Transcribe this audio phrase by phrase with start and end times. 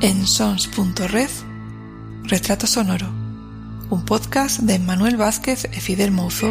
[0.00, 1.28] en sons.red
[2.24, 3.06] Retrato Sonoro
[3.90, 6.48] un podcast de Manuel Vázquez e Fidel Mouzo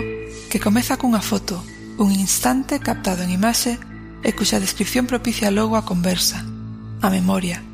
[0.51, 1.57] que comeza cunha foto
[1.97, 3.81] un instante captado en imaxe
[4.21, 6.45] e cuxa descripción propicia logo a conversa
[7.01, 7.65] a memoria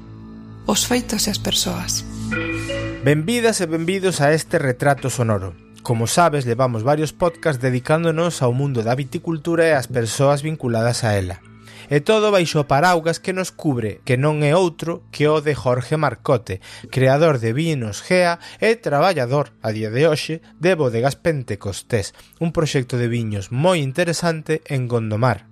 [0.63, 2.07] os feitos e as persoas
[3.03, 8.81] Benvidas e benvidos a este Retrato Sonoro Como sabes, levamos varios podcasts dedicándonos ao mundo
[8.81, 11.37] da viticultura e ás persoas vinculadas a ela.
[11.89, 15.95] E todo baixo paraugas que nos cubre, que non é outro que o de Jorge
[15.95, 22.55] Marcote, creador de vinos Gea e traballador, a día de hoxe, de Bodegas Pentecostés, un
[22.55, 25.51] proxecto de viños moi interesante en Gondomar.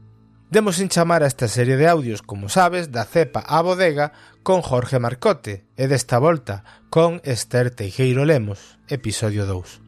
[0.54, 4.14] Demos en chamar a esta serie de audios, como sabes, da cepa a bodega
[4.46, 6.62] con Jorge Marcote e desta volta
[6.94, 9.83] con Esther Teijeiro Lemos, episodio 2.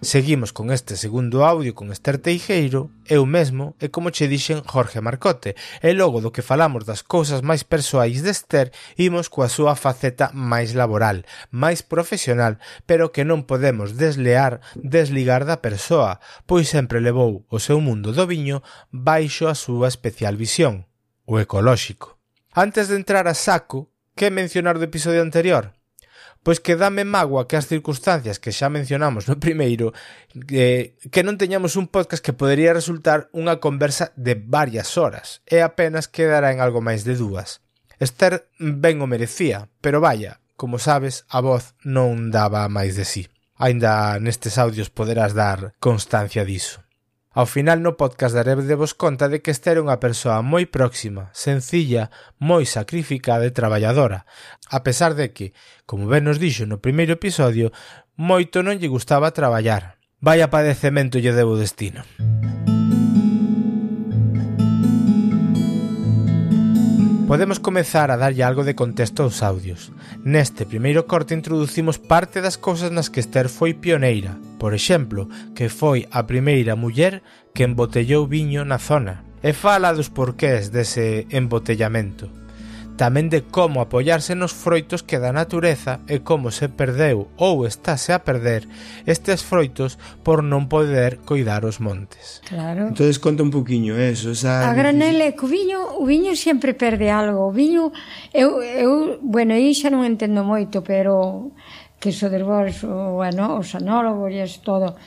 [0.00, 5.00] Seguimos con este segundo audio con Esther Teijeiro, eu mesmo e como che dixen Jorge
[5.00, 9.74] Marcote, e logo do que falamos das cousas máis persoais de Esther, imos coa súa
[9.74, 17.02] faceta máis laboral, máis profesional, pero que non podemos deslear, desligar da persoa, pois sempre
[17.02, 20.86] levou o seu mundo do viño baixo a súa especial visión,
[21.26, 22.18] o ecolóxico.
[22.54, 25.72] Antes de entrar a saco, que mencionar do episodio anterior?
[26.42, 29.94] pois que dame magua que as circunstancias que xa mencionamos no primeiro
[30.50, 35.62] eh, que non teñamos un podcast que podería resultar unha conversa de varias horas e
[35.62, 37.62] apenas quedará en algo máis de dúas.
[38.02, 43.30] Esther ben o merecía, pero vaya, como sabes, a voz non daba máis de sí.
[43.54, 46.82] Ainda nestes audios poderás dar constancia diso.
[47.32, 48.36] Ao final no podcast
[48.76, 54.28] vos conta de que Esther é unha persoa moi próxima, sencilla, moi sacrificada e traballadora,
[54.68, 55.56] a pesar de que,
[55.88, 57.72] como ben nos dixo no primeiro episodio,
[58.20, 59.96] moito non lle gustaba traballar.
[60.20, 62.04] Vaya padecemento lle debo destino.
[62.20, 62.61] Música
[67.32, 69.88] Podemos comezar a darlle algo de contexto aos audios.
[70.20, 75.72] Neste primeiro corte introducimos parte das cousas nas que Esther foi pioneira, por exemplo, que
[75.72, 77.24] foi a primeira muller
[77.56, 82.41] que embotellou viño na zona, e fala dos porqués dese embotellamento
[83.02, 88.14] tamén de como apoiarse nos froitos que da natureza e como se perdeu ou estáse
[88.14, 88.70] a perder
[89.10, 92.38] estes froitos por non poder coidar os montes.
[92.46, 92.94] Claro.
[92.94, 97.10] Entonces conta un poquinho eso, esa A granele, que o viño, o viño sempre perde
[97.10, 97.50] algo.
[97.50, 97.90] O viño
[98.30, 101.50] eu eu, bueno, aí xa non entendo moito, pero
[102.02, 104.98] que so des vos o ano, os anólogos e todo.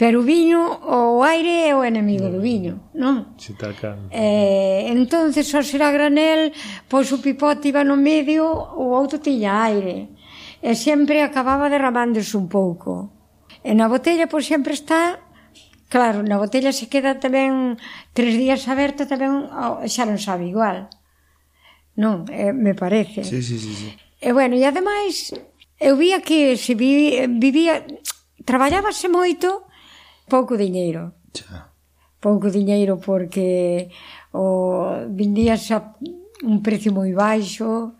[0.00, 2.46] Pero o viño, o aire é o enemigo do mm.
[2.48, 3.36] viño, non?
[3.36, 4.08] Si tacan.
[4.08, 6.56] Eh, entonces só será granel,
[6.88, 10.08] pois o pipote iba no medio, o outro tiña aire.
[10.64, 13.12] E sempre acababa derramándose un pouco.
[13.60, 15.20] E na botella, pois sempre está
[15.88, 17.80] Claro, na botella se queda tamén
[18.12, 19.48] tres días aberta tamén
[19.88, 20.92] xa non sabe igual.
[21.96, 23.24] Non, eh, me parece.
[23.24, 23.90] Sí, sí, sí, sí.
[24.20, 25.32] E bueno, e ademais
[25.80, 27.86] eu vía que se vi, vivía,
[28.44, 29.66] traballábase moito,
[30.26, 31.14] pouco diñeiro.
[31.34, 31.70] Xa.
[32.18, 33.90] Pouco diñeiro porque
[34.34, 35.94] o vendías a
[36.42, 37.94] un precio moi baixo.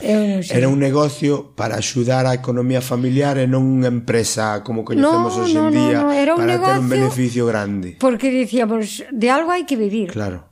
[0.00, 0.64] Eu non sei.
[0.64, 5.44] Era un negocio para axudar a economía familiar e non unha empresa como coñecemos no,
[5.44, 6.16] hoxe en no, día no, no.
[6.16, 8.00] Era un para ter un beneficio grande.
[8.00, 10.08] Porque dicíamos, de algo hai que vivir.
[10.16, 10.49] Claro.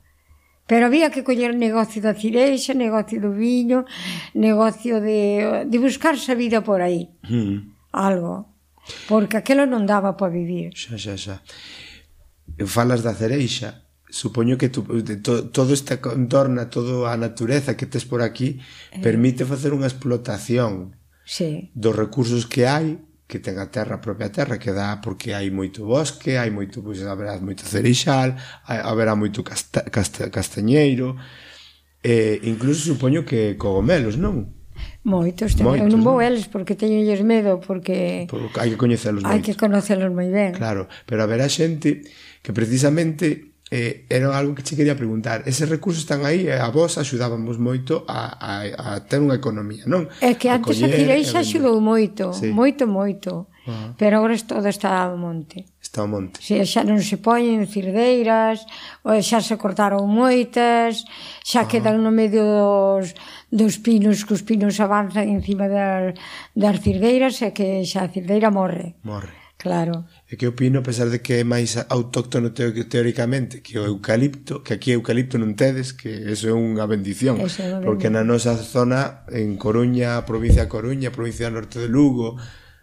[0.69, 3.89] Pero había que coller negocio da cireixa, negocio do viño,
[4.37, 7.09] negocio de, de buscarse a vida por aí.
[7.25, 7.73] Mm.
[7.97, 8.53] Algo.
[9.09, 10.77] Porque aquilo non daba para vivir.
[10.77, 11.37] Xa, xa, xa.
[12.69, 13.89] Falas da cereixa.
[14.12, 14.84] Supoño que tu,
[15.25, 18.61] to, todo esta contorna, toda a natureza que tes por aquí,
[18.93, 19.00] eh.
[19.00, 21.73] permite facer unha explotación sí.
[21.77, 25.53] dos recursos que hai que ten a terra, a propia terra, que dá porque hai
[25.53, 28.33] moito bosque, hai moito, pois, haberá moito cereixal,
[28.65, 31.12] hai, haberá moito casta, casta, castañeiro,
[32.00, 34.56] e incluso supoño que cogomelos, non?
[35.05, 38.25] Moitos, moitos eu non vou eles porque teño medo, porque...
[38.32, 39.37] porque hai que coñecelos moito.
[39.37, 40.56] Hai que conocelos moi ben.
[40.56, 42.08] Claro, pero haberá xente
[42.41, 45.44] que precisamente eh, era algo que che quería preguntar.
[45.44, 48.53] Eses recursos están aí e a vos axudábamos moito a, a,
[48.97, 50.09] a ter unha economía, non?
[50.25, 52.49] É que antes a, coller, a Tireixas axudou moito, sí.
[52.49, 53.53] moito, moito.
[53.69, 53.91] Uh -huh.
[54.00, 55.69] Pero agora todo está ao monte.
[55.76, 56.41] Está ao monte.
[56.41, 58.65] Si, xa non se poñen cirdeiras,
[59.05, 61.05] xa se cortaron moitas,
[61.44, 61.70] xa uh -huh.
[61.70, 63.12] quedan no medio dos,
[63.53, 66.17] dos pinos, que os pinos avanzan encima das,
[66.56, 68.97] das cirdeiras e que xa a cirdeira morre.
[69.05, 69.37] Morre.
[69.59, 73.81] Claro e que opino, a pesar de que é máis autóctono teo que teóricamente que
[73.81, 78.13] o eucalipto, que aquí eucalipto non tedes, que eso é unha bendición, é unha porque
[78.13, 82.37] na nosa zona, en Coruña, provincia de Coruña, provincia do norte de Lugo,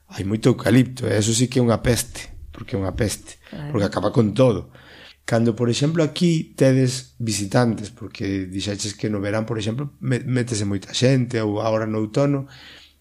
[0.09, 3.69] hai moito eucalipto, e eso sí que é unha peste, porque é unha peste, claro.
[3.69, 4.73] porque acaba con todo.
[5.21, 10.97] Cando, por exemplo, aquí tedes visitantes, porque dixaches que no verán, por exemplo, métese moita
[10.97, 12.49] xente, ou agora no outono,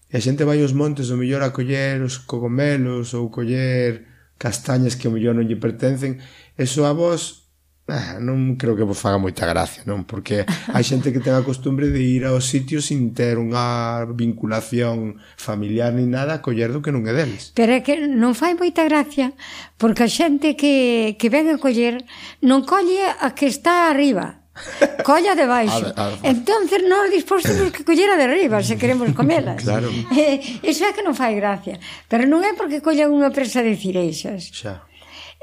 [0.05, 4.95] e a xente vai aos montes, o mellor a coller os cogomelos, ou coller castañas
[4.95, 6.19] que ao mellor non lle pertencen,
[6.59, 7.45] eso a vos
[7.87, 10.09] ah, non creo que vos faga moita gracia, non?
[10.09, 15.21] Porque hai xente que ten a costumbre de ir aos sitios sin ter unha vinculación
[15.37, 17.53] familiar ni nada, coller do que non é deles.
[17.53, 19.37] Pero é que non fai moita gracia,
[19.77, 22.01] porque a xente que, que ven a coller
[22.41, 24.44] non colle a que está arriba,
[25.03, 25.93] Colla de baixo.
[25.95, 29.63] A, a, Entonces nós dispósemos que collera de riba se queremos comelas.
[29.65, 29.89] Claro.
[30.15, 31.79] Eh, iso é que non fai gracia.
[32.07, 34.49] Pero non é porque collan unha presa de cireixas.
[34.53, 34.87] Xa.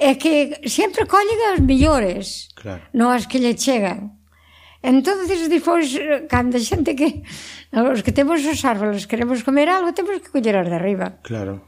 [0.00, 2.49] É que sempre collen as millores.
[2.56, 2.82] Claro.
[2.97, 4.17] Non as que lle chegan.
[4.82, 5.94] Entonces, despois,
[6.26, 7.23] cando a xente que...
[7.70, 11.23] Os que temos os árboles, queremos comer algo, temos que coller as de arriba.
[11.23, 11.62] Claro.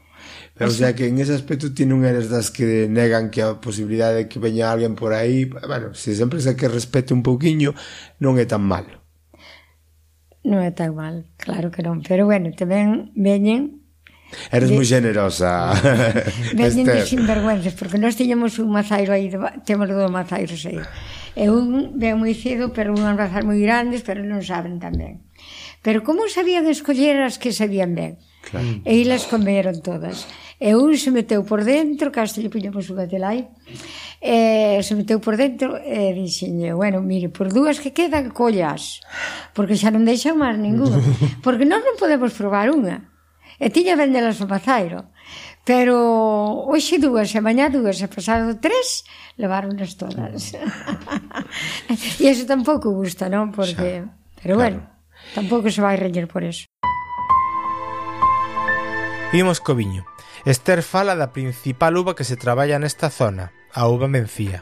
[0.55, 3.59] Pero, o sea que en ese aspecto ti non eres das que negan que a
[3.59, 7.75] posibilidade de que veña alguén por aí, bueno, se sempre se que respete un pouquiño,
[8.23, 9.03] non é tan malo.
[10.47, 13.83] Non é tan mal, claro que non, pero bueno, tamén veñen
[14.51, 14.75] Eres de...
[14.79, 15.75] moi generosa.
[16.57, 19.37] Veñen de sinvergüenzas, porque nós tiñamos un mazairo aí, de...
[19.67, 20.79] temos dos mazairos aí.
[21.35, 25.19] E un ben moi cedo, pero unhas razas moi grandes, pero non saben tamén.
[25.83, 28.17] Pero como sabían escoller as que sabían ben?
[28.47, 28.81] Claro.
[28.87, 30.25] E ilas comeron todas.
[30.55, 33.51] E un se meteu por dentro, casi lle puñamos unha telai,
[34.23, 39.03] e se meteu por dentro e dixenlle, bueno, mire, por dúas que quedan collas,
[39.51, 41.03] porque xa non deixan máis ninguna,
[41.45, 43.11] porque nós non podemos probar unha.
[43.59, 45.11] E tiña vendelas o mazairo.
[45.65, 45.97] Pero
[46.69, 49.01] hoxe dúas e mañá dúas e pasado tres
[49.35, 50.53] levaronas todas.
[52.21, 53.49] e eso tampouco gusta, non?
[53.49, 54.05] Porque...
[54.05, 54.61] Xa, pero claro.
[54.61, 54.79] bueno,
[55.33, 56.69] tampouco se vai reñer por eso.
[59.33, 60.05] Imos co viño.
[60.45, 64.61] Esther fala da principal uva que se traballa nesta zona, a uva mencía,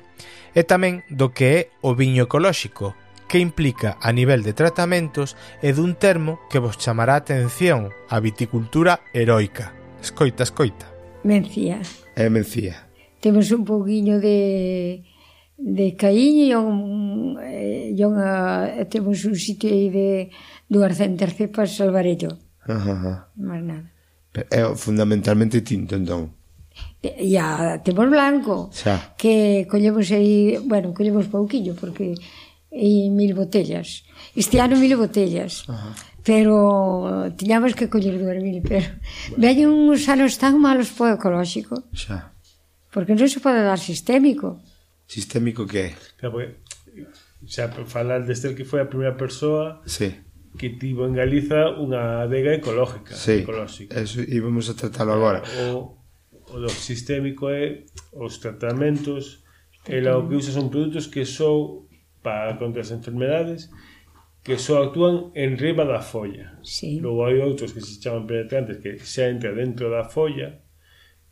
[0.56, 2.96] e tamén do que é o viño ecolóxico,
[3.28, 8.24] que implica a nivel de tratamentos e dun termo que vos chamará a atención, a
[8.24, 9.76] viticultura heroica.
[10.00, 10.88] Escoita, escoita.
[11.28, 11.84] Mencía.
[12.16, 12.88] É mencía.
[13.20, 15.04] Temos un pouquiño de
[15.60, 16.80] de caíño e un,
[17.44, 20.32] eh, e unha, eh, temos un sitio aí de
[20.72, 22.40] 200 cepas salvarello.
[22.64, 23.14] Ajá, ajá.
[23.36, 23.93] Más nada.
[24.34, 26.34] É fundamentalmente tinto, entón.
[27.04, 29.14] E a temos blanco, xa.
[29.14, 32.18] que collemos aí, bueno, collemos pouquillo, porque
[32.74, 34.02] e mil botellas.
[34.34, 35.70] Este ano mil botellas.
[35.70, 35.94] Ajá.
[36.24, 38.88] Pero tiñamos que coller dúas mil, pero
[39.30, 39.44] bueno.
[39.44, 41.84] veñen uns anos tan malos po ecolóxico.
[41.94, 42.34] Xa.
[42.90, 44.58] Porque non se pode dar sistémico.
[45.06, 46.00] Sistémico que é?
[46.18, 46.64] Pero porque,
[47.46, 50.23] xa falar desde que foi a primeira persoa sí
[50.58, 53.98] que tivo en Galiza unha adega ecológica, sí, ecolóxica.
[53.98, 55.42] Eso íbamos a tratalo agora.
[55.74, 55.98] O,
[56.54, 59.42] o do sistémico é os tratamentos,
[59.90, 61.84] ela o que usa son produtos que só
[62.22, 63.74] para contra as enfermedades
[64.44, 66.60] que só actúan en riba da folla.
[66.68, 67.00] Sí.
[67.00, 70.60] Logo hai outros que se chaman penetrantes que xa entra dentro da folla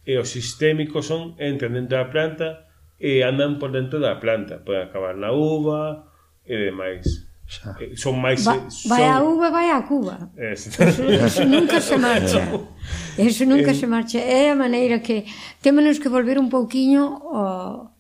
[0.08, 4.88] e os sistémicos son entran dentro da planta e andan por dentro da planta, poden
[4.88, 6.08] acabar na uva
[6.48, 7.31] e demais.
[7.52, 7.76] Xa.
[7.84, 8.48] Eh, son máis...
[8.48, 8.88] Va, eh, son...
[8.88, 10.32] vai a uva, vai a Cuba.
[10.40, 12.48] Eh, eso, eso nunca se marcha.
[13.20, 14.20] Eso nunca se marcha.
[14.20, 15.28] É a maneira que
[15.60, 17.92] temenos que volver un pouquiño ao,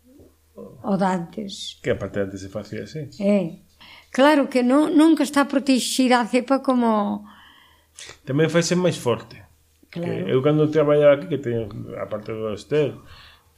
[0.81, 1.77] ao dantes.
[1.83, 3.11] Que aparte antes se facía así.
[3.19, 3.59] É.
[4.15, 7.27] Claro que non, nunca está protegida a cepa como...
[8.23, 9.35] Tamén faise máis forte.
[9.91, 10.07] Claro.
[10.07, 11.67] Que eu cando traballaba aquí, que teño
[11.99, 13.03] a parte do Estel,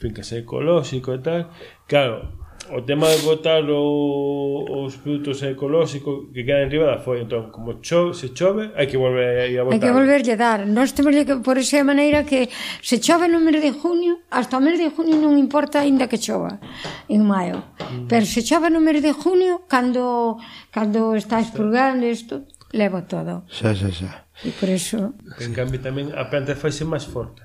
[0.01, 1.53] fin, que sei ecolóxico e tal,
[1.85, 2.33] claro,
[2.71, 7.83] o tema de botar o, os produtos ecolóxicos que quedan riba da foi entón, como
[7.83, 9.75] chove, se chove, hai que volver a botar.
[9.75, 10.59] Hai que volverlle dar.
[10.63, 12.47] Nós temos que, por esa maneira que
[12.79, 16.21] se chove no mes de junio, hasta o mes de junio non importa aínda que
[16.21, 16.63] chova
[17.11, 17.59] en maio.
[17.79, 18.07] Mm.
[18.07, 20.39] Pero se chove no mes de junio, cando
[20.71, 23.43] cando está expurgando isto, levo todo.
[23.51, 24.11] Xa, xa, xa.
[24.41, 25.13] E por eso...
[25.43, 27.43] En cambio tamén a planta faise máis forte.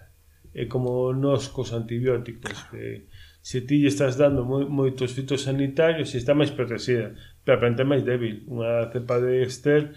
[0.54, 3.07] É como nos cos antibióticos que
[3.48, 7.80] se ti lle estás dando moi, moitos fitosanitarios e está máis protegida, pero a planta
[7.80, 8.44] é máis débil.
[8.44, 9.96] Unha cepa de ester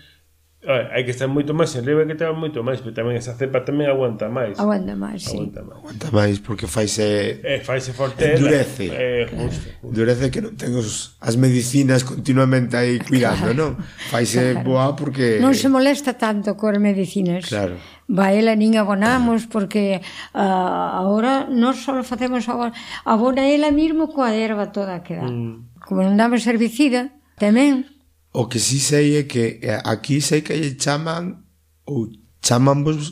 [0.62, 3.66] hai que estar moito máis en riba que te moito máis, pero tamén esa cepa
[3.66, 4.62] tamén aguanta máis.
[4.62, 5.34] Aguanta máis, sí.
[5.34, 8.86] Aguanta máis, aguanta máis porque faise eh, faise forte, endurece.
[8.94, 9.90] Eh, justo, justo.
[9.90, 13.72] Endurece que non ten os, as medicinas continuamente aí cuidando, claro, non?
[14.14, 14.62] Faise claro.
[14.62, 17.50] boa porque Non se molesta tanto coas medicinas.
[17.50, 17.82] Claro.
[18.06, 20.06] Baela nin abonamos porque
[20.38, 22.70] ah, uh, agora non só facemos agora,
[23.02, 25.26] abona ela mesmo coa erva toda que dá.
[25.26, 25.82] Mm.
[25.82, 27.10] Como non damos herbicida,
[27.42, 27.90] tamén
[28.32, 31.44] O que sí sei é que eh, aquí sei que lle chaman
[31.84, 32.08] ou
[32.40, 33.12] chaman vos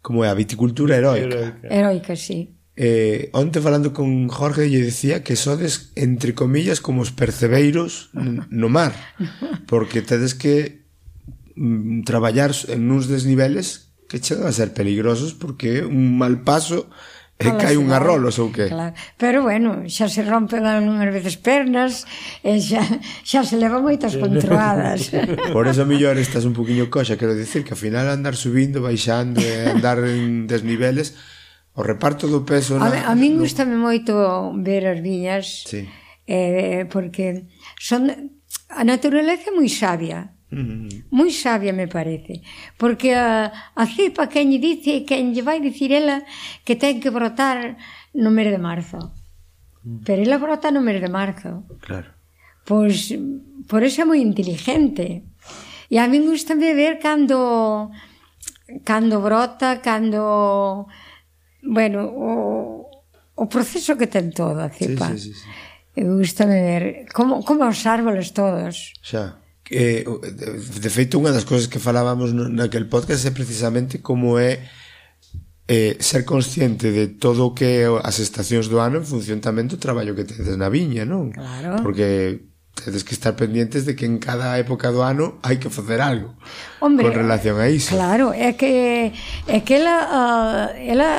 [0.00, 1.60] como é a viticultura heroica.
[1.60, 2.56] Heroica, heroica sí.
[2.76, 8.68] Eh, onte falando con Jorge lle decía que sodes entre comillas como os percebeiros no
[8.68, 8.96] mar,
[9.70, 10.82] porque tedes que
[11.54, 16.90] mm, traballar en uns desniveles que chegan a ser peligrosos porque un mal paso
[17.34, 18.70] e Ola, eh, cai un arrolos ou que?
[18.70, 18.94] Claro.
[19.18, 22.06] Pero bueno, xa se rompen unhas veces pernas
[22.46, 22.82] e xa,
[23.26, 25.10] xa se leva moitas controladas.
[25.54, 29.42] Por eso mellor estás un poquinho coxa, quero dicir que ao final andar subindo, baixando
[29.42, 31.18] e andar en desniveles
[31.74, 34.14] o reparto do peso na, A, a min gustame moito
[34.62, 35.90] ver as viñas sí.
[36.30, 37.50] eh, porque
[37.82, 38.30] son
[38.70, 41.10] a natureza é moi sabia Mm.
[41.10, 42.46] Moi sabia me parece,
[42.78, 46.22] porque ah, a, a cepa quen lle dice, quen lle vai dicir ela
[46.62, 47.74] que ten que brotar
[48.14, 49.10] no mes de marzo.
[49.82, 50.06] Mm.
[50.06, 51.66] Pero ela brota no mes de marzo.
[51.82, 52.14] Claro.
[52.62, 53.10] Pois
[53.66, 55.26] por eso é moi inteligente.
[55.90, 57.90] E a min gusta ver cando
[58.86, 60.86] cando brota, cando
[61.66, 62.30] bueno, o,
[63.34, 65.10] o proceso que ten toda a cepa.
[65.18, 66.02] Sí, sí, sí, sí.
[66.02, 68.94] gusta ver como como os árboles todos.
[69.02, 74.60] Xa eh, de feito unha das cousas que falábamos naquel podcast é precisamente como é
[75.68, 79.80] eh, ser consciente de todo o que as estacións do ano en función tamén do
[79.80, 81.32] traballo que tedes na viña, non?
[81.32, 81.80] Claro.
[81.80, 82.44] Porque
[82.74, 86.36] tedes que estar pendientes de que en cada época do ano hai que facer algo
[86.84, 87.96] Hombre, con relación a iso.
[87.96, 89.14] Claro, é que
[89.48, 91.10] é que ela uh, ela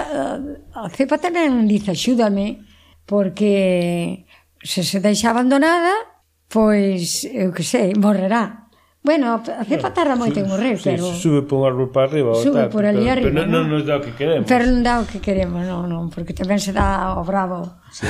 [0.75, 2.61] uh, a cepa tamén dice axúdame
[3.09, 4.27] porque
[4.61, 6.14] se se deixa abandonada
[6.55, 8.65] pois, eu que sei, morrerá.
[9.05, 11.13] Bueno, a cepa tarda moito en morrer, sí, pero...
[11.13, 12.33] Sube por un árbol para arriba.
[12.41, 14.49] Sube tal, por ali arriba, Pero non nos dá o que queremos.
[14.49, 17.85] Pero non dá o que queremos, non, non, porque tamén se dá o bravo.
[17.93, 18.09] Sí.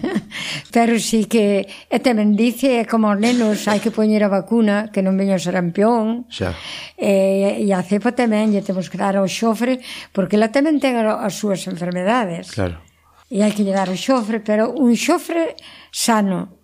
[0.76, 1.68] pero sí que...
[1.92, 6.24] E tamén dice, como os nenos, hai que poñer a vacuna, que non veño sarampión.
[6.32, 6.56] Xa.
[6.96, 9.84] E, e a cepa tamén, lle temos que dar o xofre,
[10.16, 12.56] porque ela tamén ten as súas enfermedades.
[12.56, 12.80] Claro.
[13.28, 15.60] E hai que lle dar o xofre, pero un xofre
[15.92, 16.55] sano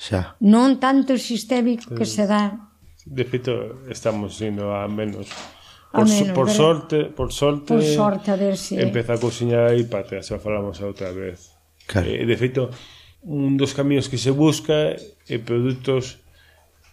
[0.00, 0.40] xa.
[0.40, 2.72] Non tanto sistémico que se dá.
[3.04, 5.28] De feito, estamos indo a menos
[5.92, 8.80] por, menos, por pero, sorte, por sorte, por sorte a ver si...
[8.80, 11.52] empeza a cociñar aí para xa falamos a outra vez.
[11.84, 12.08] Claro.
[12.08, 12.72] Eh, de feito,
[13.26, 14.96] un dos camiños que se busca
[15.28, 16.24] é produtos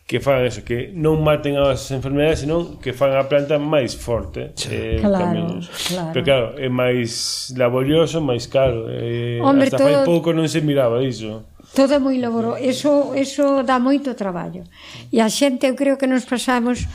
[0.07, 4.55] que fagan eso, que non maten as enfermedades, senón que fan a planta máis forte.
[4.71, 5.67] Eh, claro, caminos.
[5.91, 6.11] claro.
[6.15, 8.87] Pero claro, é máis laborioso, máis caro.
[8.87, 9.87] Eh, Hombre, hasta todo...
[9.91, 11.43] fai pouco non se miraba iso.
[11.75, 14.63] Todo é moi laboroso, eso, eso dá moito traballo.
[15.11, 16.87] E a xente, eu creo que nos pasamos,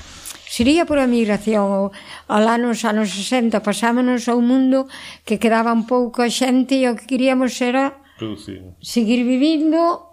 [0.48, 1.84] sería por a migración, ou
[2.28, 4.88] alá nos anos 60, pasámonos a un mundo
[5.24, 8.62] que quedaba un pouco a xente e o que queríamos era Producir.
[8.80, 10.12] seguir vivindo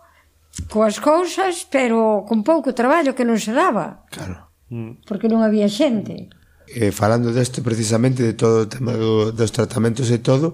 [0.68, 4.06] coas cousas, pero con pouco traballo que non se daba.
[4.12, 4.52] Claro.
[4.70, 5.02] Mm.
[5.08, 6.30] Porque non había xente.
[6.70, 10.54] Eh, falando deste precisamente de todo o tema do, dos tratamentos e todo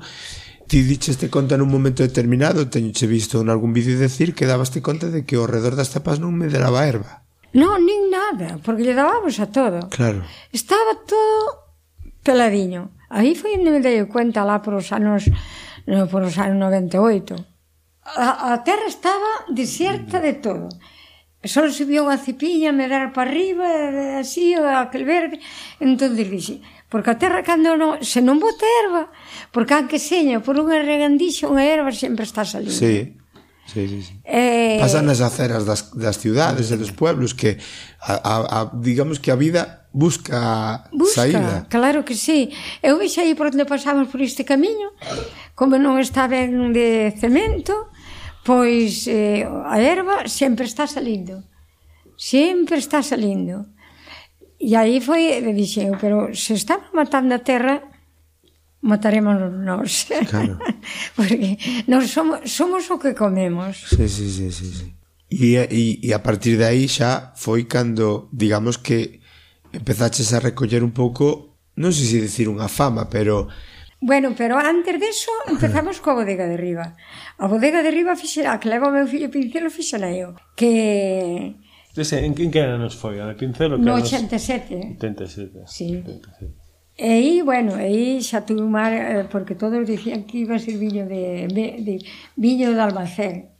[0.66, 5.14] Ti dicheste conta nun momento determinado, teñoche visto en algún vídeo decir que dabaste conta
[5.14, 7.22] de que ao redor das tapas non me deraba erva.
[7.54, 9.88] Non, nin nada, porque lle dábamos a todo.
[9.94, 10.26] Claro.
[10.50, 11.78] Estaba todo
[12.26, 12.98] peladiño.
[13.14, 15.30] Aí foi onde me dei cuenta lá por os anos
[15.86, 17.38] no, por os anos 98.
[18.02, 20.68] A, a terra estaba desierta de todo.
[21.46, 23.70] Só subía unha cipiña, me dar para arriba,
[24.18, 25.38] así, aquel verde.
[25.78, 26.66] Entón dixi,
[26.96, 29.12] Porque a terra cando non, se non bota erva,
[29.52, 32.72] porque aunque seña por unha regandixa, unha erva sempre está salindo.
[32.72, 33.20] Sí.
[33.68, 34.14] Sí, sí, sí.
[34.24, 34.80] Eh...
[34.80, 37.60] Pasan nas aceras das, das ciudades e dos pueblos que
[38.00, 41.68] a, a, a, digamos que a vida busca, busca saída.
[41.68, 42.56] Claro que sí.
[42.80, 44.96] Eu vexo aí por onde pasamos por este camiño,
[45.52, 47.92] como non está ben de cemento,
[48.48, 51.44] pois eh, a erva sempre está salindo.
[52.16, 53.75] Sempre está salindo.
[54.60, 57.84] E aí foi, dixen, pero se estamos matando a terra,
[58.82, 60.08] mataremos nós.
[60.30, 60.58] Claro.
[61.16, 61.58] Porque
[61.88, 63.84] nós somos, somos o que comemos.
[63.90, 64.88] Sí, sí, sí, sí, sí.
[65.30, 69.20] E, e, e a partir de aí xa foi cando, digamos que
[69.74, 73.50] empezaches a recoller un pouco, non sei se dicir unha fama, pero
[74.06, 76.94] Bueno, pero antes deso empezamos coa bodega de riba.
[77.42, 80.38] A bodega de riba fixera, que leva o meu fillo pincel, fixera eu.
[80.54, 81.58] Que
[81.96, 83.24] Dese, en, en que ano nos foi?
[83.24, 85.00] A de pincel o que No 87.
[85.00, 85.64] 87.
[85.66, 86.04] Sí.
[86.04, 86.52] 87.
[86.96, 90.64] E aí, bueno, e aí xa tuve mar, eh, porque todos dicían que iba a
[90.64, 91.96] ser viño de, de, de
[92.36, 93.56] viño de Almacén.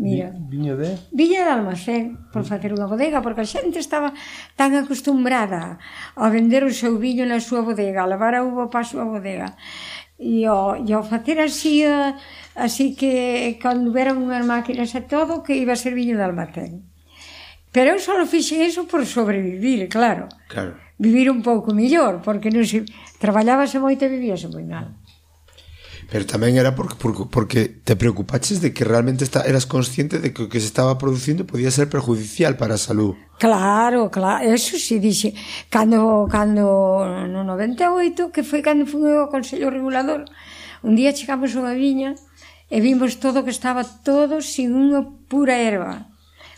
[0.00, 0.32] Mira.
[0.48, 0.96] Viño de?
[1.12, 4.16] Viño de almacén, por facer unha bodega, porque a xente estaba
[4.56, 5.76] tan acostumbrada
[6.16, 9.04] a vender o seu viño na súa bodega, a lavar a uva para a súa
[9.04, 9.60] bodega.
[10.16, 12.16] E ao, e ao facer así, eh,
[12.56, 16.89] así que cando huberan unhas máquinas e todo, que iba a ser viño de almacén.
[17.72, 20.26] Pero eu só fixen eso por sobrevivir, claro.
[20.50, 20.74] Claro.
[20.98, 22.82] Vivir un pouco mellor, porque non se...
[23.22, 24.90] Traballábase moito e vivíase moi mal.
[26.10, 30.34] Pero tamén era porque, porque, porque te preocupaches de que realmente está, eras consciente de
[30.34, 33.14] que o que se estaba producindo podía ser perjudicial para a salud.
[33.38, 35.30] Claro, claro, eso si sí, dixe.
[35.70, 40.26] Cando, cando no 98, que foi cando fui ao Consello Regulador,
[40.82, 42.18] un día chegamos a unha viña
[42.66, 46.10] e vimos todo que estaba todo sin unha pura erva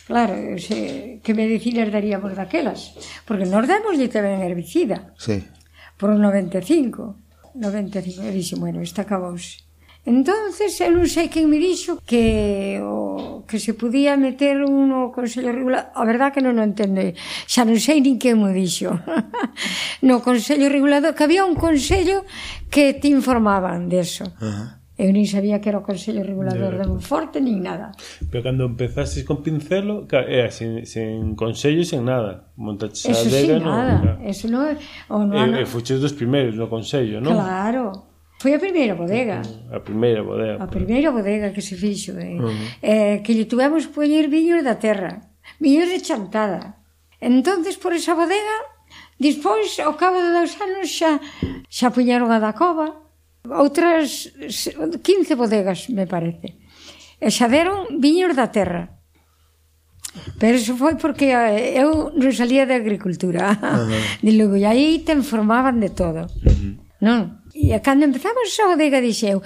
[0.07, 2.95] Claro, se, que medicinas daríamos daquelas?
[3.25, 5.15] Porque nos demos de tamén herbicida.
[5.15, 5.47] Sí.
[5.95, 7.23] Por 95.
[7.55, 9.61] 95, e dixo, bueno, está acabouse.
[10.03, 15.15] Entonces, eu non sei quen me dixo que o, que se podía meter un no
[15.15, 17.15] Consello Regulador, a verdad que non o entende,
[17.47, 18.99] xa non sei nin quen me dixo.
[20.09, 22.27] no Consello Regulador, que había un consello
[22.67, 24.27] que te informaban deso.
[24.43, 24.82] Uh -huh.
[25.03, 27.91] Eu nin sabía que era o Consello Regulador de Monforte, nin nada.
[28.31, 32.55] Pero cando empezaste con pincelo, era sen, sen consello, sen nada.
[32.55, 33.99] Montaste Eso sí, no, nada.
[33.99, 34.63] No, Eso no,
[35.11, 35.59] o no, e, no.
[35.59, 37.35] e fuches dos primeiros no Consello, non?
[37.35, 38.15] Claro.
[38.39, 39.43] Foi a primeira bodega.
[39.75, 40.63] A primeira bodega.
[40.63, 42.15] A primeira bodega que se fixo.
[42.23, 42.39] Eh?
[42.39, 42.67] Uh -huh.
[42.79, 45.35] eh, que lle tuvemos poñer viños da terra.
[45.59, 46.79] Viños de chantada.
[47.19, 48.71] Entonces por esa bodega,
[49.19, 51.19] despois, ao cabo de dous anos, xa,
[51.67, 53.02] xa puñeron a da cova,
[53.49, 56.63] outras 15 bodegas, me parece.
[57.19, 59.03] E xa deron viños da terra.
[60.39, 63.57] Pero iso foi porque eh, eu non salía de agricultura.
[63.57, 64.21] Uh -huh.
[64.21, 66.29] De logo, e aí te informaban de todo.
[66.29, 66.73] Uh -huh.
[67.03, 67.43] Non?
[67.55, 69.43] E cando empezamos esa bodega, dixeu,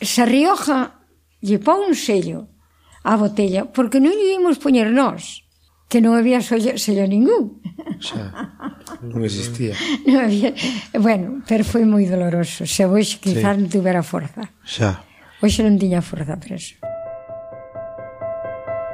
[0.00, 1.02] se Rioja
[1.42, 2.48] lle pon un sello
[3.02, 5.42] á botella, porque non lle imos poñer nós
[5.92, 7.60] que non había sollo, sello ningún.
[8.00, 8.32] Xa,
[9.04, 9.76] non existía.
[10.08, 10.56] non había,
[10.96, 12.64] bueno, pero foi moi doloroso.
[12.64, 13.60] Se hoxe quizás sí.
[13.60, 14.48] non tuvera forza.
[14.64, 15.04] Xa.
[15.44, 16.80] Hoxe non tiña forza para eso.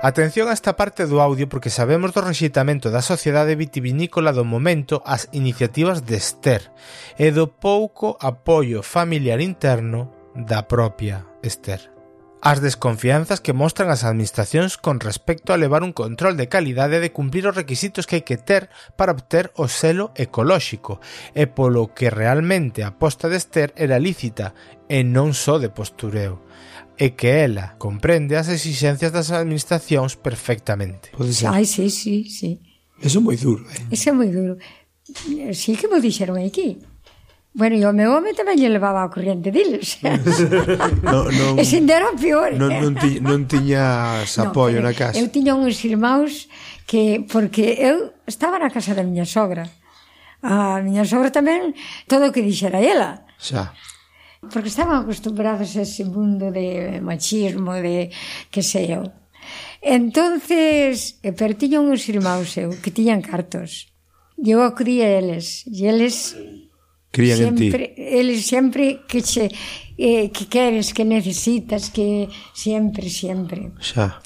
[0.03, 4.99] Atención a esta parte do audio porque sabemos do rexeitamento da sociedade vitivinícola do momento
[5.07, 6.75] ás iniciativas de Esther
[7.15, 11.98] e do pouco apoio familiar interno da propia Esther.
[12.41, 17.11] As desconfianzas que mostran as administracións con respecto a levar un control de calidade de
[17.11, 21.03] cumplir os requisitos que hai que ter para obter o selo ecolóxico
[21.35, 24.55] e polo que realmente a posta de Esther era lícita
[24.87, 26.47] e non só de postureo
[26.95, 31.11] e que ela comprende as exixencias das administracións perfectamente.
[31.15, 31.51] Pode ser.
[31.51, 32.63] Ai, sí, sí, sí.
[33.03, 33.95] Eso é moi duro, eh?
[33.95, 34.59] Ese é moi duro.
[35.55, 36.79] Sí que me dixeron aquí.
[37.59, 39.99] Bueno, e o meu home tamén lle levaba a corriente diles.
[41.03, 42.55] no, non, e sin era peor.
[42.55, 45.19] Non, non, ti, non tiñas apoio no, na casa.
[45.19, 46.47] Eu tiña uns irmãos
[46.87, 49.67] que, porque eu estaba na casa da miña sogra.
[50.39, 51.75] A miña sogra tamén,
[52.07, 53.27] todo o que dixera ela.
[53.43, 53.75] Xa.
[54.39, 58.15] Porque estaban acostumbrados a ese mundo de machismo, de
[58.55, 59.03] que sei eu.
[59.83, 63.91] Entonces, eh, pero tiña uns irmãos eu que tiñan cartos.
[64.39, 65.67] Eu acudía a eles.
[65.67, 66.39] E eles
[67.11, 68.03] crían sempre, en ti.
[68.19, 69.51] Eles sempre que che
[69.99, 73.73] eh, que queres, que necesitas, que sempre, sempre.
[73.81, 74.23] Xa.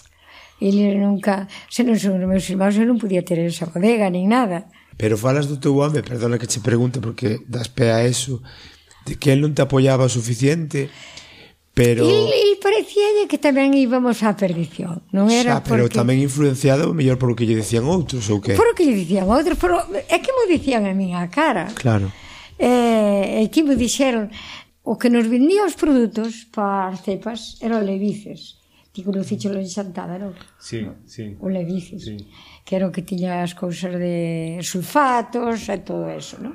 [0.61, 4.71] Eles nunca, se non son meus irmãos, eu non podía ter esa bodega nin nada.
[4.95, 8.45] Pero falas do teu home, perdona que che pregunte porque das pé a eso,
[9.09, 10.87] de que el non te apoiaba o suficiente.
[11.75, 12.05] Pero...
[12.05, 15.73] E, e parecía que tamén íbamos á perdición non era Xa, porque...
[15.73, 18.53] pero tamén influenciado mellor por o que lle dicían outros ou que?
[18.53, 21.73] Por o que lle dicían outros pero é que mo dicían a min a cara
[21.73, 22.13] claro
[22.63, 24.31] E, e aquí me dixeron
[24.87, 28.63] o que nos vendía os produtos para as cepas eran levices.
[28.95, 30.31] Ti conocíchelo en Xantada, non?
[30.63, 31.35] Sí, sí.
[31.43, 32.07] O levices.
[32.07, 32.23] Sí.
[32.63, 36.55] Que era o que tiña as cousas de sulfatos e todo eso, non?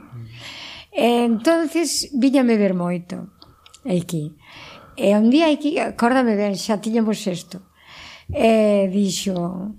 [0.96, 3.36] E, entonces viñame ver moito
[3.84, 4.32] aquí.
[4.96, 7.68] E un día aquí, acórdame ben, xa tiñamos isto.
[8.32, 9.76] E dixo,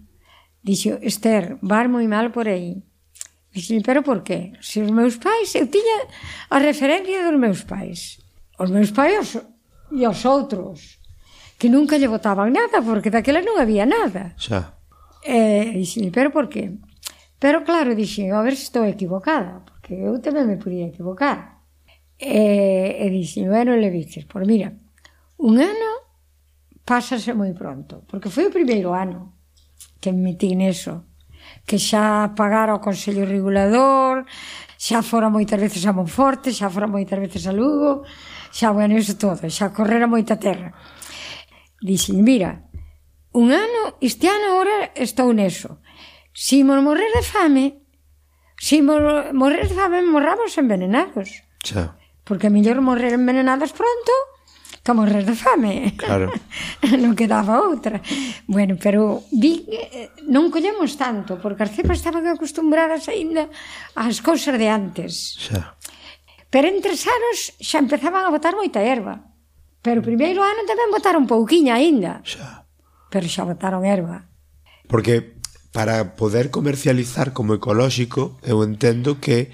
[0.60, 2.84] dixo, Esther, vas moi mal por aí
[3.58, 4.54] Dixen, pero por qué?
[4.62, 6.06] Se os meus pais, eu tiña
[6.46, 8.22] a referencia dos meus pais.
[8.54, 9.42] Os meus pais os,
[9.90, 11.02] e os outros,
[11.58, 14.38] que nunca lle votaban nada, porque daquela non había nada.
[14.38, 14.78] Xa.
[15.26, 16.70] E dixen, pero por qué?
[17.42, 21.58] Pero claro, dixen, a ver se estou equivocada, porque eu tamén me podía equivocar.
[22.14, 24.70] E, e dixen, bueno, le dices, por mira,
[25.42, 25.90] un ano
[26.86, 29.34] pásase moi pronto, porque foi o primeiro ano
[29.98, 31.07] que me metí neso
[31.68, 34.24] que xa pagara o Consello Regulador,
[34.80, 38.08] xa fora moitas veces a Monforte, xa fora moitas veces a Lugo,
[38.48, 40.72] xa, bueno, iso todo, xa correra moita terra.
[41.84, 42.64] Dixen, mira,
[43.36, 45.84] un ano, este ano ahora estou neso.
[46.32, 47.84] Si mor morrer de fame,
[48.56, 51.44] si mor morrer de fame, morramos envenenados.
[51.60, 52.00] Xa.
[52.24, 54.12] Porque mellor morrer envenenados pronto
[54.82, 55.94] que morrer de fame.
[55.96, 56.32] Claro.
[57.02, 58.00] non quedaba outra.
[58.48, 63.48] Bueno, pero vi eh, non collemos tanto, porque as cepas estaban acostumbradas aínda
[63.98, 65.36] ás cousas de antes.
[65.36, 65.76] Xa.
[66.48, 69.28] Pero entre anos xa empezaban a botar moita erva.
[69.84, 72.24] Pero o primeiro ano tamén botaron pouquiña aínda.
[72.24, 72.64] Xa.
[73.12, 74.28] Pero xa botaron erva.
[74.88, 75.38] Porque
[75.72, 79.52] para poder comercializar como ecolóxico, eu entendo que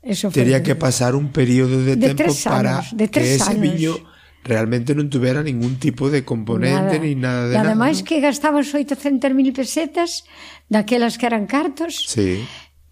[0.00, 3.60] Eso tería que pasar un período de, de tempo anos, para de que ese anos.
[3.60, 3.94] viño
[4.42, 7.04] realmente non tuvera ningún tipo de componente nada.
[7.04, 10.24] ni nada de e ademais nada, que gastaban 800.000 pesetas
[10.72, 12.40] daquelas que eran cartos sí.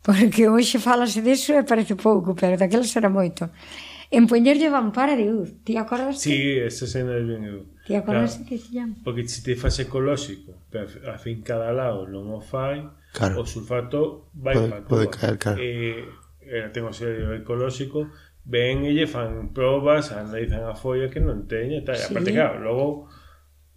[0.04, 3.48] porque hoxe falase deso e parece pouco pero daquelas era moito
[4.12, 6.20] en poñerlle vampara de luz ti acordas?
[6.20, 8.94] Sí, esa cena é ben eu ti acordas claro, que se llama?
[9.00, 12.84] porque se te faz ecolóxico pero a fin cada lado non o fai
[13.16, 13.40] claro.
[13.40, 15.56] o sulfato vai pode, para pode caer, claro.
[15.60, 16.04] eh,
[16.44, 18.12] era, ten o sello ecolóxico
[18.48, 22.00] ven e lle fan probas, analizan a folla que non teña, tal.
[22.00, 22.08] Sí.
[22.08, 22.88] Aparte, claro, logo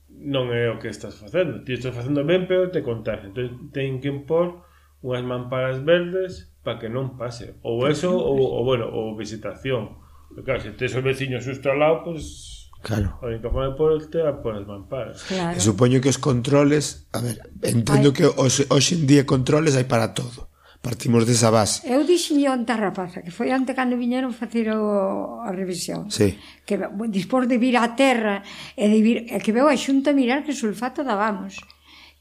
[0.08, 1.62] non é o que estás facendo.
[1.68, 3.28] Ti estás facendo ben, pero te contagia.
[3.28, 4.64] Entón, ten que impor
[5.04, 7.60] unhas mamparas verdes para que non pase.
[7.68, 10.00] Ou eso, ou, ou bueno, ou visitación.
[10.32, 12.24] Porque, claro, se tes o veciño susto ao lado, pois...
[12.24, 13.14] Pues, Claro.
[13.22, 15.22] O único forma de porte a por as mamparas.
[15.30, 15.54] Claro.
[15.54, 18.16] E supoño que os controles, a ver, entendo hai...
[18.18, 20.50] que os, hoxe en día controles hai para todo.
[20.82, 21.86] Partimos desa base.
[21.86, 26.10] Eu dixinlle onta rapaza, que foi ante cando viñeron facer o, a revisión.
[26.10, 26.42] Sí.
[26.66, 26.82] Que
[27.14, 28.42] dispor de vir á terra
[28.74, 31.62] e de vir, e que veu a xunta mirar que sulfato dábamos.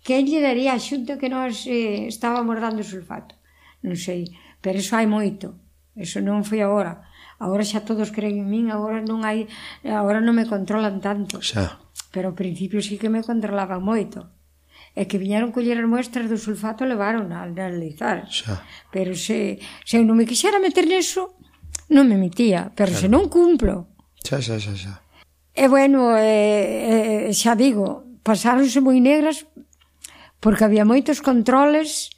[0.04, 3.32] Que lle daría a xunta que nós eh, estábamos dando sulfato.
[3.80, 4.28] Non sei,
[4.60, 5.56] pero eso hai moito.
[5.96, 7.08] Eso non foi agora.
[7.40, 9.48] Agora xa todos creen en min, agora non hai,
[9.88, 11.40] agora non me controlan tanto.
[11.40, 11.80] Xa.
[12.12, 14.28] Pero ao principio sí que me controlaban moito
[14.94, 18.26] e que viñeron coller as muestras do sulfato e levaron a analizar.
[18.26, 18.60] Xa.
[18.90, 21.38] Pero se, se eu non me quixera meter neso,
[21.90, 23.02] non me metía, pero claro.
[23.02, 23.90] se non cumplo.
[24.22, 24.94] Xa, xa, xa, xa.
[25.54, 29.46] E bueno, eh, eh, xa digo, pasáronse moi negras
[30.40, 32.10] porque había moitos controles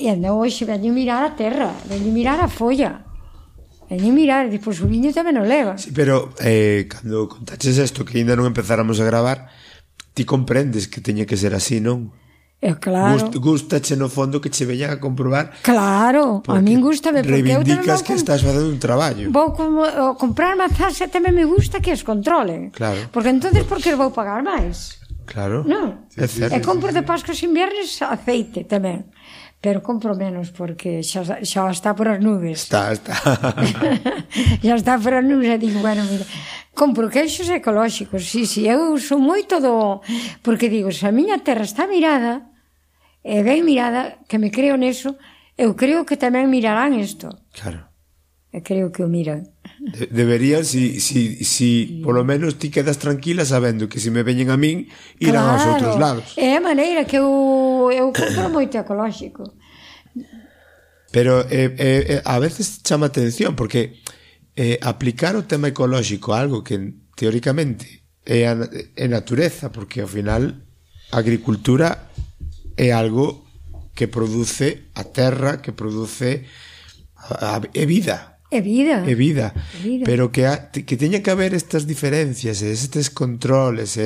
[0.00, 3.04] e anda hoxe veño mirar a terra, veño mirar a folla.
[3.90, 5.74] Veño mirar, e despois o viño tamén o leva.
[5.74, 9.50] Sí, pero eh, cando contaches isto que ainda non empezáramos a gravar,
[10.14, 12.10] ti comprendes que teña que ser así, non?
[12.60, 13.16] É claro.
[13.16, 15.64] Gust, gustache no fondo que che veñan a comprobar.
[15.64, 19.32] Claro, a min gustame porque reivindicas eu que estás facendo un traballo.
[19.32, 19.88] Vou como,
[20.20, 22.68] comprar mazás e tamén me gusta que as controlen.
[22.68, 23.08] Claro.
[23.08, 25.00] Porque entonces por que vou pagar máis?
[25.24, 25.64] Claro.
[25.64, 26.04] Non.
[26.12, 26.52] É certo.
[26.52, 29.08] E compro de Pascos e Inviernes aceite tamén.
[29.60, 32.68] Pero compro menos porque xa, xa está por as nubes.
[32.68, 33.16] Está, está.
[34.64, 36.28] xa está por as nubes e digo, bueno, mira,
[36.80, 40.00] Compro queixos ecolóxicos, sí, sí, eu sou moito do...
[40.40, 42.48] Porque digo, se a miña terra está mirada,
[43.20, 45.20] e ben mirada, que me creo neso,
[45.60, 47.28] eu creo que tamén mirarán isto.
[47.52, 47.84] Claro.
[48.48, 49.44] Eu creo que o miran.
[49.78, 54.24] De, deberían, si, si, si polo menos ti quedas tranquila sabendo que se si me
[54.24, 54.88] veñen a min,
[55.20, 56.26] irán claro, aos outros lados.
[56.40, 59.52] É a maneira que eu, eu compro moito ecolóxico.
[61.12, 64.00] Pero eh, eh, eh, a veces chama atención, porque
[64.60, 66.76] eh, aplicar o tema ecolóxico a algo que
[67.16, 68.60] teóricamente é a
[68.92, 70.52] é natureza, porque ao final
[71.08, 72.12] a agricultura
[72.76, 73.48] é algo
[73.96, 76.44] que produce a terra, que produce
[77.16, 78.36] a, a, é vida.
[78.52, 79.00] É vida.
[79.08, 79.54] É vida.
[79.56, 80.04] É vida.
[80.04, 83.96] Pero que, ha, que teña que haber estas diferencias, estes controles,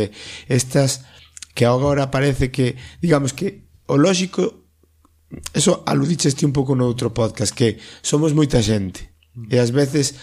[0.47, 1.03] estas
[1.51, 4.63] que agora parece que, digamos que o lógico
[5.51, 9.11] eso aludicheste un pouco no outro podcast que somos moita xente
[9.51, 10.15] e ás veces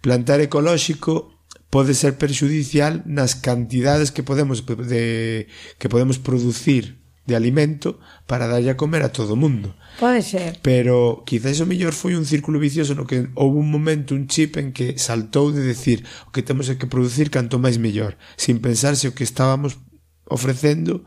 [0.00, 1.38] plantar ecolóxico
[1.70, 8.72] pode ser perxudicial nas cantidades que podemos de, que podemos producir de alimento para darlle
[8.72, 9.76] a comer a todo o mundo.
[10.00, 10.56] Pode ser.
[10.64, 14.56] Pero quizás o mellor foi un círculo vicioso no que houve un momento, un chip
[14.56, 18.64] en que saltou de decir o que temos é que producir canto máis mellor, sin
[18.64, 19.76] pensar se o que estábamos
[20.24, 21.04] ofrecendo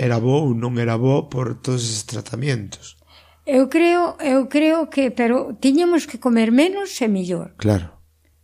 [0.00, 2.96] era bo ou non era bo por todos os tratamientos.
[3.44, 7.58] Eu creo, eu creo que, pero tiñemos que comer menos e mellor.
[7.58, 7.90] Claro.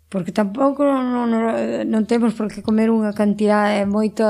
[0.08, 1.52] Porque tampouco non, non,
[1.86, 4.24] non temos por que comer unha cantidad é eh, moito,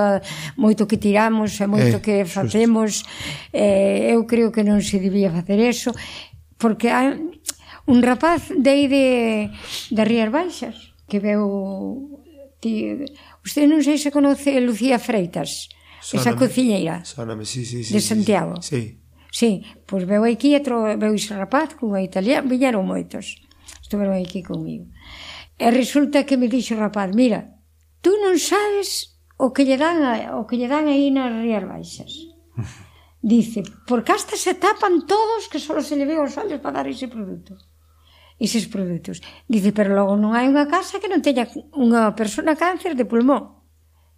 [0.59, 3.07] moito que tiramos, é moito eh, que facemos.
[3.55, 5.95] Eh, eu creo que non se debía facer eso,
[6.61, 7.17] porque hai
[7.89, 9.07] un rapaz de aí de,
[9.95, 12.21] de Rías Baixas que veu
[12.61, 13.07] ti,
[13.41, 16.97] usted non sei se conoce Lucía Freitas, Sóname, esa cociñeira.
[17.07, 18.61] Sóname, sí, sí, sí, de Santiago.
[18.61, 18.77] Sí.
[18.77, 19.08] sí.
[19.31, 23.41] Sí, pois veu aquí e tro, veu ese rapaz cunha italiana, viñeron moitos,
[23.83, 24.89] estuveron aquí comigo.
[25.59, 27.61] E resulta que me dixo o rapaz, mira,
[28.01, 30.01] tú non sabes o que lle dan,
[30.39, 32.13] o que lle dan aí nas Rías Baixas.
[33.19, 36.87] Dice, porque hasta se tapan todos que só se lle ve os ollos para dar
[36.87, 37.59] ese produto
[38.39, 39.21] eses produtos.
[39.49, 43.59] Dice, pero logo non hai unha casa que non teña unha persona cáncer de pulmón.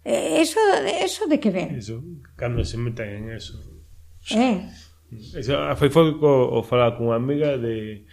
[0.05, 1.77] Eso, eso de que ven.
[1.77, 2.01] Eso,
[2.37, 3.57] cando se meten en eso.
[4.33, 4.69] Eh,
[5.11, 8.07] Ah, foi foi co, o falar cunha amiga de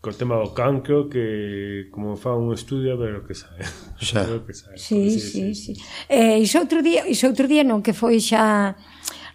[0.00, 3.64] co tema do cancro que como fa un estudio a ver o que sabe.
[4.00, 4.24] Xa.
[4.28, 4.76] O que sabe.
[4.76, 5.72] Sí, sí, sí, sí.
[6.08, 8.76] Eh, iso outro día, iso outro día non que foi xa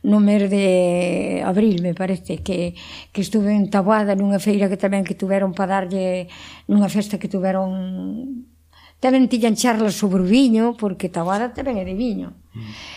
[0.05, 2.77] no mes de abril, me parece, que,
[3.09, 6.29] que estuve en Taboada nunha feira que tamén que tuveron para darlle
[6.69, 8.45] nunha festa que tuveron
[9.01, 12.44] tamén tiñan charlas sobre o viño, porque Taboada tamén é de viño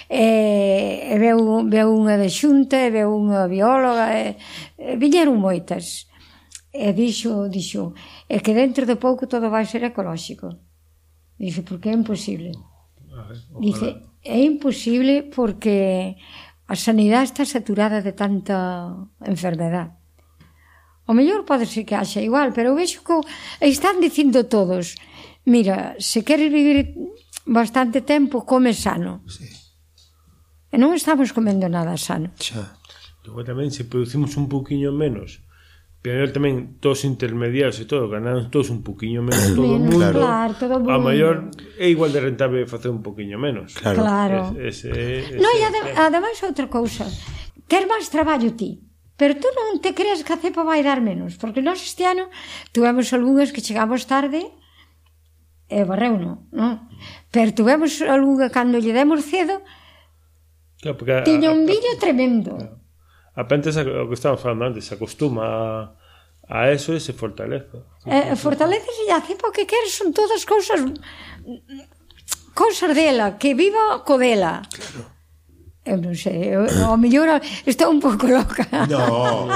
[0.08, 4.36] e, e veu, veu unha de xunta e veu unha bióloga e,
[4.78, 6.06] e viñeron moitas.
[6.72, 7.94] E dixo, dixo
[8.28, 10.48] é que dentro de pouco todo vai ser ecolóxico.
[11.38, 12.52] Dice, porque é imposible?
[13.14, 13.88] Ah, eh, Dice,
[14.22, 16.16] é imposible porque
[16.68, 18.58] a sanidade está saturada de tanta
[19.24, 19.98] enfermedade
[21.08, 23.16] O mellor pode ser que haxa igual, pero vexo que
[23.64, 25.00] están dicindo todos,
[25.48, 26.92] mira, se queres vivir
[27.48, 29.24] bastante tempo come sano.
[29.26, 29.48] Sí.
[30.68, 32.28] E non estamos comendo nada sano.
[32.36, 32.76] Xa.
[33.24, 35.40] Logo tamén se producimos un poquinho menos,
[36.04, 39.96] pero tamén todos intermediarios e todo, ganamos todos un poquinho menos todo menos, o mundo.
[39.96, 40.92] Claro, claro todo mundo.
[40.92, 41.48] A maior
[41.80, 43.72] é igual de rentable facer un poquinho menos.
[43.80, 44.04] Claro.
[44.04, 44.40] claro.
[44.60, 47.08] Es, ese, ese, no, e ade ademais outra cousa.
[47.64, 48.84] Ter máis traballo ti.
[49.18, 52.28] Pero tú non te creas que a cepa vai dar menos, porque nós este ano
[52.76, 54.46] tuvemos algunhas que chegamos tarde
[55.68, 56.88] e barreuno, non?
[57.30, 59.60] Pero tuvemos algunha cando lle demos cedo,
[60.80, 62.56] claro, porque tiña un viño tremendo.
[63.38, 65.98] A pente, o que estamos falando antes, se acostuma a
[66.48, 67.76] a eso e se fortalece.
[68.08, 70.80] Eh, fortalece e a cepa que queres son todas cousas
[72.56, 74.64] cousas dela, que viva co dela.
[74.72, 75.17] Claro.
[75.84, 78.66] Eu non sei, eu, ao mellor estou un pouco loca.
[78.86, 79.48] No,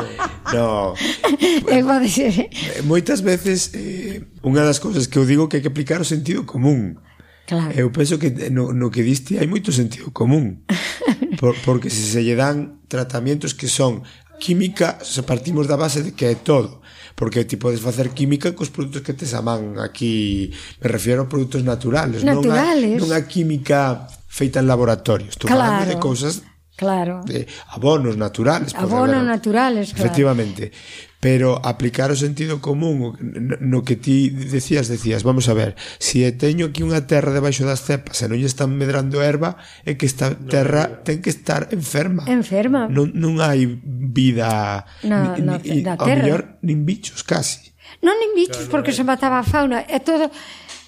[0.52, 0.94] no.
[1.68, 2.48] É, pode ser.
[2.85, 6.48] Moitas veces, eh, unha das cousas que eu digo que hai que aplicar o sentido
[6.48, 6.96] común.
[7.44, 7.74] Claro.
[7.76, 10.64] Eu penso que no, no que diste hai moito sentido común.
[11.42, 14.06] Por, porque se se lle dan tratamientos que son
[14.38, 16.82] química, se partimos da base de que é todo
[17.14, 21.28] porque ti podes facer química cos produtos que tes a man aquí, me refiero a
[21.28, 22.98] produtos naturales, naturales.
[22.98, 25.29] non a, non a química feita en laboratorio.
[25.29, 25.61] Estou claro.
[25.61, 26.35] falando de cousas
[26.75, 27.23] Claro.
[27.25, 28.75] De abonos naturales.
[28.75, 29.29] Abonos haber...
[29.29, 30.05] naturales, claro.
[30.07, 30.73] Efectivamente.
[31.21, 33.14] Pero aplicar o sentido común
[33.61, 37.62] no que ti decías, decías, vamos a ver, se si teño aquí unha terra debaixo
[37.62, 39.55] das cepas e non lle están medrando erva,
[39.87, 42.27] é que esta terra ten que estar enferma.
[42.27, 42.90] Enferma.
[42.90, 46.27] Non, non hai vida na, ni, na, ni, da terra.
[46.27, 47.71] Mellor, nin bichos, casi.
[48.03, 49.87] Non nin bichos, claro, porque no se mataba a fauna.
[49.87, 50.27] É todo...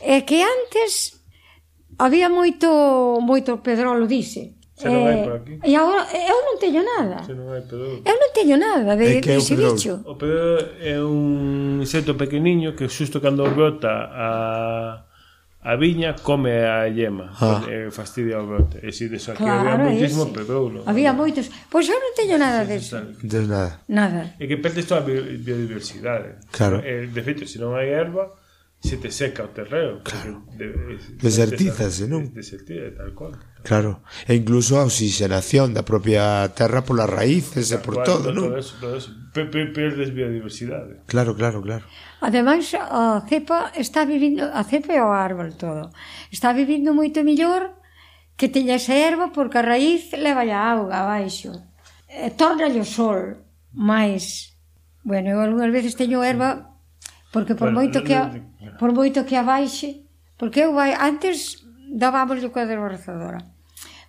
[0.03, 1.24] É que antes
[1.99, 2.69] Había moito
[3.21, 4.55] moito pedrolo, dice.
[4.75, 5.55] Se non hai eh, por aquí.
[5.63, 7.23] E agora eu non teño nada.
[7.23, 8.03] Se non hai pedrolo.
[8.03, 9.75] Eu non teño nada de, é que de ese pedrolo.
[9.79, 9.95] bicho.
[10.03, 14.29] O pedrolo é un insecto pequeniño que xusto cando brota a
[15.65, 17.65] a viña come a yema, ah.
[17.71, 18.85] e fastidia o brote.
[18.85, 20.85] E si deso aquí claro, había moitísimo pedrolo.
[20.85, 21.49] Había moitos.
[21.73, 23.01] Pois eu non teño nada sí, deso.
[23.25, 23.81] De nada.
[23.89, 24.37] Nada.
[24.37, 26.37] E que perdes toda a biodiversidade.
[26.53, 26.85] Claro.
[26.85, 28.29] E, de feito, se non hai erva,
[28.85, 30.03] se te seca o terreo.
[30.05, 30.45] Claro.
[31.17, 32.29] Desertízase, non?
[32.37, 33.33] Desertízase, tal cual.
[33.65, 34.05] Claro.
[34.29, 38.53] E incluso a oxigenación da propia terra polas raíces claro, e por cual, todo, non?
[38.53, 39.09] Todo eso, todo eso.
[39.33, 41.01] Pe, pe, perdes biodiversidade.
[41.09, 41.89] Claro, claro, claro.
[42.21, 45.89] Ademais, a cepa está vivindo, a cepa é o árbol todo.
[46.29, 47.81] Está vivindo moito mellor
[48.37, 51.57] que teña esa erva porque a raíz leva a auga abaixo.
[52.13, 54.53] E torna o sol máis.
[55.01, 56.74] Bueno, eu algunhas veces teño erva
[57.35, 58.79] Porque por bueno, moito que a, claro.
[58.79, 60.07] por moito que a baixe,
[60.39, 63.43] porque eu vai, antes dábamoslle coa desbrozadora.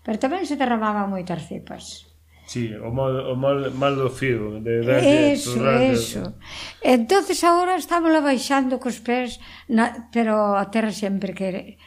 [0.05, 2.05] Pero tamén se derramaban moitas cepas.
[2.45, 5.97] Sí, o mal, o mal, mal do fío de darlle, Eso, darlle...
[5.97, 6.37] eso
[6.85, 11.81] Entonces agora estamos baixando cos pés na, Pero a terra sempre quere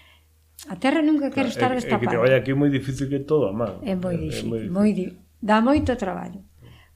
[0.66, 3.46] A terra nunca quere estar destapada É que te vai aquí moi difícil que todo
[3.46, 5.14] a man É moi difícil, é moi difícil.
[5.14, 6.42] Moi, dá moito traballo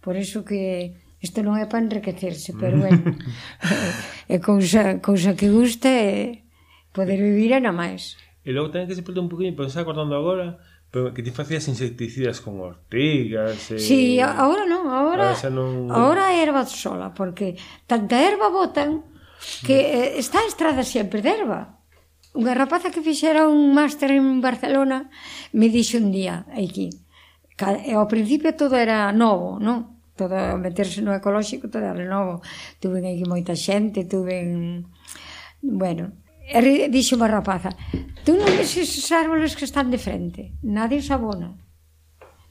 [0.03, 3.15] Por iso que Isto non é para enriquecerse, pero bueno,
[4.27, 6.43] é, é cousa, cousa que gusta é
[6.91, 8.19] poder vivir é na máis.
[8.43, 10.59] E logo tamén que se perde un poquinho, pero está acordando agora,
[10.91, 13.79] pero que ti facías insecticidas con ortigas e...
[13.79, 15.89] Si, sí, agora non, agora, agora, non...
[15.89, 17.55] agora é erva sola, porque
[17.87, 19.07] tanta erva botan
[19.63, 19.95] que mm.
[19.95, 21.79] eh, está a estrada sempre de erva.
[22.35, 25.07] Unha rapaza que fixera un máster en Barcelona
[25.55, 26.91] me dixo un día aquí,
[27.63, 29.92] ao principio todo era novo, non?
[30.29, 32.39] todo meterse no ecolóxico, todo era novo.
[32.79, 34.83] Tuve aquí moita xente, tuve...
[35.63, 37.71] Bueno, e dixo unha rapaza,
[38.27, 41.55] tú non ves esos árboles que están de frente, nadie os abona,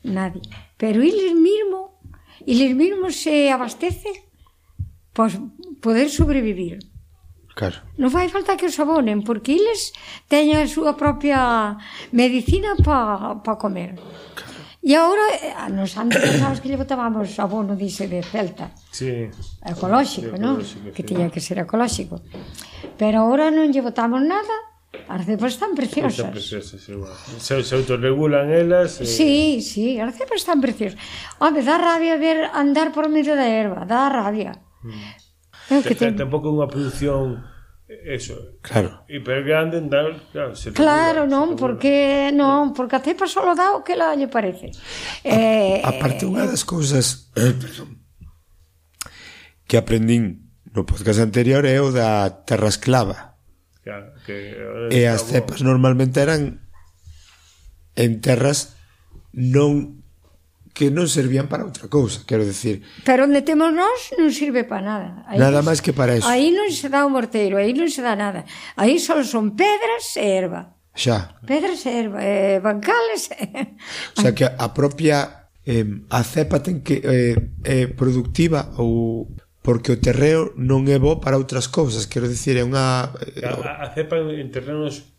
[0.03, 0.41] nadie.
[0.79, 1.99] Pero eles mismo,
[2.47, 4.31] eles mismo se abastece
[5.13, 5.36] pois
[5.84, 6.79] poder sobrevivir.
[7.51, 7.84] Claro.
[7.99, 9.91] Non fai falta que os abonen, porque eles
[10.31, 11.75] teñen a súa propia
[12.15, 13.99] medicina para pa comer.
[14.34, 14.51] Claro.
[14.82, 18.74] E agora, eh, nos anos pensábamos que lle botábamos abono dice de Celta.
[18.89, 19.30] Sí.
[19.62, 20.58] Ecolóxico, sí, non?
[20.89, 22.17] Que tiña que ser ecolóxico.
[22.98, 24.58] Pero agora non lle botamos nada,
[25.06, 26.17] as cepas están preciosas.
[26.17, 27.13] Están preciosas, igual.
[27.38, 28.98] Se, se autorregulan elas...
[28.98, 29.06] E...
[29.06, 30.98] Sí, sí, as cepas están preciosas.
[31.38, 34.58] Home, dá rabia ver andar por medio da erva, dá rabia.
[34.82, 35.78] Mm.
[35.78, 36.17] Eu que ten...
[36.17, 37.51] Tampouco unha produción
[38.06, 38.58] Eso.
[38.62, 39.04] Claro.
[39.10, 41.95] Hipergrande en dar, claro, se Claro, figura, non, se porque
[42.32, 44.71] non, porque a cepa só dá o que la lle parece.
[45.27, 47.51] A, eh, a parte unha eh, das cousas eh,
[49.67, 53.36] que aprendín no podcast anterior é o da terra esclava.
[53.84, 54.56] Claro, que
[54.88, 56.63] e as cepas normalmente eran
[57.99, 58.80] en terras
[59.36, 60.01] non
[60.73, 62.81] que non servían para outra cousa, quero decir.
[63.03, 65.07] Pero onde temos nós non sirve para nada.
[65.27, 66.27] Aí nada non, máis que para eso.
[66.27, 68.47] Aí non se dá o morteiro, aí non se dá nada.
[68.79, 70.79] Aí só son pedras e erva.
[70.95, 71.39] Xa.
[71.43, 73.31] Pedras e erva, eh, bancales.
[73.36, 73.75] E...
[74.15, 79.27] O sea que a propia eh, a cepa ten que eh, é eh, productiva ou
[79.62, 83.13] porque o terreo non é bo para outras cousas, quero dicir, é unha...
[83.38, 85.11] Eh, a, a cepa en terrenos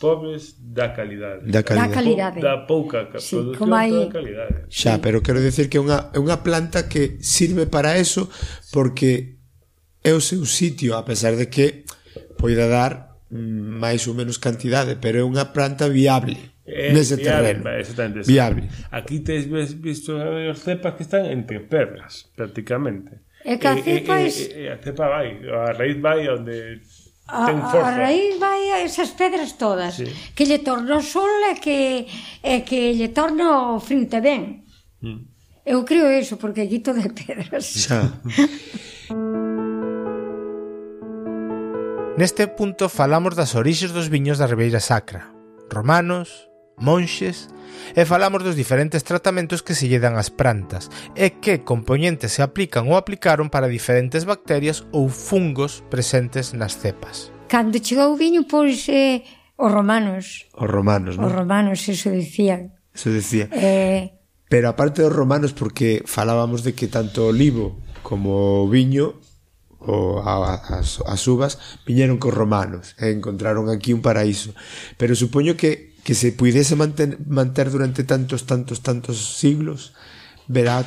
[0.00, 1.50] pobres da calidade.
[1.50, 1.88] Da calidade.
[1.88, 2.40] Da, calidade.
[2.40, 3.90] da pouca sí, produción, hai...
[3.92, 4.54] da calidade.
[4.68, 8.28] Xa, pero quero decir que é unha, é unha planta que sirve para eso
[8.72, 9.40] porque
[10.04, 11.88] é o seu sitio, a pesar de que
[12.36, 17.54] poida dar mm, máis ou menos cantidade, pero é unha planta viable é nese viable,
[17.54, 17.70] terreno.
[17.78, 18.26] Exactamente.
[18.26, 18.68] Viable.
[18.90, 19.46] Aquí tes
[19.80, 23.22] visto as cepas que están entre pedras, prácticamente.
[23.44, 24.74] E que a cepa é...
[24.74, 26.82] A cepa vai, a raíz vai onde
[27.26, 29.98] A, a raíz vai a esas pedras todas.
[29.98, 30.06] Sí.
[30.34, 32.06] que lle torna o sol e que,
[32.42, 34.62] e que lle torna o frío tamén.
[35.02, 35.36] Mm.
[35.66, 37.66] eu creo eso porque aquí todo é pedras.
[37.82, 38.14] Xa.
[42.16, 45.34] Neste punto falamos das orixes dos viños da Ribeira Sacra.
[45.68, 47.48] Romanos, monxes,
[47.94, 52.42] e falamos dos diferentes tratamentos que se lle dan ás plantas e que componentes se
[52.42, 57.32] aplican ou aplicaron para diferentes bacterias ou fungos presentes nas cepas.
[57.48, 59.22] Cando chegou o viño, pois eh,
[59.56, 60.50] os romanos.
[60.52, 61.30] Os romanos, non?
[61.30, 62.76] Os romanos, eso dicían.
[62.92, 63.48] Eso dicía.
[63.52, 64.12] Eh...
[64.46, 69.18] Pero aparte dos romanos, porque falábamos de que tanto o olivo como o viño
[69.82, 74.54] o a, as, as uvas viñeron cos romanos e encontraron aquí un paraíso.
[74.98, 79.90] Pero supoño que que se puidese manter, manter durante tantos, tantos, tantos siglos,
[80.46, 80.86] verá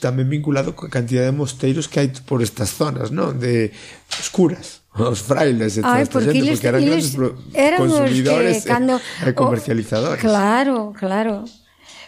[0.00, 3.36] tamén vinculado coa cantidad de mosteiros que hai por estas zonas, non?
[3.36, 3.76] De
[4.16, 7.12] escuras, os frailes e toda esta porque, gente, porque eran eles,
[7.52, 10.24] eran consumidores eh, que, cando, e, eh, e comercializadores.
[10.24, 11.44] O, claro, claro.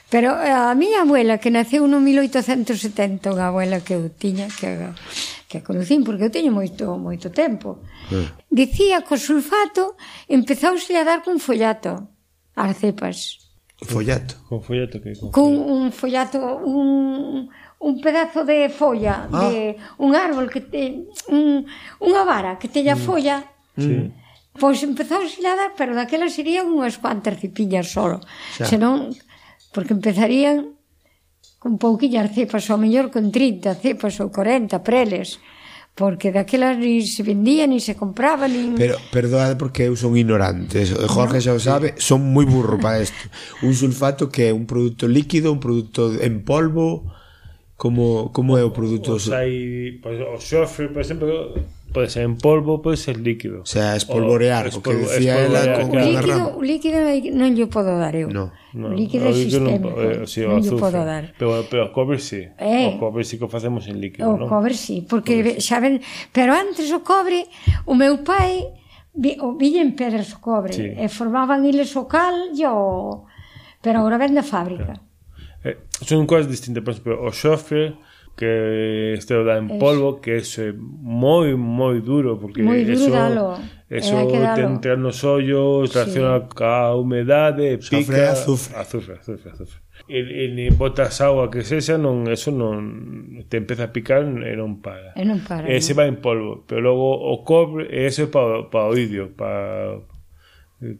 [0.08, 4.96] Pero eh, a miña abuela, que naceu no 1870, unha abuela que eu tiña, que,
[5.44, 8.32] que a coñecín, porque eu teño moito moito tempo, eh.
[8.48, 12.15] dicía que o sulfato empezouse a dar cun follato
[12.56, 13.38] as cepas.
[13.84, 14.34] Follato.
[14.48, 19.50] Con follato que con, con un follato un un pedazo de folla ah.
[19.50, 21.68] de un árbol que te un,
[22.00, 23.02] unha vara que teña mm.
[23.04, 23.36] folla.
[23.76, 23.84] Mm.
[23.84, 23.96] Sí.
[24.56, 28.24] Pois empezou a dar, pero daquela serían unhas cuantas cipiñas solo.
[28.56, 28.64] Xa.
[28.64, 29.12] Senón,
[29.76, 30.72] porque empezarían
[31.60, 35.36] con pouquiñas cepas, ou mellor con 30 cepas ou 40 preles.
[35.36, 35.55] Mm
[35.96, 38.76] porque daquela ni se vendía, ni se compraba, nin...
[38.76, 43.32] Pero, perdoade porque eu son ignorante, Jorge xa o sabe, son moi burro para isto.
[43.64, 47.16] Un sulfato que é un produto líquido, un produto en polvo
[47.76, 49.20] Como, como é o produto?
[49.20, 51.52] Os, hai, pois, o xofre, por exemplo,
[51.92, 53.62] pode ser en polvo, pode ser líquido.
[53.62, 56.08] O sea, espolvorear, o, o que decía ela con claro.
[56.08, 56.98] líquido, o líquido
[57.36, 58.32] non lle podo dar eu.
[58.32, 58.48] No.
[58.76, 61.32] No, líquido, sistémico, non, eh, sí, non lle podo dar.
[61.36, 62.48] Pero, pero o cobre sí.
[62.56, 64.48] Eh, o cobre sí que facemos en líquido, O no?
[64.48, 66.00] cobre sí, porque xa ven,
[66.32, 67.44] pero antes o cobre,
[67.88, 68.72] o meu pai
[69.16, 70.88] vi, o villen pedras o cobre sí.
[70.96, 73.24] e formaban iles o cal e o...
[73.80, 74.96] Pero agora vende a fábrica.
[74.96, 75.05] Claro.
[75.66, 77.98] Eh, son cosas distintas, por exemplo, o xofre
[78.36, 83.10] que este dá en polvo, que eso é moi moi duro porque moi duro eso
[83.10, 83.56] dalo.
[83.88, 86.52] eso eh, te entra nos ollos, reacciona sí.
[86.54, 89.80] ca humedade, pica, azufre, azufre, azufre, azufre.
[90.06, 94.84] E, e botas agua que sexa non eso non te empeza a picar e non
[94.84, 95.16] para.
[95.16, 95.64] E non para.
[95.64, 99.32] E se va en polvo, pero logo o cobre, e eso é para pa oidio,
[99.32, 100.04] para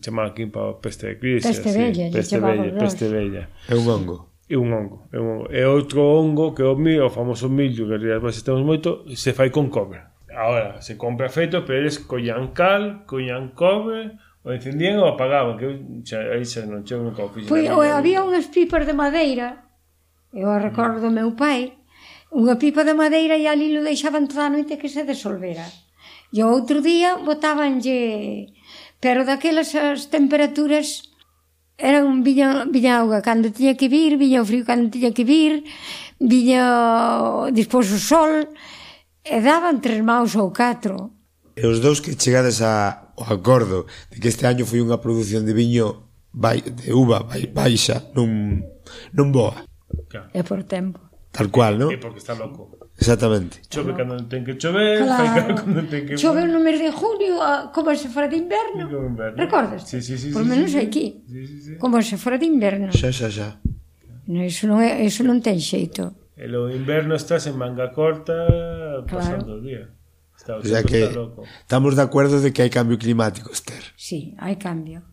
[0.01, 3.53] chamar aquí para peste de crise, peste, sí, peste bella, peste bella.
[3.69, 5.09] É un hongo é un hongo.
[5.11, 5.47] É, un hongo.
[5.51, 9.35] é outro hongo que é o millo, o famoso millo que además estamos moito, se
[9.35, 10.03] fai con cobre.
[10.31, 15.67] Ahora, se compra feito, pero eles collán cal, collán cobre, o encendían ou apagaban, que
[15.67, 15.73] eu
[16.07, 17.51] xa, aí xa non chego nunca o fixen.
[17.51, 19.67] Pois, o, había unhas pipas de madeira,
[20.31, 21.75] eu a recordo do meu pai,
[22.31, 25.67] unha pipa de madeira e ali lo deixaban toda a noite que se desolvera.
[26.31, 28.55] E o outro día botabanlle...
[28.97, 31.16] Pero daquelas as temperaturas
[31.79, 35.25] era un viña, viña auga cando tiña que vir, viña o frío cando tiña que
[35.25, 35.65] vir,
[36.19, 38.49] viña dispós o sol,
[39.21, 41.13] e daban tres maus ou catro.
[41.57, 45.45] E os dous que chegades a, ao acordo de que este año foi unha produción
[45.45, 48.61] de viño bai, de uva bai, baixa, non,
[49.13, 49.65] non boa.
[50.09, 50.33] Claro.
[50.33, 51.01] É por tempo.
[51.33, 51.93] Tal cual, non?
[51.93, 52.76] É porque está loco.
[52.99, 53.61] Exactamente.
[53.69, 54.17] Chove claro.
[54.17, 55.21] cando ten que chover, claro.
[55.21, 56.17] fai cando ten que...
[56.17, 57.37] Chove no mes de junio,
[57.73, 58.89] como se fora de inverno.
[58.89, 59.37] Como inverno.
[59.37, 59.85] Recordas?
[59.85, 60.33] Sí, sí, sí.
[60.33, 61.23] Por sí, menos sí, aquí.
[61.29, 61.77] Sí, sí, sí.
[61.77, 62.89] Como se fora de inverno.
[62.93, 63.61] Xa, xa, xa.
[64.27, 66.17] No, iso, non é, iso non ten xeito.
[66.37, 68.35] E o inverno estás en manga corta
[69.05, 69.93] pasando o día.
[70.37, 71.45] Está, o, o sea que está loco.
[71.45, 73.93] estamos de acuerdo de que hai cambio climático, Esther.
[73.95, 75.05] Sí, hai cambio.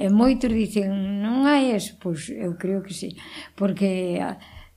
[0.00, 1.96] E moitos dicen, non hai eso?
[2.00, 3.16] Pois eu creo que sí.
[3.58, 4.20] Porque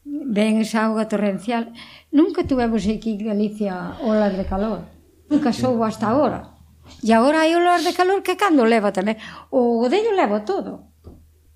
[0.03, 1.71] ven esa auga torrencial
[2.13, 4.85] Nunca tuvemos aquí en Galicia olas de calor.
[5.29, 6.53] Nunca soubo hasta agora.
[7.01, 9.17] E agora hai olas de calor que cando leva tamén.
[9.49, 10.93] O godello leva todo.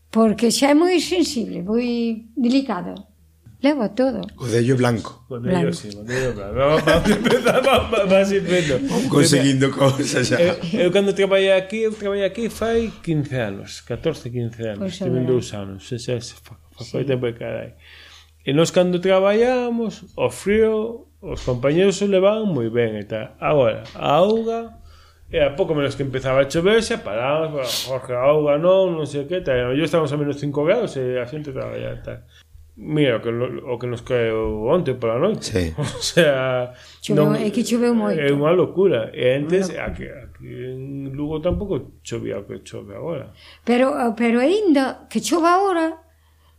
[0.09, 2.97] Porque xa é moi sensible, moi delicado.
[3.61, 4.25] Levo todo.
[4.33, 5.29] Godello blanco.
[5.29, 6.81] Godello, sí, godello blanco.
[8.09, 8.81] Vas vendo.
[9.13, 10.41] Conseguindo cousas xa.
[10.41, 14.81] Eu, eu cando traballei aquí, eu traballei aquí fai 15 anos, 14, 15 anos.
[14.81, 17.77] Pues Tive dous anos, xa xa, xa, xa, xa, xa, xa, xa,
[18.47, 23.35] E nós cando traballamos, o frío, os compañeros se levaban moi ben e tal.
[23.43, 24.71] Agora, a auga,
[25.27, 29.03] e a pouco menos que empezaba a chover, xa parábamos, Jorge, a auga non, non
[29.03, 29.75] sei que tal.
[29.75, 32.23] Yo estamos a menos 5 grados e a xente traballa e tal.
[32.79, 35.51] Mira, o que, o que nos caeu onte pola noite.
[35.51, 35.75] Sí.
[35.83, 36.71] O sea...
[37.03, 38.15] Choveu, non, é que choveu moito.
[38.15, 39.11] É unha locura.
[39.11, 39.91] E antes, locura.
[39.91, 43.35] Aquí, aquí en Lugo tampouco chovía o que chove agora.
[43.67, 46.06] Pero, pero ainda que chova agora,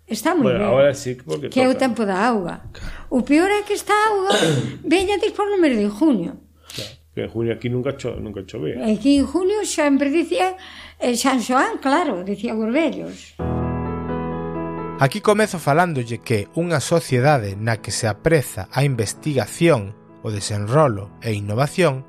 [0.08, 0.68] Está moi bueno, ben.
[0.68, 1.68] Agora sí, porque que toca.
[1.68, 2.64] é o tempo da auga.
[3.12, 4.32] O peor é que esta auga
[4.84, 6.40] veña despois no mes de junio.
[6.72, 8.88] Claro, que en junio aquí nunca cho, nunca chovea.
[8.88, 10.56] Aquí en junio sempre dicía
[10.98, 13.36] eh, San Xoán, claro, dicía os vellos.
[14.98, 19.94] Aquí comezo falándolle que unha sociedade na que se apreza a investigación,
[20.24, 22.02] o desenrolo e innovación,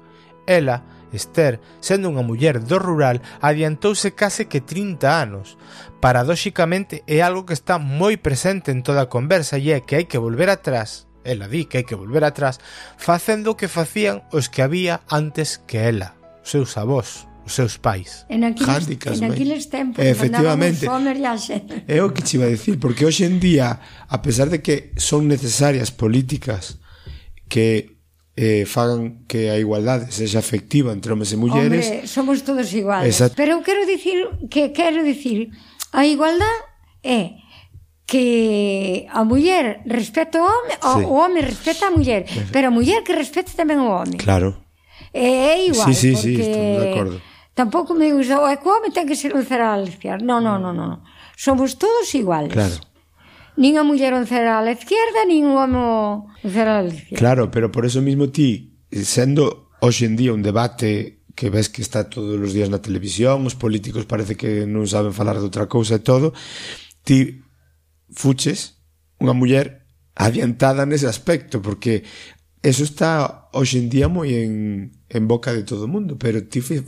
[0.48, 0.82] ela
[1.12, 5.58] Esther, sendo unha muller do rural, adiantouse case que 30 anos
[6.00, 10.06] paradóxicamente é algo que está moi presente en toda a conversa e é que hai
[10.08, 12.60] que volver atrás, ela di que hai que volver atrás,
[12.96, 17.76] facendo o que facían os que había antes que ela, os seus avós, os seus
[17.76, 18.24] pais.
[18.32, 20.88] En aquiles, Hándicas, en aquiles tempos, efectivamente.
[21.88, 24.96] É o que te iba a decir, porque hoxe en día, a pesar de que
[24.96, 26.80] son necesarias políticas
[27.52, 28.00] que
[28.40, 31.92] eh, fagan que a igualdade sexa afectiva entre homens e mulleres.
[31.92, 33.12] Hombre, somos todos iguales.
[33.12, 33.36] Exacto.
[33.36, 35.52] Pero eu quero dicir que quero dicir
[35.92, 36.58] A igualdad
[37.04, 37.40] é
[38.10, 41.06] que a muller respeta o home, sí.
[41.06, 44.18] o home respeta a muller, pero a muller que respeta tamén o home.
[44.18, 44.58] Claro.
[45.14, 46.42] É igual, sí, sí, porque...
[46.42, 47.18] Sí, estou de acordo.
[47.54, 49.82] Tampouco me gusta, o home ten que ser oncera a
[50.26, 50.98] No, no, no, no, no.
[51.38, 52.54] Somos todos iguales.
[52.54, 52.82] Claro.
[53.60, 55.78] Nin a muller oncera a á izquierda, nin o home
[56.42, 57.22] oncera a á izquierda.
[57.22, 61.82] Claro, pero por eso mismo ti, sendo hoxe en día un debate que ves que
[61.82, 65.72] está todos os días na televisión, os políticos parece que non saben falar de outra
[65.72, 66.36] cousa e todo,
[67.08, 67.40] ti
[68.12, 68.84] fuches
[69.24, 69.88] unha muller
[70.20, 72.04] adiantada nese aspecto, porque
[72.60, 76.60] eso está hoxe en día moi en, en boca de todo o mundo, pero ti
[76.60, 76.84] fe,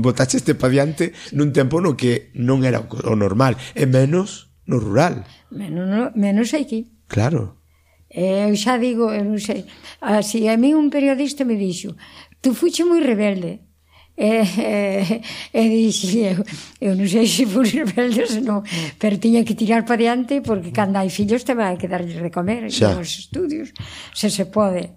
[0.00, 4.80] botaxe este pa diante nun tempo no que non era o normal, e menos no
[4.80, 5.28] rural.
[5.52, 6.96] Menos, no, menos aquí.
[7.12, 7.60] Claro.
[8.08, 9.68] Eu xa digo, eu non sei,
[10.00, 11.92] así, a mí un periodista me dixo,
[12.40, 13.68] tú fuche moi rebelde,
[14.12, 15.22] E, e,
[15.56, 16.44] e dixi, eu,
[16.80, 18.60] eu non sei se fui rebelde ou non,
[19.00, 22.68] pero tiña que tirar para diante porque cando hai fillos te vai que de comer
[22.68, 22.92] xa.
[22.92, 23.72] nos estudios,
[24.12, 24.92] se se pode.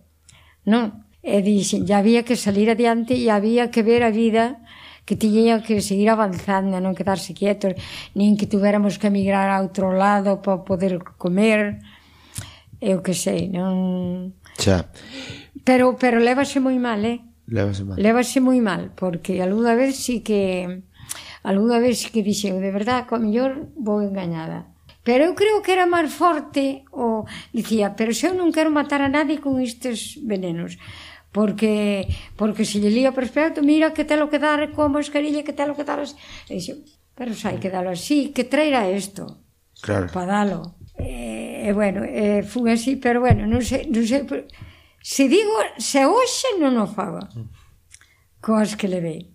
[0.68, 1.07] Non?
[1.24, 4.59] E dixen, ya había que salir adiante e había que ver a vida
[5.07, 7.78] que tiña que seguir avanzando, non quedarse quietos,
[8.18, 11.80] nin que tuviéramos que emigrar a outro lado para poder comer,
[12.82, 14.34] eu que sei, non...
[14.57, 14.89] Xa.
[15.63, 17.22] Pero, pero levase moi mal, eh?
[17.47, 17.97] Levase mal.
[18.01, 20.81] Lévase moi mal, porque algunha vez sí que
[21.45, 24.73] algunha vez sí que dixeu, de verdad, co mellor vou engañada.
[25.05, 29.05] Pero eu creo que era máis forte o dicía, pero se eu non quero matar
[29.05, 30.81] a nadie con estes venenos
[31.35, 32.07] porque
[32.39, 35.75] porque se lle lía por espelto, mira que telo que dar coa mascarilla, que telo
[35.75, 36.15] que dar as...
[36.47, 36.79] E dixo,
[37.11, 39.43] pero sai que dalo así, que traira isto.
[39.83, 40.07] Claro.
[40.15, 40.79] Para dalo.
[40.95, 44.23] E, eh, bueno, eh, fun así, pero bueno, non sei, non sei,
[45.06, 47.22] Se digo, se hoxe non o fago.
[48.41, 49.30] Coas que levei.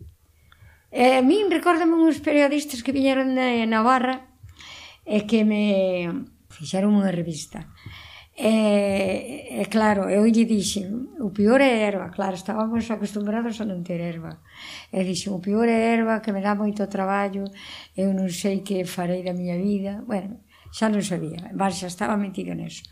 [0.91, 4.35] E a min recórdame uns periodistas que viñeron de Navarra
[5.07, 6.11] e que me
[6.51, 7.71] fixeron unha revista.
[8.35, 13.87] E, e claro, eu lle dixen, o pior é erva, claro, estábamos acostumbrados a non
[13.87, 14.43] ter erva.
[14.91, 17.47] E dixen, o pior é erva, que me dá moito traballo,
[17.95, 20.03] eu non sei que farei da miña vida.
[20.03, 20.43] Bueno,
[20.75, 22.83] xa non sabía, xa estaba metido neso.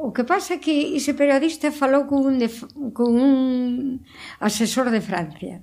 [0.00, 2.48] O que pasa é que ese periodista falou con un, de,
[2.96, 4.00] con un
[4.40, 5.60] asesor de Francia,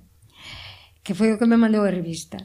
[1.01, 2.37] que foi o que me mandou a revista.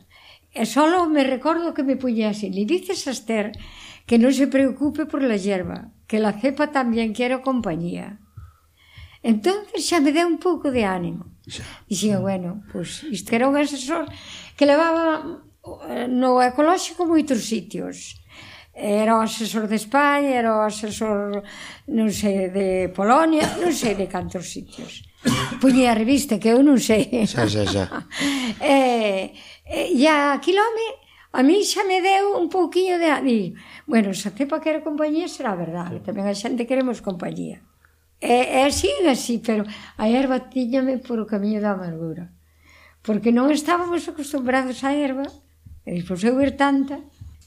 [0.57, 2.49] E solo me recordo que me puñe así.
[2.49, 3.53] Le dices a Esther
[4.09, 8.17] que non se preocupe por la hierba, que la cepa tamén quero compañía.
[9.21, 11.29] Entonces xa me deu un pouco de ánimo.
[11.89, 14.09] Dixía, bueno, pues, isto era un asesor
[14.57, 15.45] que levaba
[15.93, 18.22] eh, no ecolóxico moitos sitios
[18.75, 21.45] era o asesor de España, era o asesor,
[21.93, 25.05] non sei, de Polonia, non sei de cantos sitios.
[25.61, 27.07] Puñe a revista, que eu non sei.
[27.29, 27.85] Xa, xa, xa.
[28.65, 29.37] e,
[29.69, 30.89] e a Quilome,
[31.37, 33.09] a mí xa me deu un pouquiño de...
[33.21, 33.41] Di,
[33.85, 37.61] bueno, se cepa que era compañía será verdade, tamén a xente queremos compañía.
[38.25, 39.69] E, e así, así, pero
[40.01, 42.33] a erva tiñame por o camiño da amargura.
[43.05, 45.29] Porque non estábamos acostumbrados á erva,
[45.85, 47.01] e despois eu ver tanta,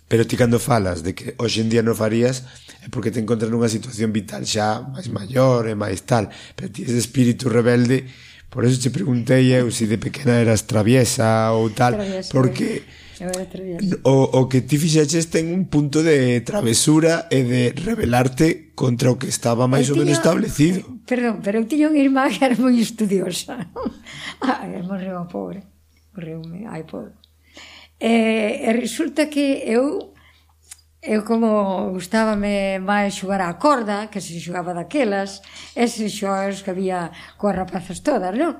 [0.08, 2.46] Pero ti cando falas de que hoxe en día non farías
[2.86, 6.30] é porque te encontras nunha situación vital xa máis maior e máis tal.
[6.54, 8.06] Pero ti ese espírito rebelde,
[8.54, 12.86] por eso te preguntei eu se si de pequena eras traviesa ou tal, traviesa, porque
[13.18, 14.06] eh.
[14.06, 19.18] o, o que ti fixeches ten un punto de travesura e de rebelarte contra o
[19.18, 20.86] que estaba máis ou menos establecido.
[21.10, 23.58] Perdón, pero eu tiña unha irmá que era moi estudiosa.
[24.46, 25.66] ah, morreu a pobre.
[26.14, 27.25] Morreu, ai, pobre.
[28.00, 30.16] E, e resulta que eu
[31.06, 35.38] eu como gustábame máis xogar á corda, que se xogaba daquelas,
[35.78, 38.58] eses xogos que había coas rapazas todas, non?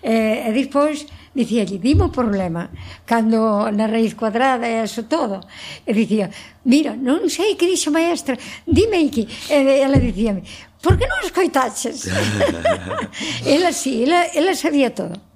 [0.00, 1.04] E, e despois
[1.36, 2.72] dicía, lle dimo problema,
[3.04, 5.44] cando na raíz cuadrada e eso todo.
[5.84, 6.32] E dicía,
[6.64, 9.28] mira, non sei que dixo maestra, dime que.
[9.52, 10.40] E ela dicía,
[10.80, 12.08] por que non escoitaches?
[13.44, 15.33] ela sí, ela, ela sabía todo.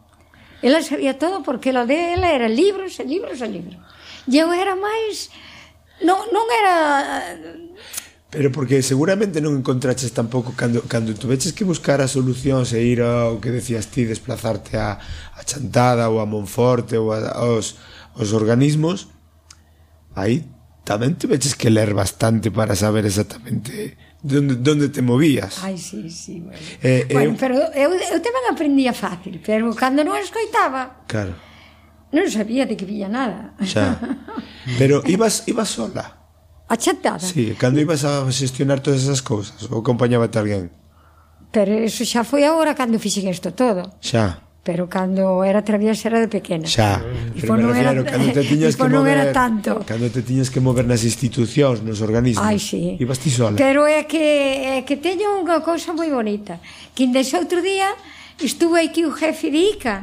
[0.63, 3.79] Ela sabía todo porque lo ela era libros e libros e libros.
[4.27, 5.31] E eu era máis...
[6.03, 6.75] Non, non era...
[8.29, 13.01] Pero porque seguramente non encontraches tampouco cando, cando tuveches que buscar as solucións e ir
[13.01, 15.01] ao que decías ti, desplazarte a,
[15.33, 17.81] a Chantada ou a Monforte ou a, aos,
[18.13, 19.09] aos organismos,
[20.13, 20.45] aí
[20.85, 25.63] tamén tuveches que ler bastante para saber exactamente donde, donde te movías.
[25.63, 26.41] Ai, sí, sí.
[26.41, 27.37] Bueno, eh, eh bueno eu...
[27.39, 31.07] pero eu, eu tamén aprendía fácil, pero cando non escoitaba...
[31.07, 31.39] Claro.
[32.11, 33.55] Non sabía de que vía nada.
[33.63, 34.01] Xa.
[34.81, 36.19] Pero ibas, ibas sola?
[36.69, 37.21] Achatada.
[37.21, 40.73] Sí, cando ibas a xestionar todas esas cousas, ou acompañabate alguén?
[41.53, 43.97] Pero eso xa foi agora cando fixen isto todo.
[44.03, 46.69] Xa pero cando era traviesa era de pequena.
[46.69, 47.01] Xa,
[47.41, 49.81] pero non era, claro, cando te tiñas que mover, non era tanto.
[49.89, 52.45] Cando te tiñas que mover nas institucións, nos organismos.
[52.45, 53.01] Ai, sí.
[53.01, 53.57] Ibas ti sola.
[53.57, 54.21] Pero é que
[54.77, 56.61] é que teño unha cousa moi bonita,
[56.93, 57.97] que indes outro día
[58.37, 59.97] estuve aquí o jefe de ICA,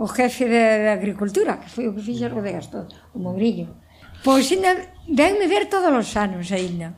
[0.00, 3.68] o jefe de, de agricultura, que foi o que fixe o de gasto, o Mourinho.
[4.24, 4.80] Pois ainda
[5.12, 6.96] venme ver todos os anos aínda.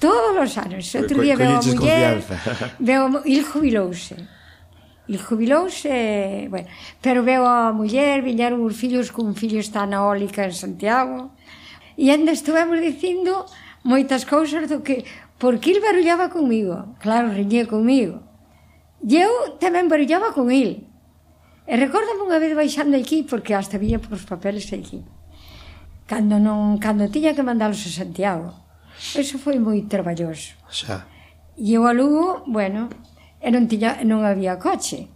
[0.00, 0.88] Todos os anos.
[0.96, 2.24] Outro día veo a muller,
[2.80, 4.16] veo, il jubilouse
[5.06, 6.68] Il jubilouse, bueno,
[7.04, 11.36] pero veo a muller, viñeron os fillos, cun fillo está na ólica en Santiago,
[12.00, 13.44] e ainda estuvemos dicindo
[13.84, 15.04] moitas cousas do que
[15.36, 18.24] por que il barullaba comigo, claro, riñía comigo.
[19.04, 20.88] E eu tamén barullaba con il.
[21.68, 25.04] E recordame unha vez baixando aquí, porque hasta viña por os papeles aquí,
[26.08, 28.56] cando, non, cando tiña que mandalos a Santiago.
[29.12, 30.56] Eso foi moi traballoso.
[30.72, 31.04] Xa.
[31.60, 32.88] E eu a Lugo, bueno,
[33.44, 35.12] e non, tiña, non había coche.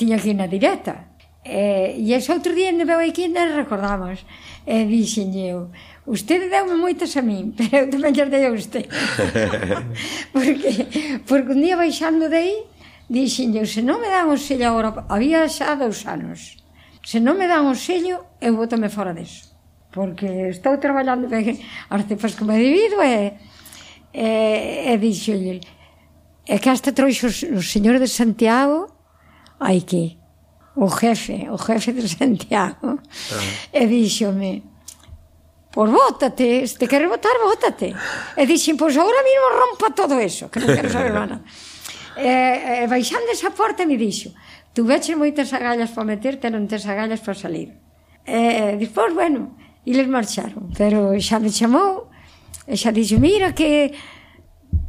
[0.00, 1.12] Tiña que ir na directa.
[1.44, 4.24] E, e ese outro día ainda veu aquí ainda recordamos.
[4.64, 5.68] E dixen eu,
[6.06, 8.84] Usted deume moitas a min, pero eu tamén xas dei a usted.
[10.36, 10.72] porque,
[11.24, 12.56] porque un día baixando de aí,
[13.08, 16.60] dixen eu, se non me dan o sello agora, había xa dous anos,
[17.00, 19.48] se non me dan o sello, eu botame fora deso.
[19.96, 21.56] Porque estou traballando ben
[21.88, 23.40] as cepas que me divido e,
[24.12, 24.28] e,
[24.92, 25.32] e dixo
[26.44, 28.94] E que hasta trouxo o señor de Santiago
[29.60, 30.18] Ai que
[30.76, 32.98] o jefe, o jefe de Santiago.
[32.98, 33.40] Ah.
[33.72, 34.62] E díxome,
[35.70, 37.94] pois bótate, se te queres votar, bótate.
[38.36, 41.40] E dixen, pois agora mismo rompa todo eso, que non quero saber nada.
[42.18, 44.34] e, e baixando esa porta me dixo,
[44.74, 47.70] tu veches moitas agallas para meterte, non tes agallas para salir.
[48.26, 49.54] E despois, bueno,
[49.86, 52.10] e les marcharon, pero xa me chamou,
[52.66, 53.94] e xa dixo, mira que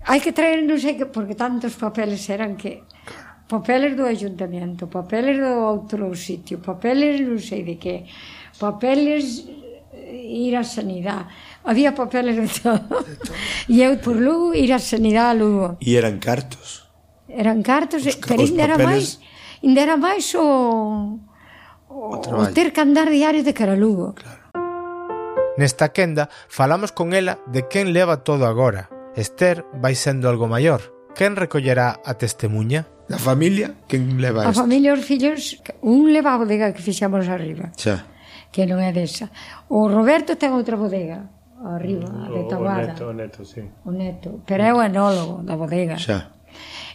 [0.05, 2.85] hai que traer non sei que, porque tantos papeles eran que
[3.49, 8.05] papeles do ayuntamiento, papeles do outro sitio, papeles non sei de que,
[8.61, 9.45] papeles
[9.93, 11.29] eh, ir á sanidade.
[11.65, 12.85] Había papeles de todo.
[13.65, 15.67] E eu por Lugo ir á sanidade a Lugo.
[15.81, 16.85] E eran cartos.
[17.25, 19.17] Eran cartos, os, eh, pero ainda era papeles...
[19.17, 20.45] máis, ainda era máis o
[21.89, 24.13] o, o ter que andar diario de cara a Lugo.
[24.13, 24.45] Claro.
[25.57, 30.83] Nesta quenda falamos con ela de quen leva todo agora, Esther vai sendo algo maior.
[31.15, 32.83] Quen recollerá a testemunha?
[33.07, 34.59] Da familia, quen leva isto?
[34.59, 37.71] A familia e os fillos, un leva a bodega que fixamos arriba.
[37.79, 38.03] Xa.
[38.51, 39.31] Que non é desa.
[39.71, 41.31] O Roberto ten outra bodega
[41.63, 42.91] arriba, a de Taguada.
[42.99, 43.63] O, o neto, o neto, sí.
[43.87, 45.95] O neto, pero é o enólogo da bodega.
[45.95, 46.35] Xa.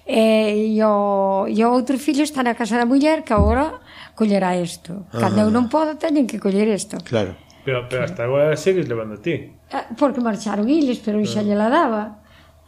[0.05, 3.81] E, e, o, e o outro fillo está na casa da muller que agora
[4.12, 5.07] collerá isto.
[5.09, 5.45] Cando ah.
[5.47, 6.99] eu non podo teñen que coller isto.
[7.01, 7.33] Claro.
[7.65, 9.33] Pero, pero hasta agora segues levando ti.
[9.33, 12.21] Eh, porque marcharon iles, pero xa lle la daba.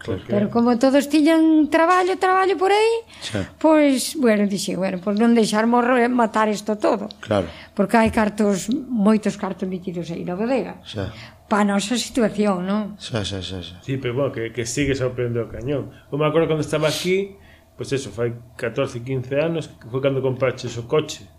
[0.03, 0.23] Claro.
[0.27, 3.47] Pero como todos tiñan traballo, traballo por aí, xa.
[3.59, 7.07] pois, bueno, dixen, bueno, pois non deixar morrer matar isto todo.
[7.23, 7.47] Claro.
[7.71, 10.83] Porque hai cartos, moitos cartos metidos aí na bodega.
[10.83, 11.15] Xa.
[11.47, 12.99] Pa nosa situación, non?
[12.99, 13.79] Xa, xa, xa, xa.
[13.87, 15.95] Sí, pero bueno, que, que sigue sorprendendo o cañón.
[16.11, 17.39] Eu me acordo cando estaba aquí,
[17.79, 21.31] pois pues eso, fai 14, 15 anos, que foi cando compraches o coche.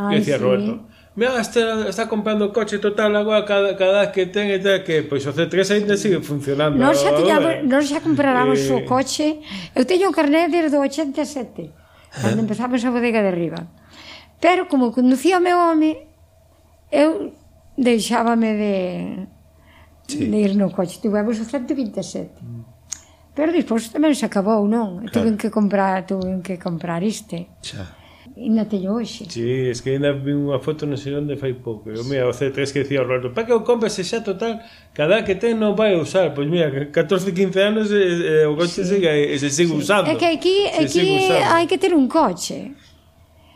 [0.00, 0.44] Ai, decía sí.
[0.48, 0.88] Roberto,
[1.18, 5.02] mira, está, está comprando coche total agora cada, cada vez que ten e tal que
[5.02, 6.78] pois o C3 ainda sigue funcionando.
[6.78, 8.78] Non xa tiña, non xa compráramos eh...
[8.78, 9.42] o coche.
[9.74, 11.74] Eu teño un carné desde o 87,
[12.22, 12.44] cando eh.
[12.46, 13.66] empezamos a bodega de arriba.
[14.38, 16.06] Pero como conducía o meu home,
[16.94, 17.34] eu
[17.74, 18.74] deixábame de
[20.06, 20.30] sí.
[20.30, 21.02] de ir no coche.
[21.02, 22.30] Tivemos o 127.
[23.34, 25.02] Pero despois tamén se acabou, non?
[25.02, 25.10] Claro.
[25.10, 27.50] Tuven que comprar, tuven que comprar este.
[27.58, 27.97] Xa.
[28.38, 29.26] Ainda teño hoxe.
[29.28, 31.90] Sí, es que ainda vi unha foto non sei onde fai pouco.
[31.90, 34.62] Eu, mira, o C3 que dicía o Roberto, para que o compres xa total,
[34.94, 36.30] cada que ten non vai usar.
[36.38, 38.94] Pois mira, 14, 15 anos eh, o coche sí.
[38.94, 39.82] sigue, se sigue sí.
[39.82, 40.06] usando.
[40.06, 42.78] É que aquí, aquí hai que ter un coche.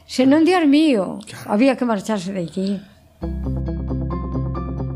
[0.03, 1.47] Se non diar mío, claro.
[1.47, 2.83] había que marcharse de aquí.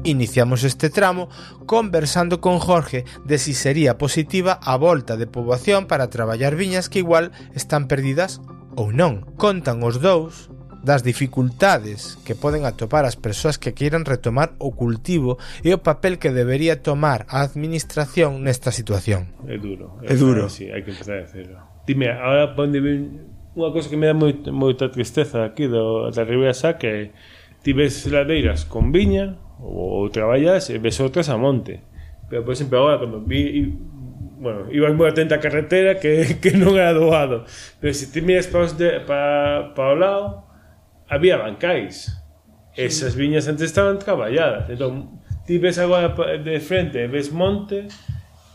[0.02, 1.30] Iniciamos este tramo
[1.66, 6.98] conversando con Jorge de si sería positiva a volta de poboación para traballar viñas que
[6.98, 8.42] igual están perdidas
[8.76, 9.24] ou non.
[9.40, 10.52] Contan os dous
[10.86, 15.34] das dificultades que poden atopar as persoas que queiran retomar o cultivo
[15.66, 19.34] e o papel que debería tomar a administración nesta situación.
[19.50, 19.98] É duro.
[20.06, 20.46] É, é duro.
[20.46, 21.58] Sí, hai que empezar a decirlo.
[21.82, 26.22] Dime, ahora onde ven unha cosa que me dá moita, moita tristeza aquí do, da
[26.22, 27.10] Ribeira Sá que
[27.66, 31.82] ti ves ladeiras con viña ou, ou traballas e ves outras a monte.
[32.30, 33.74] Pero, por exemplo, agora, cando vi
[34.36, 37.48] Bueno, iba moi atenta a carretera que, que non era doado.
[37.80, 40.26] Pero se ti miras para, de, para, para o lado,
[41.08, 42.12] había bancais.
[42.76, 44.68] Esas viñas antes estaban traballadas.
[44.68, 47.88] Entón, ti ves agora de frente, ves monte,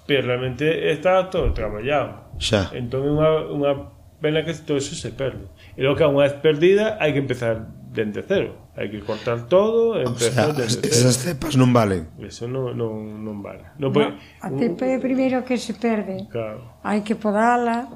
[0.05, 2.29] pero realmente está todo traballado.
[2.37, 2.69] Xa.
[2.77, 3.73] Entón é unha, unha
[4.21, 5.49] pena que todo eso se perde.
[5.73, 8.71] E logo que unha vez perdida hai que empezar dende cero.
[8.75, 10.95] Hai que cortar todo, empezar o sea, dende cero.
[10.95, 12.07] Esas cepas non valen.
[12.23, 13.75] Eso non, non, non vale.
[13.75, 16.31] No, no, pues, a cepa é primeiro que se perde.
[16.31, 16.79] Claro.
[16.87, 17.91] Hai que podala,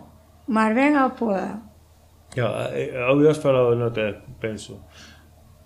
[0.51, 1.63] máis ben a poda.
[2.35, 4.83] Ya, eh, habías falado no te penso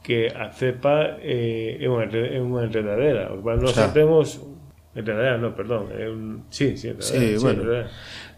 [0.06, 3.34] que a cepa eh, é unha é unha enredadera.
[3.34, 4.46] O que nós o sea, temos
[4.90, 7.14] Enredadera, non, perdón, é un sí, sí, enredadera.
[7.14, 7.62] Sí, sí, bueno.
[7.62, 7.90] Enredadera.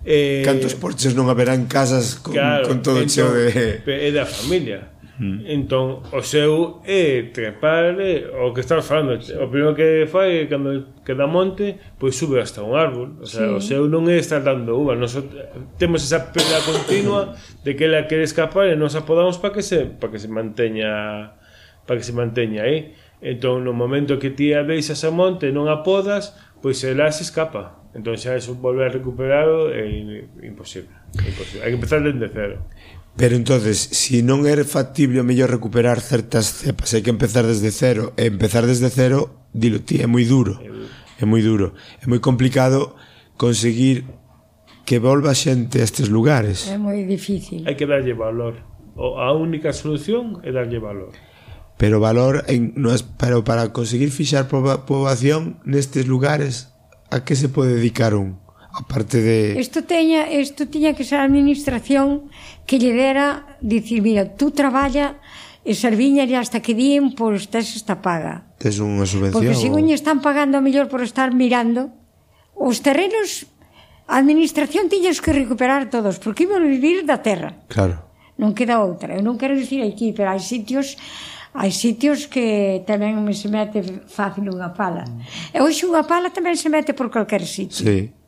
[0.04, 3.80] Eh, cantos porches non haberán casas con, claro, con todo entón, cheo de...
[3.88, 4.91] É da familia
[5.22, 5.46] Mm.
[5.46, 7.94] Entón, o seu é trepar
[8.42, 9.22] o que estás falando.
[9.38, 13.22] O primeiro que fai é cando queda monte, pois sube hasta un árbol.
[13.22, 13.54] O, sea, sí.
[13.54, 14.98] o seu non é estar dando uva.
[14.98, 15.14] Nos,
[15.78, 19.86] temos esa perda continua de que ela quere escapar e nos apodamos para que se
[19.94, 21.38] para que se manteña
[21.86, 22.98] para que se manteña aí.
[23.22, 26.34] Entón, no momento que ti a deixas a monte e non a podas,
[26.66, 27.78] pois ela se escapa.
[27.94, 29.86] Entón xa eso volver a recuperarlo é
[30.42, 31.62] imposible, imposible.
[31.62, 32.66] Hai que empezar dende cero.
[33.18, 37.70] Pero entonces, si non é factible o mellor recuperar certas cepas, hai que empezar desde
[37.70, 40.58] cero, e empezar desde cero, dilo ti, é moi duro.
[41.20, 41.76] É moi duro.
[42.00, 42.96] É moi complicado
[43.36, 44.08] conseguir
[44.88, 46.72] que volva xente a estes lugares.
[46.72, 47.68] É moi difícil.
[47.68, 48.64] Hai que darlle valor.
[48.96, 51.12] O, a única solución é darlle valor.
[51.78, 56.72] Pero valor en, no es, pero para conseguir fixar poboación nestes lugares,
[57.12, 58.40] a que se pode dedicar un?
[58.74, 59.60] a parte de...
[59.60, 62.32] Isto teña, isto tiña que ser a administración
[62.64, 65.20] que lle dera dicir, mira, tú traballa
[65.62, 68.50] e servíñale hasta que dien, pois tes esta paga.
[68.58, 69.36] Tes unha subvención.
[69.36, 71.92] Porque según lle están pagando a mellor por estar mirando,
[72.56, 73.46] os terrenos
[74.08, 77.62] a administración tiñas que recuperar todos, porque iban a vivir da terra.
[77.70, 78.08] Claro.
[78.42, 79.14] Non queda outra.
[79.14, 80.98] Eu non quero dicir aquí, pero hai sitios
[81.52, 85.04] hai sitios que tamén me se mete fácil unha pala.
[85.52, 87.84] E hoxe unha pala tamén se mete por calquer sitio.
[87.84, 88.21] Sí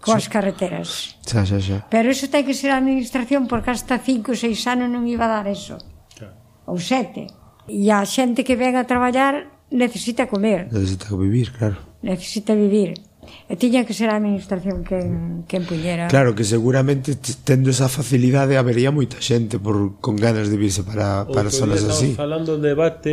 [0.00, 1.18] coas carreteras.
[1.26, 1.78] Xa, xa, xa.
[1.90, 5.26] Pero iso ten que ser a administración porque hasta 5 ou 6 anos non iba
[5.26, 5.76] a dar eso.
[6.14, 6.32] Xa.
[6.70, 7.26] Ou 7.
[7.68, 10.70] E a xente que ven a traballar necesita comer.
[10.72, 11.76] Necesita vivir, claro.
[12.00, 12.96] Necesita vivir.
[13.44, 14.96] E tiña que ser a administración que,
[15.44, 16.08] que empuñera.
[16.08, 17.12] Claro, que seguramente
[17.44, 21.84] tendo esa facilidade habería moita xente por, con ganas de virse para, para Outro zonas
[21.84, 22.16] así.
[22.16, 23.12] falando de debate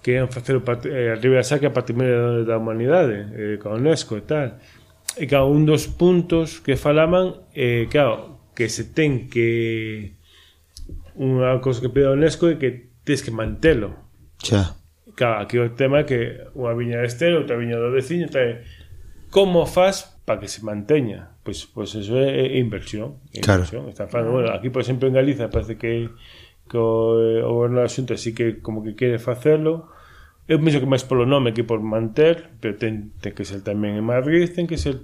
[0.00, 4.16] que ian facer o, eh, a Ribeira Sacra Patrimonio da Humanidade, eh, con a UNESCO
[4.16, 4.56] e tal
[5.16, 10.16] e claro, un dos puntos que falaban eh, claro, que se ten que
[11.16, 13.96] unha cosa que pide a UNESCO é que tens que mantelo.
[14.40, 14.76] Xa.
[15.16, 16.20] Claro, aquí o tema é que
[16.52, 18.60] unha viña de estero, outra viña do veciño tal,
[19.32, 21.36] como faz para que se manteña?
[21.40, 23.88] Pois pues, pues eso é, é inversión, é inversión.
[23.88, 26.12] Está falando, bueno, aquí por exemplo en Galiza parece que,
[26.68, 29.95] que o, eh, o goberno da xunta sí que como que quere facelo
[30.46, 33.98] eu penso que máis polo nome que por manter, pero ten, ten que ser tamén
[33.98, 35.02] en Madrid, ten que ser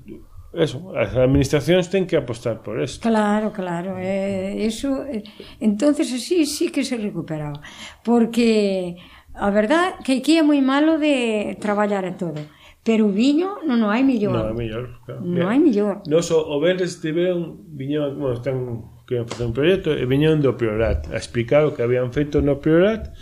[0.53, 3.03] eso, as administracións ten que apostar por isto.
[3.03, 5.24] Claro, claro, eh, eso eh,
[5.59, 7.59] entonces así sí que se recuperaba,
[8.05, 9.01] porque
[9.34, 12.38] a verdad que aquí é moi malo de traballar e todo.
[12.82, 14.34] Pero o viño non hai mellor.
[14.34, 14.84] Non hai mellor.
[15.07, 15.20] Claro.
[15.22, 15.95] Non hai mellor.
[16.11, 18.59] Nos o, o Benres tiveron, viñeron, bueno, están
[19.07, 22.59] que facer un proxecto e viñeron do Priorat a explicar o que habían feito no
[22.59, 23.14] Priorat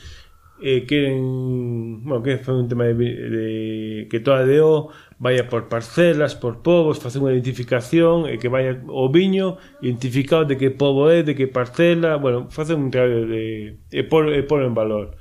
[0.63, 5.69] eh, queren, bueno, que foi un tema de, de que toda a DO vaya por
[5.69, 11.09] parcelas, por povos, facer unha identificación e que vaya o viño identificado de que povo
[11.09, 14.65] é, de que parcela, bueno, facer un traballo de eh, e por, e eh, por
[14.65, 15.17] en valor.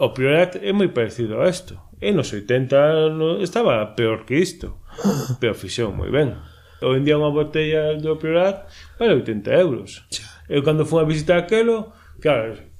[0.00, 1.76] O priorat é moi parecido a isto.
[2.00, 4.80] E nos 80 no, estaba peor que isto,
[5.40, 6.36] pero fixou moi ben.
[6.82, 10.04] Hoy en día unha botella do priorat vale 80 euros.
[10.48, 12.71] Eu cando fui a visitar aquelo, claro,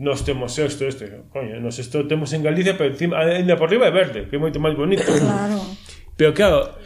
[0.00, 3.84] nos temos sexto este, coño, nos sexto temos en Galicia, pero encima ainda por riba
[3.84, 5.04] é verde, que é moito máis bonito.
[5.20, 5.60] Claro.
[6.16, 6.76] Pero claro,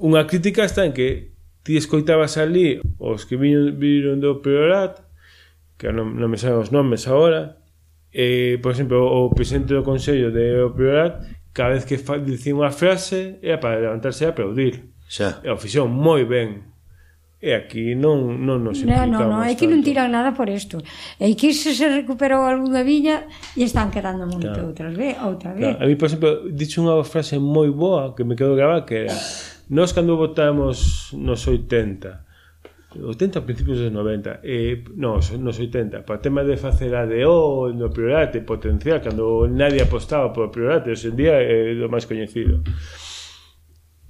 [0.00, 5.04] unha crítica está en que ti escoitabas ali os que viñon, viron do Priorat,
[5.76, 7.60] que non, non me saben os nomes agora,
[8.08, 11.20] eh, por exemplo, o, o presidente do Consello de o Priorat,
[11.52, 14.96] cada vez que fa, dicía unha frase, era para levantarse a aplaudir.
[15.04, 15.44] Xa.
[15.44, 16.64] E o fixou moi ben.
[17.40, 20.84] E aquí non, non nos implicamos Non, non, no, aquí non tiran nada por isto.
[21.16, 23.24] E aquí se se recuperou algunha viña
[23.56, 24.68] e están quedando moito claro.
[24.68, 25.72] outras vez, outra vez.
[25.72, 25.80] Claro.
[25.80, 29.16] A mí, por exemplo, dixo unha frase moi boa que me quedou grabada que era
[29.70, 32.26] Nos cando votamos nos 80
[32.90, 38.40] 80 principios dos 90 eh, no, nos 80 para tema de facer ADO no priorate
[38.42, 42.66] potencial cando nadie apostaba por priorate hoxe en día eh, é eh, o máis coñecido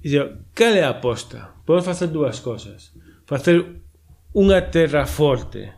[0.01, 1.61] e dixo, cal é a aposta?
[1.61, 2.89] podemos facer dúas cosas
[3.31, 3.79] facer
[4.35, 5.71] unha terra forte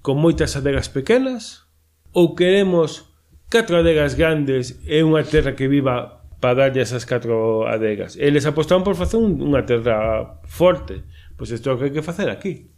[0.00, 1.68] con moitas adegas pequenas
[2.16, 3.12] ou queremos
[3.52, 8.16] catro adegas grandes e unha terra que viva para darlle esas catro adegas.
[8.16, 11.04] Eles apostaron por facer unha terra forte.
[11.36, 12.72] Pois isto é o que hai que facer aquí.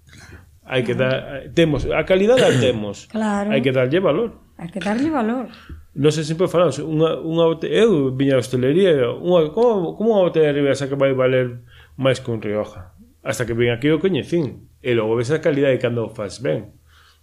[0.67, 3.07] Hai que dar temos a calidade a temos.
[3.15, 3.55] Claro.
[3.55, 4.43] Hai que darlle valor.
[4.59, 5.55] Hai que darlle valor.
[5.95, 10.27] Non sei sempre falamos, unha, unha botella, eu viña a hostelería, unha, como, como unha
[10.27, 11.63] botella de Ribera que vai valer
[11.95, 12.95] máis que un Rioja?
[13.23, 16.77] hasta que ven aquí o coñecín e logo ves a calidade cando faz ben.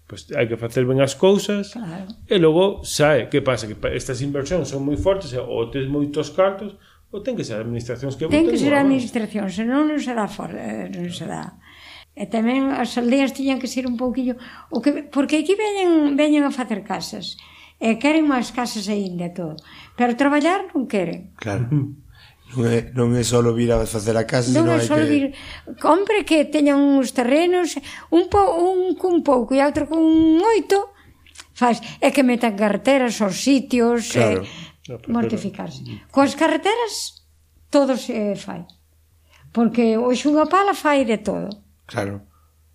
[0.08, 2.08] Pois pues hai que facer ben as cousas claro.
[2.30, 3.28] e logo sae.
[3.28, 3.68] Que pasa?
[3.68, 6.78] Que estas inversións son moi fortes ou tes moitos cartos
[7.12, 10.88] ou ten que ser administracións que ten que ser administracións senón non será fora, eh,
[10.92, 11.56] non se dá
[12.18, 14.36] e tamén as aldeas tiñan que ser un pouquillo
[14.74, 17.38] o que, porque aquí veñen, veñen a facer casas
[17.78, 19.54] e queren máis casas aínda todo.
[19.94, 21.30] Pero traballar non queren.
[21.38, 21.70] Claro.
[22.56, 25.04] Non é, non é só vir a facer a casa, non é só que...
[25.04, 25.26] vir...
[25.84, 27.76] Compre que teñan uns terrenos,
[28.08, 30.96] un, po, un cun pouco e outro cun oito,
[31.52, 34.48] faz, é que metan carreteras aos sitios, claro.
[34.88, 35.84] no, mortificarse.
[35.84, 36.08] Pero...
[36.08, 37.28] Coas carreteras,
[37.68, 38.64] todo se fai.
[39.52, 41.52] Porque hoxe unha pala fai de todo.
[41.84, 42.27] Claro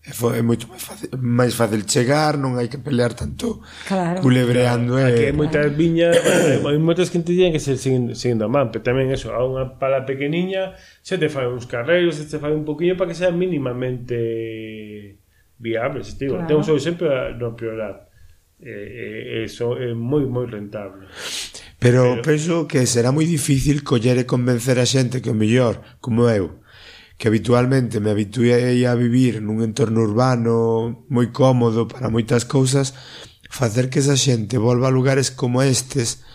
[0.04, 4.18] é, foi, é moito máis fácil, máis fácil chegar, non hai que pelear tanto claro.
[4.18, 4.98] culebreando.
[4.98, 5.06] Eh.
[5.06, 5.18] Claro, e...
[5.22, 6.18] que moitas viñas,
[6.66, 9.78] hai moitas que te que ser seguindo, seguindo a man, pero tamén eso, a unha
[9.78, 10.74] pala pequeniña,
[11.06, 15.22] se te fai uns carreiros, se te fai un poquinho para que sea mínimamente
[15.62, 16.50] viable, se te digo, claro.
[16.50, 17.06] temos hoxe exemplo
[17.38, 18.10] no priorat.
[18.62, 21.06] E, eh, eso é moi moi rentable.
[21.78, 25.82] Pero, pero penso que será moi difícil coller e convencer a xente que o mellor,
[25.98, 26.61] como eu,
[27.22, 32.98] que habitualmente me habituei a vivir nun entorno urbano moi cómodo para moitas cousas,
[33.46, 36.26] facer que esa xente volva a lugares como estes,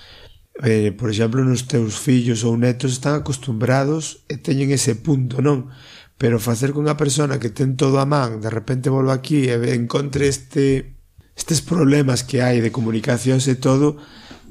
[0.64, 5.68] eh, por exemplo, nos teus fillos ou netos están acostumbrados e teñen ese punto, non?
[6.16, 9.60] Pero facer que unha persona que ten todo a man, de repente volva aquí e
[9.76, 10.96] encontre este
[11.36, 14.00] estes problemas que hai de comunicacións e todo,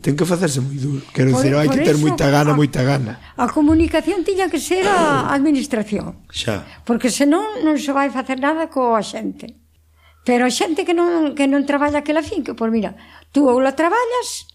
[0.03, 1.01] ten que facerse moi duro.
[1.11, 3.13] Quero por, dicir, hai que ter moita gana, a, moita gana.
[3.37, 6.27] A comunicación tiña que ser a administración.
[6.31, 6.65] Xa.
[6.85, 9.57] Porque senón non se vai facer nada coa xente.
[10.27, 12.99] Pero a xente que non, que non traballa aquela finca, pois mira,
[13.31, 14.51] tú ou la traballas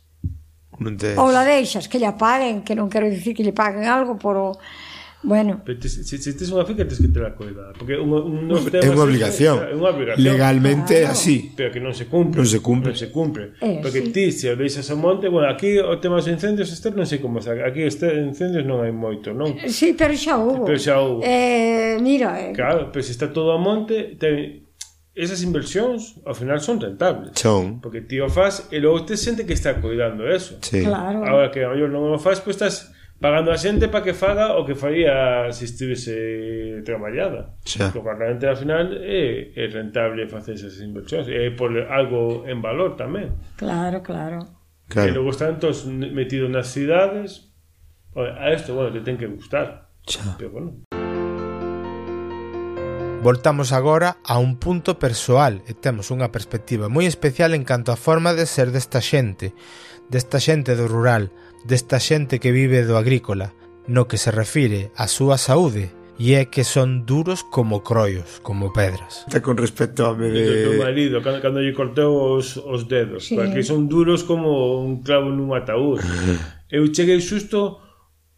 [0.81, 4.17] non ou la deixas, que lle paguen, que non quero dicir que lle paguen algo
[4.17, 4.49] por o
[5.23, 5.61] Bueno.
[5.65, 7.69] Pero tes, se, se tes unha finca, tes que ter a coida.
[7.77, 8.65] Porque un, un dos.
[8.73, 9.61] É unha obligación.
[9.61, 10.25] É unha obligación.
[10.25, 11.13] Legalmente claro.
[11.13, 11.53] así.
[11.53, 12.41] Pero que non se cumpre.
[12.41, 12.89] Non se cumpre.
[12.89, 13.43] Non se cumpre.
[13.61, 14.09] Eh, porque sí.
[14.09, 15.29] ti, se o deixas ao monte...
[15.29, 17.53] Bueno, aquí o tema dos incendios, este non sei como está.
[17.53, 19.53] Aquí este incendios non hai moito, non?
[19.69, 20.65] Sí, pero xa houve.
[20.65, 21.21] Pero xa houve.
[21.21, 22.41] Eh, mira...
[22.41, 22.57] Eh.
[22.57, 24.17] Claro, pero se está todo a monte...
[24.17, 24.65] Te,
[25.11, 27.35] esas inversións ao final son rentables.
[27.35, 27.83] Son.
[27.83, 30.55] Porque ti o faz e logo te sente que está cuidando eso.
[30.63, 30.87] Sí.
[30.87, 31.27] Claro.
[31.27, 32.75] Agora que ao mellor non o faz, pois pues estás
[33.21, 37.53] pagando a xente para que faga o que faría se estivese traballada.
[37.61, 37.93] Xa.
[37.93, 42.97] O realmente ao final é, é rentable facer esas inversións, é por algo en valor
[42.97, 43.37] tamén.
[43.61, 44.57] Claro, claro.
[44.89, 45.07] claro.
[45.07, 47.53] E logo están todos metidos nas cidades,
[48.17, 49.93] a isto, bueno, te ten que gustar.
[50.09, 50.35] Xa.
[50.41, 50.81] Pero bueno.
[53.21, 57.97] Voltamos agora a un punto persoal e temos unha perspectiva moi especial en canto á
[58.01, 59.53] forma de ser desta xente,
[60.09, 61.29] desta xente do rural,
[61.65, 63.53] desta xente que vive do agrícola
[63.87, 65.91] no que se refire á súa saúde
[66.21, 69.25] e é que son duros como croios, como pedras.
[69.25, 70.45] Está con respecto ao bebé...
[70.45, 73.33] Do teu marido, cando, cando lle corteu os, os dedos, sí.
[73.33, 75.97] porque son duros como un clavo nun ataúd.
[76.69, 77.81] Eu cheguei xusto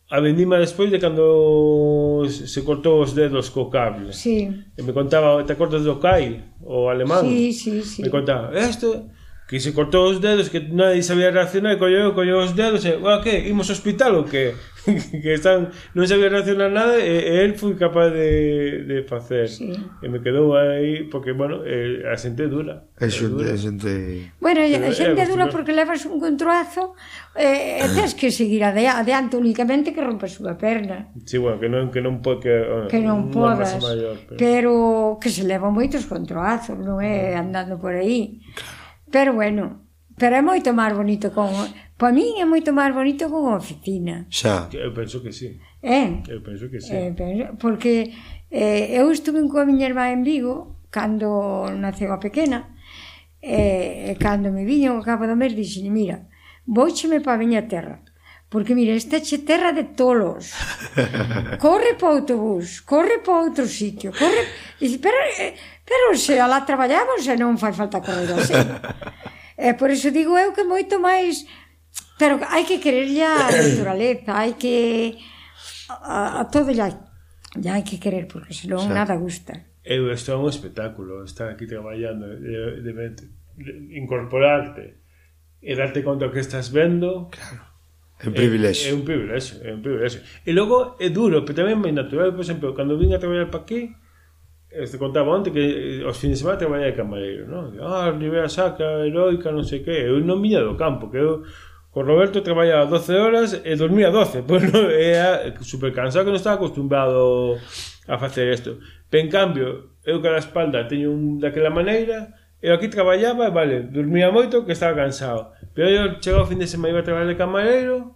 [0.07, 4.15] a vendima despois de cando se cortou os dedos co cable.
[4.15, 4.47] Sí.
[4.47, 7.27] E me contaba, te acordas do Kai, o alemán?
[7.27, 7.99] Sí, sí, sí.
[7.99, 9.11] Me contaba, isto
[9.47, 13.19] que se cortou os dedos, que nadie sabía reaccionar, colleu, colleu os dedos, e, ah,
[13.21, 14.55] que, imos ao hospital ou que?
[15.23, 19.47] que están, non sabía reaccionar nada e, e el foi capaz de, de facer.
[19.47, 19.71] Sí.
[19.71, 23.91] e me quedou aí porque, bueno, eh, a xente dura a xente, a xente...
[24.43, 26.99] bueno, Pero, a xente é, dura porque levas un controazo
[27.35, 31.15] eh, e tens que seguir ade, adiante únicamente que rompes unha perna.
[31.23, 34.35] Sí, bueno, que non, que non, pode que, bueno, que non podas maior, pero...
[34.35, 34.71] pero
[35.23, 38.43] que se levan moitos controazos non é andando por aí.
[38.51, 38.82] Claro.
[39.13, 39.85] Pero bueno,
[40.17, 41.53] pero é moito máis bonito con...
[42.01, 44.25] Para min é moito máis bonito con oficina.
[44.25, 44.65] Xa.
[44.73, 45.61] Eu penso que sí.
[45.85, 46.25] É?
[46.25, 46.97] Eu penso que sí.
[46.97, 48.09] Eh, penso, porque
[48.49, 52.73] eh, eu estuve coa miña irmá en Vigo cando naceu a pequena
[53.37, 56.29] eh, e eh, cando me viño ao cabo do mes dixen, mira,
[56.65, 58.02] voucheme para a miña terra
[58.53, 60.53] Porque, mira, esta che terra de tolos.
[61.57, 64.45] Corre para o autobús, corre para outro sitio, corre...
[64.77, 68.53] E, pero, eh, pero se alá traballamos, e non fai falta correr así.
[69.57, 71.49] E por iso digo eu que moito máis...
[72.21, 75.17] Pero hai que querer a naturaleza, hai que...
[75.89, 76.93] A, a todo ya,
[77.57, 78.93] ya hai que querer, porque senón xa.
[78.93, 79.65] nada gusta.
[79.81, 85.01] Eu estou un espectáculo, estar aquí traballando, de, de, de, de incorporarte
[85.57, 87.33] e darte conta que estás vendo.
[87.33, 87.72] Claro
[88.23, 88.87] É un privilexio.
[88.87, 90.21] É, é un privilexio, é un privilexio.
[90.47, 93.67] E logo é duro, pero tamén é natural, por exemplo, cando vin a traballar para
[93.67, 93.91] aquí,
[94.71, 97.75] eh, este contaba onte que eh, os fines de semana traballaba de camareiro, non?
[97.83, 99.91] Ah, Rivera Saca, Heroica, non sei que.
[99.91, 101.43] Eu non viña do campo, que eu
[101.91, 106.39] con Roberto traballaba 12 horas e dormía 12, pois non, era super cansado que non
[106.39, 107.59] estaba acostumbrado
[108.07, 108.79] a facer isto.
[109.11, 109.67] Pero en cambio,
[110.07, 114.65] eu que a espalda teño un daquela maneira, eu aquí traballaba, e vale, dormía moito
[114.65, 118.15] que estaba cansado Pero eu chegaba o fin de semana iba a traballar de camareiro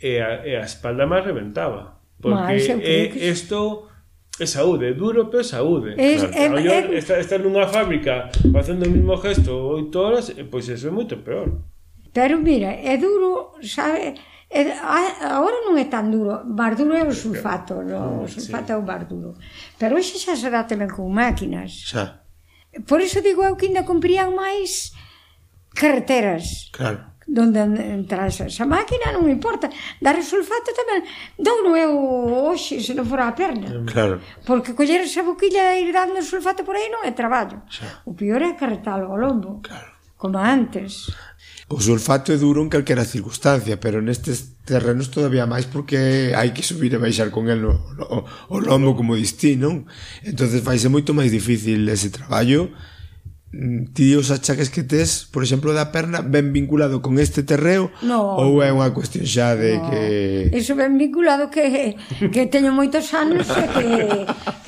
[0.00, 1.98] e a, e a espalda máis reventaba.
[2.20, 3.88] Porque Mas, é, isto
[4.38, 5.94] é saúde, duro, pero saúde.
[5.96, 6.58] Es, claro.
[6.58, 10.90] é, é, estar, estar nunha fábrica facendo o mismo gesto oito horas, pois eso é
[10.90, 11.62] moito peor.
[12.12, 14.14] Pero mira, é duro, sabe,
[14.50, 14.72] é,
[15.22, 18.24] agora non é tan duro, máis duro é o sulfato, no?
[18.24, 19.34] o sulfato é o máis duro.
[19.78, 21.88] Pero hoxe xa será tamén con máquinas.
[21.88, 22.22] Xa.
[22.86, 24.94] Por iso digo eu que ainda comprían máis
[25.78, 26.68] carreteras.
[26.72, 27.06] Claro.
[27.28, 29.68] Donde entras esa máquina, non importa.
[30.00, 31.04] Dar o sulfato tamén.
[31.04, 31.92] Tota Douno eu
[32.50, 33.68] hoxe, se non fora a perna.
[33.84, 34.18] Claro.
[34.48, 37.62] Porque coller esa boquilla e ir dando sulfato por aí non é traballo.
[37.68, 38.02] Xa.
[38.08, 39.60] O pior é carretalo ao lombo.
[39.60, 39.92] Claro.
[40.16, 41.12] Como antes.
[41.68, 46.64] O sulfato é duro en calquera circunstancia, pero nestes terrenos todavía máis porque hai que
[46.64, 47.76] subir e baixar con el o,
[48.08, 49.84] o, o lombo como distí, non?
[50.24, 52.72] vaise faise moito máis difícil ese traballo
[53.50, 57.88] Mm, ti os achaques que tes, por exemplo, da perna ben vinculado con este terreo
[58.04, 59.88] no, ou é unha cuestión xa de no.
[59.88, 60.02] que
[60.52, 61.96] Eso ben vinculado que
[62.28, 63.86] que teño moitos anos e que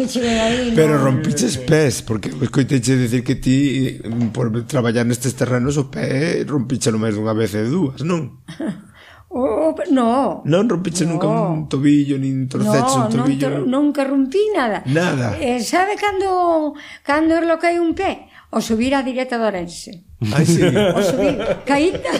[0.01, 0.73] que cheguei aí.
[0.73, 1.13] Pero no.
[1.13, 6.97] rompiches pés, porque escoiteche decir que ti mm, por traballar nestes terrenos o pé rompichelo
[6.97, 8.41] máis dunha vez e dúas, non?
[9.33, 10.43] Oh, no.
[10.43, 11.15] Non rompiche no.
[11.15, 13.63] nunca un tobillo, nin torceche no, un tobillo.
[13.63, 14.83] Non, nunca rompí nada.
[14.91, 15.39] Nada.
[15.39, 16.75] Eh, sabe cando
[17.07, 18.27] cando erlo hai un pé?
[18.51, 20.05] o subir a direta do Orense.
[20.35, 20.63] Ai, sí.
[20.99, 22.13] O subir, caíta,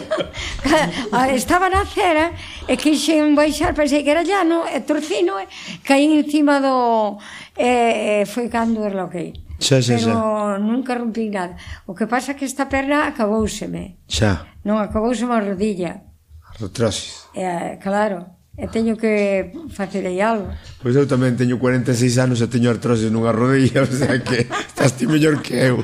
[0.63, 0.81] ca,
[1.13, 2.33] ah, estaba na acera
[2.71, 5.47] e quixen baixar, pensei que era llano, e torcino, e
[5.83, 7.19] caí encima do...
[7.59, 9.35] E, e foi cando erloquei.
[9.61, 10.07] Xa, xa, xa.
[10.09, 11.59] Pero nunca rompí nada.
[11.85, 14.01] O que pasa que esta perna acabouseme.
[14.09, 14.49] Xa.
[14.65, 16.09] Non, acabouseme a rodilla.
[16.57, 17.29] Artrosis.
[17.37, 20.53] Eh, claro e teño que facer aí algo.
[20.85, 25.01] Pois eu tamén teño 46 anos e teño artrose nunha rodilla, o sea que estás
[25.01, 25.81] ti mellor que eu.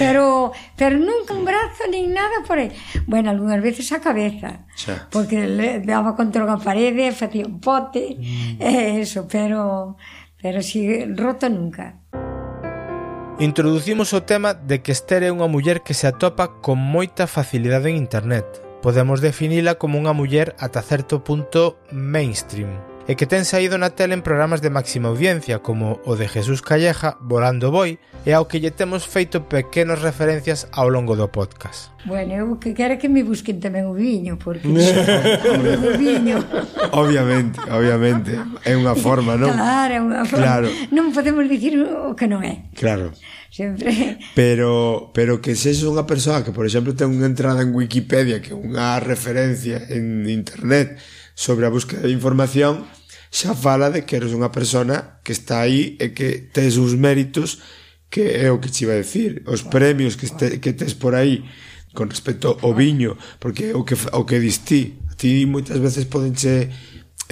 [0.00, 2.72] pero, pero nunca un brazo nin nada por aí.
[3.04, 5.12] Bueno, algunhas veces a cabeza, xa.
[5.12, 8.64] porque le daba contra unha parede, facía un pote, mm.
[8.64, 10.00] e eso, pero,
[10.40, 12.00] pero si roto nunca.
[13.36, 17.92] Introducimos o tema de que Esther é unha muller que se atopa con moita facilidade
[17.92, 23.74] en internet Podemos definila como unha muller ata certo punto mainstream, e que ten saído
[23.78, 28.30] na tele en programas de máxima audiencia como o de Jesús Calleja, Volando Boi, e
[28.30, 31.90] ao que lle temos feito pequenos referencias ao longo do podcast.
[32.06, 34.78] Bueno, eu que quero que me busquen tamén o viño, porque o
[35.98, 36.38] viño.
[36.94, 39.50] Obviamente, obviamente, é unha forma, non?
[39.50, 40.42] Claro, é unha forma.
[40.46, 40.66] Claro.
[40.94, 42.70] Non podemos dicir o que non é.
[42.78, 43.10] Claro.
[43.52, 44.16] Sempre.
[44.34, 48.54] Pero pero que se unha persoa que, por exemplo, ten unha entrada en Wikipedia, que
[48.54, 50.96] é unha referencia en internet,
[51.42, 52.86] sobre a búsqueda de información
[53.34, 57.58] xa fala de que eres unha persona que está aí e que tes uns méritos
[58.06, 61.18] que é o que che iba a decir, os premios que, este, que tes por
[61.18, 61.42] aí
[61.96, 65.00] con respecto ao viño, porque é o que, o que distí.
[65.08, 66.68] A ti moitas veces podenche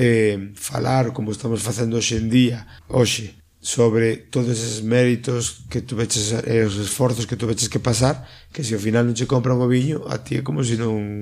[0.01, 6.01] eh, falar, como estamos facendo hoxe en día, hoxe, sobre todos esos méritos que tu
[6.01, 9.61] veches, os esforzos que tu veches que pasar, que se ao final non che compran
[9.61, 11.21] o viño, a ti é como se non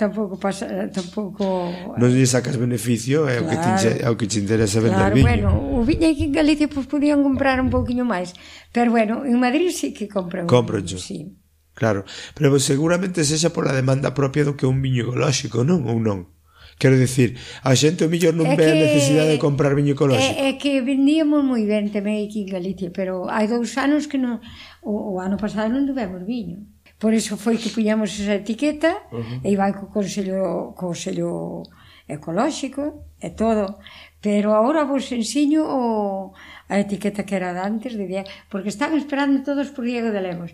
[0.00, 3.44] tampouco pasa, eh, tampouco eh, non lle sacas beneficio é claro.
[3.44, 5.28] o que tinche, é o que te interesa vender claro, viño.
[5.28, 8.32] Bueno, o viño aquí en Galicia pois pues, podían comprar un pouquiño máis,
[8.72, 10.48] pero bueno, en Madrid sí que compran.
[10.48, 10.88] Compran.
[10.88, 11.36] Sí.
[11.76, 15.84] Claro, pero pues, seguramente sexa pola demanda propia do que un viño ecolóxico, non?
[15.84, 16.32] Ou non?
[16.80, 19.92] Quero dicir, a xente o millor non é ve que, a necesidade de comprar viño
[19.92, 20.32] ecolóxico.
[20.40, 24.16] É, é que vendíamos moi ben tamén aquí en Galicia, pero hai dous anos que
[24.16, 24.40] non...
[24.80, 26.64] O, o ano pasado non tuvemos viño.
[27.00, 29.40] Por iso foi que puñamos esa etiqueta uh -huh.
[29.48, 31.64] e vai co Consello, Consello
[32.04, 33.80] Ecolóxico e todo.
[34.20, 36.36] Pero agora vos ensiño o,
[36.68, 40.20] a etiqueta que era de antes de día, porque están esperando todos por Diego de
[40.20, 40.52] Lemos.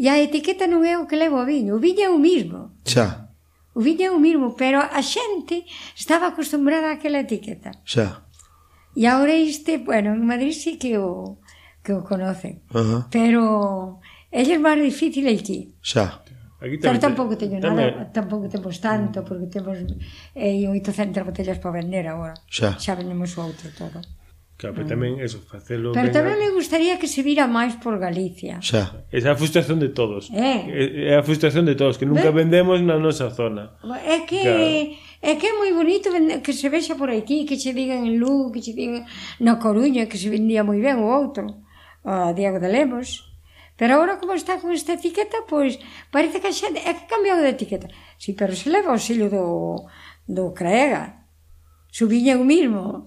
[0.00, 2.72] E a etiqueta non é o que levo o viño, o viño é o mismo.
[2.88, 3.28] Xa.
[3.76, 7.76] O viño é o mismo, pero a xente estaba acostumbrada a aquela etiqueta.
[7.84, 8.24] Xa.
[8.96, 11.36] E agora este, bueno, en Madrid sí que o,
[11.84, 12.64] que o conocen.
[12.72, 13.00] Uh -huh.
[13.12, 14.00] Pero
[14.32, 15.76] Ese é máis difícil aquí.
[15.84, 16.24] Xa.
[16.62, 17.92] Aquí tamén, Pero tampouco teño tamén...
[17.92, 19.76] nada, tampouco temos tanto, porque temos
[20.32, 22.32] eh, 800 botellas para vender agora.
[22.48, 22.80] Xa.
[22.80, 24.00] Xa vendemos o outro todo.
[24.56, 25.90] Claro, pero tamén eso, facelo...
[25.90, 28.62] Pero tamén me gustaría que se vira máis por Galicia.
[28.62, 29.04] Xa.
[29.10, 30.30] Esa é a frustración de todos.
[30.30, 31.10] Eh.
[31.10, 32.46] É a frustración de todos, que nunca Ve...
[32.46, 33.74] vendemos na nosa zona.
[34.06, 34.40] É que...
[34.40, 35.10] Claro.
[35.22, 36.10] É que é moi bonito
[36.42, 39.06] que se vexa por aquí, que se digan en Lugo, que se digan
[39.38, 41.62] na Coruña, que se vendía moi ben o outro,
[42.02, 43.31] a Diego de Lemos.
[43.82, 45.74] Pero agora como está con esta etiqueta, pois
[46.14, 47.90] parece que a xente é que cambiou de etiqueta.
[48.14, 49.90] Si, sí, pero se leva o sello do,
[50.22, 51.26] do Craega.
[51.90, 53.02] Subiña o mismo.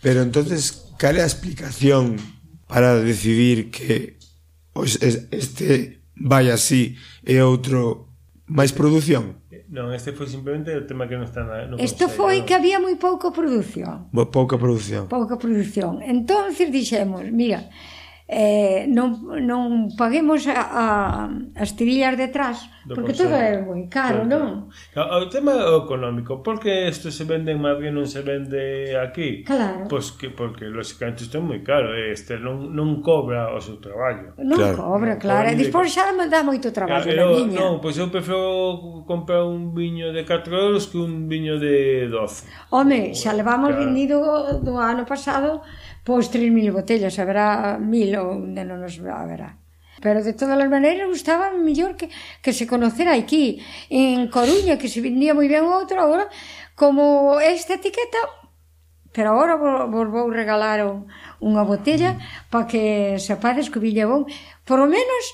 [0.00, 2.16] Pero entonces, cal é a explicación
[2.64, 4.16] para decidir que
[4.72, 8.08] pois, este vai así e outro
[8.48, 9.44] máis produción?
[9.68, 11.68] Non, este foi simplemente o tema que non está na...
[11.68, 14.08] No Isto foi que había moi pouca produción.
[14.32, 15.12] Pouca produción.
[15.12, 16.00] Pouca produción.
[16.00, 17.68] Entonces dixemos, mira,
[18.26, 20.84] eh, non, non paguemos a, a,
[21.54, 24.46] as tirillas detrás porque todo é moi caro, claro, non?
[24.90, 25.10] Claro.
[25.14, 29.86] Ah, o tema económico porque isto se vende en Madrid non se vende aquí claro.
[29.86, 34.34] pois que, porque lógicamente isto é moi caro este non, non cobra o seu traballo
[34.42, 34.74] non claro.
[34.74, 37.58] cobra, non claro, e dispós xa me dá moito traballo claro, na miña.
[37.62, 42.74] non, pois eu prefiro comprar un viño de 4 euros que un viño de 12
[42.74, 43.82] home, xa levamos claro.
[43.86, 44.18] vendido
[44.62, 45.62] do ano pasado
[46.06, 49.58] pois 3.000 botellas, haberá mil ou onde non nos haberá.
[49.98, 52.06] Pero de todas as maneiras gustaba mellor que,
[52.38, 53.58] que se conocera aquí,
[53.90, 56.30] en Coruña, que se vendía moi ben outro, agora
[56.78, 58.22] como esta etiqueta,
[59.10, 61.10] pero agora vos vou regalar un,
[61.42, 62.14] unha botella
[62.54, 64.30] para que sepades que viña bon,
[64.62, 65.24] por lo menos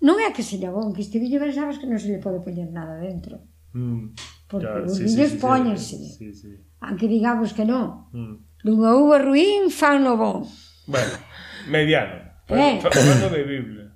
[0.00, 2.40] non é que se bon, que este viño ben sabes que non se lle pode
[2.40, 3.44] poñer nada dentro.
[3.76, 4.16] Mm.
[4.48, 6.50] Porque claro, os sí, viños sí, sí, póñense, sí, sí.
[6.80, 8.08] aunque digamos que non.
[8.16, 10.46] Mm Dunha uva ruín fan no bon.
[10.86, 11.18] Bueno,
[11.66, 12.22] mediano.
[12.48, 12.78] Eh?
[12.82, 13.90] de bebible.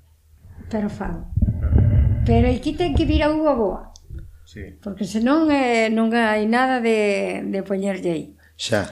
[0.70, 1.26] Pero fan.
[2.26, 3.82] Pero aquí ten que vir a uva boa.
[4.44, 4.78] Sí.
[4.82, 8.26] Porque senón eh, non hai nada de, de poñerlle aí.
[8.58, 8.90] Xa.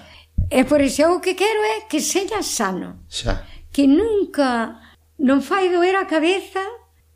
[0.50, 3.06] E por iso o que quero é que seña sano.
[3.10, 3.42] Xa.
[3.74, 4.78] Que nunca
[5.18, 6.62] non fai doer a cabeza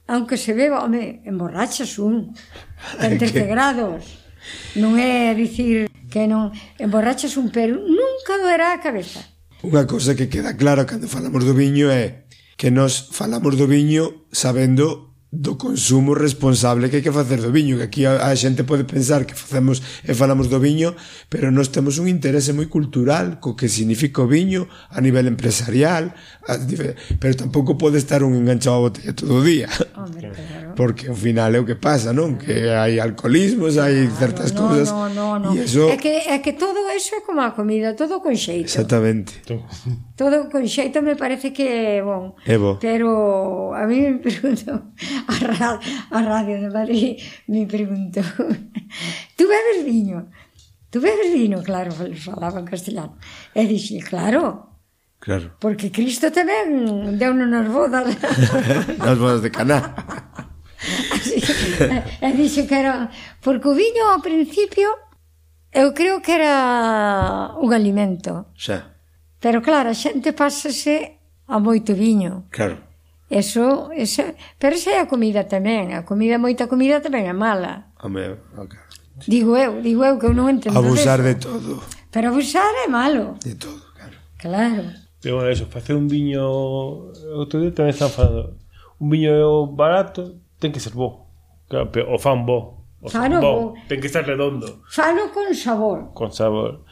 [0.09, 2.35] aunque se beba, home, emborrachas un,
[2.99, 4.28] 37 grados.
[4.77, 9.25] Non é dicir que non emborrachas un pero, nunca doerá a cabeza.
[9.65, 14.27] Unha cousa que queda clara cando falamos do viño é que nos falamos do viño
[14.31, 18.65] sabendo do consumo responsable que hai que facer do viño, que aquí a, a xente
[18.65, 20.97] pode pensar que facemos e falamos do viño,
[21.29, 26.17] pero nós temos un interese moi cultural co que significa o viño a nivel empresarial,
[26.49, 26.57] a,
[27.21, 29.69] pero tampouco pode estar un enganchado a botella todo o día.
[29.93, 30.73] Hombre, claro.
[30.73, 32.41] Porque ao final é o que pasa, non?
[32.41, 34.89] Que hai alcoholismos, hai claro, certas no, cousas.
[34.89, 35.53] No, no, no.
[35.53, 35.93] Eso...
[35.93, 38.65] É, que, é que todo eso é como a comida, todo con xeito.
[38.65, 39.45] Exactamente.
[40.17, 42.33] Todo con xeito me parece que é bon.
[42.49, 42.81] É bo.
[42.81, 44.89] Pero a mí me pregunto
[45.33, 47.19] a, ra a radio de Madrid
[47.51, 48.25] me preguntou
[49.37, 50.31] tú bebes viño?
[50.91, 51.63] tú bebes viño?
[51.63, 53.19] Claro, falaba en castellano.
[53.55, 54.69] E dixi, claro,
[55.19, 55.51] Claro.
[55.59, 58.07] Porque Cristo tamén deu nas bodas.
[59.03, 59.83] nas bodas de Caná.
[61.11, 61.43] Así,
[62.23, 63.11] e dixo que era...
[63.43, 64.89] Porque o viño ao principio
[65.75, 68.55] eu creo que era un alimento.
[68.55, 68.95] Xa.
[69.43, 71.19] Pero claro, a xente pásase
[71.51, 72.49] a moito viño.
[72.49, 72.88] Claro.
[73.29, 77.93] Eso, ese, pero esa é a comida tamén, a comida, moita comida tamén é mala.
[78.01, 78.81] A okay.
[79.29, 81.85] Digo eu, digo eu que eu non entendo Abusar de, de todo.
[82.09, 83.37] Pero abusar é malo.
[83.45, 84.17] De todo, claro.
[84.41, 84.85] Claro.
[85.21, 86.41] Pero bueno, eso, facer un viño,
[87.37, 88.57] outro día tamén están falando,
[88.97, 91.29] un viño barato ten que ser bo,
[91.69, 92.89] claro, o fan bo.
[93.05, 93.53] O claro, bo,
[93.93, 94.81] ten que estar redondo.
[94.89, 96.17] Falo con sabor.
[96.17, 96.88] Con sabor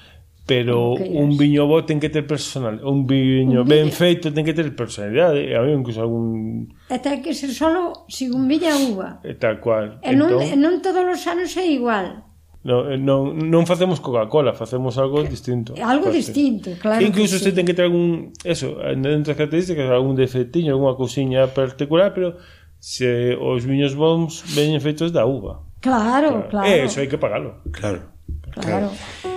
[0.47, 4.55] pero un viño bo ten que ter personal un viño un ben feito ten que
[4.55, 9.35] ter personalidade a mí incluso algún e ten que ser solo según viña uva e
[9.35, 10.47] tal cual e non, entón...
[10.47, 12.23] e non todos os anos é igual
[12.67, 15.79] Non, eh, non, non facemos Coca-Cola, facemos algo eh, distinto.
[15.79, 16.19] Algo parte.
[16.19, 16.99] distinto, claro.
[16.99, 17.55] Que incluso que sí.
[17.55, 22.43] ten que ter algún, eso, dentro das características, algún defectiño, algunha cousiña particular, pero
[22.83, 25.63] se os viños bons veñen feitos da uva.
[25.79, 26.67] Claro, claro.
[26.67, 26.67] claro.
[26.67, 27.63] E iso hai que pagalo.
[27.71, 28.11] Claro.
[28.51, 28.91] Claro.
[28.91, 29.36] claro.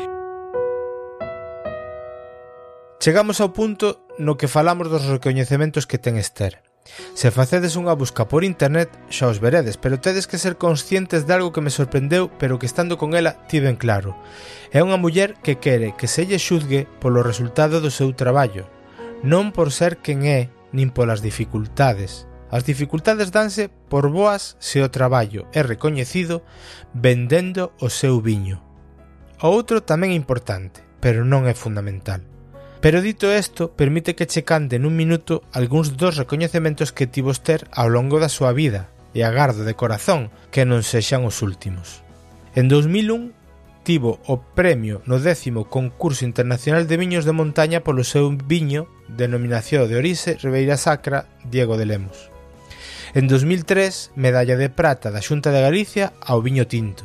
[2.99, 6.59] Chegamos ao punto no que falamos dos recoñecementos que ten Esther.
[7.15, 11.31] Se facedes unha busca por internet, xa os veredes, pero tedes que ser conscientes de
[11.31, 14.19] algo que me sorprendeu, pero que estando con ela tiven claro.
[14.75, 18.67] É unha muller que quere que se lle xuzgue polo resultado do seu traballo,
[19.23, 22.27] non por ser quen é, nin polas dificultades.
[22.51, 26.43] As dificultades danse por boas se o traballo é recoñecido
[26.91, 28.59] vendendo o seu viño.
[29.39, 32.28] O outro tamén é importante, pero non é fundamental.
[32.81, 37.67] Pero dito isto, permite que che cante nun minuto algúns dos recoñecementos que tivo ter
[37.75, 42.07] ao longo da súa vida e agardo de corazón que non sexan os últimos.
[42.55, 43.35] En 2001
[43.83, 49.91] tivo o premio no décimo concurso internacional de viños de montaña polo seu viño denominación
[49.91, 52.31] de Orixe Ribeira Sacra Diego de Lemos.
[53.11, 57.03] En 2003, medalla de prata da Xunta de Galicia ao viño tinto.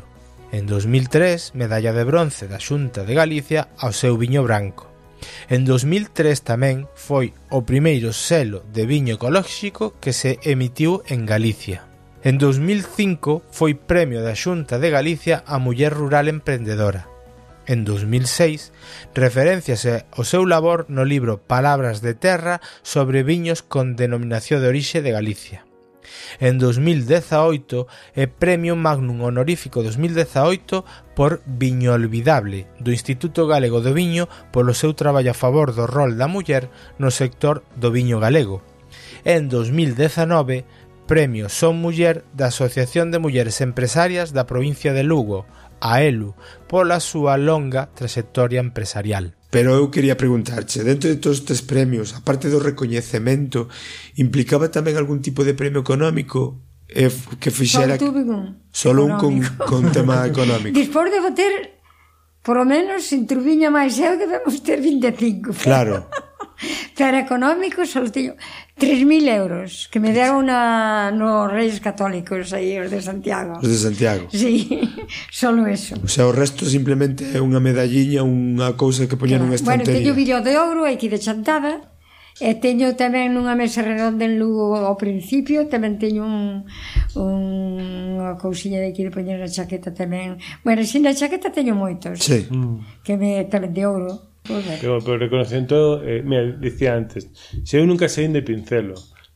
[0.54, 4.93] En 2003, medalla de bronce da Xunta de Galicia ao seu viño branco.
[5.48, 11.84] En 2003 tamén foi o primeiro selo de viño ecolóxico que se emitiu en Galicia.
[12.24, 17.04] En 2005 foi premio da Xunta de Galicia a Muller Rural Emprendedora.
[17.66, 18.72] En 2006
[19.12, 25.00] referenciase o seu labor no libro Palabras de Terra sobre viños con denominación de orixe
[25.00, 25.64] de Galicia.
[26.40, 30.84] En 2018 é Premio Magnum Honorífico 2018
[31.14, 36.16] por Viño Olvidable do Instituto Galego do Viño polo seu traballo a favor do rol
[36.16, 38.62] da muller no sector do viño galego.
[39.24, 40.64] En 2019,
[41.06, 45.44] Premio Son Muller da Asociación de Mulleres Empresarias da provincia de Lugo,
[45.84, 46.32] a Elu
[46.64, 49.36] pola súa longa trayectoria empresarial.
[49.52, 53.68] Pero eu quería preguntarche, dentro de todos estes premios, a parte do recoñecemento,
[54.16, 58.00] implicaba tamén algún tipo de premio económico eh, que fixera...
[58.00, 58.64] Só tuve un.
[58.72, 60.74] Solo un con, con tema económico.
[60.74, 61.78] Dispor de ter,
[62.42, 65.52] por lo menos, en Turbiña máis eu, debemos ter 25.
[65.62, 66.08] Claro.
[66.96, 68.34] Pero económico só teño
[68.78, 73.58] 3.000 euros que me deron na, no Reis Católicos aí, os de Santiago.
[73.62, 74.26] Os de Santiago.
[74.30, 74.68] Sí,
[75.30, 75.94] solo eso.
[76.02, 79.50] O sea, o resto simplemente é unha medalliña, unha cousa que poñer claro.
[79.50, 79.90] unha estantería.
[79.90, 81.94] Bueno, teño vídeo de ouro aquí de chantada,
[82.42, 86.66] E teño tamén nunha mesa redonda en Lugo ao principio, tamén teño un,
[87.14, 90.42] un unha cousiña de aquí de poñer na chaqueta tamén.
[90.66, 92.26] Bueno, sin na chaqueta teño moitos.
[92.26, 92.50] Sí.
[92.50, 93.06] Mm.
[93.06, 97.28] Que me tamén de ouro Pero, pero reconocendo, eh, mira, dicía antes,
[97.64, 98.94] se eu nunca saín de Pincelo,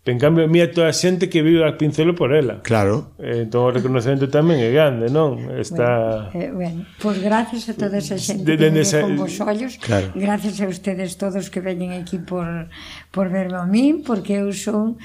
[0.08, 2.62] Pero, en cambio, mira toda a xente que vive a Pincelo por ela.
[2.62, 3.12] Claro.
[3.18, 5.36] Eh, entón, o reconocemento tamén é grande, non?
[5.60, 6.32] Está...
[6.32, 6.80] Bueno, eh, bueno.
[6.96, 9.04] pois pues gracias a toda esa xente de, de, que esa...
[9.04, 9.76] con vos ollos.
[9.76, 10.08] Claro.
[10.16, 12.72] Gracias a ustedes todos que veñen aquí por,
[13.12, 14.96] por verme a mí, porque eu son...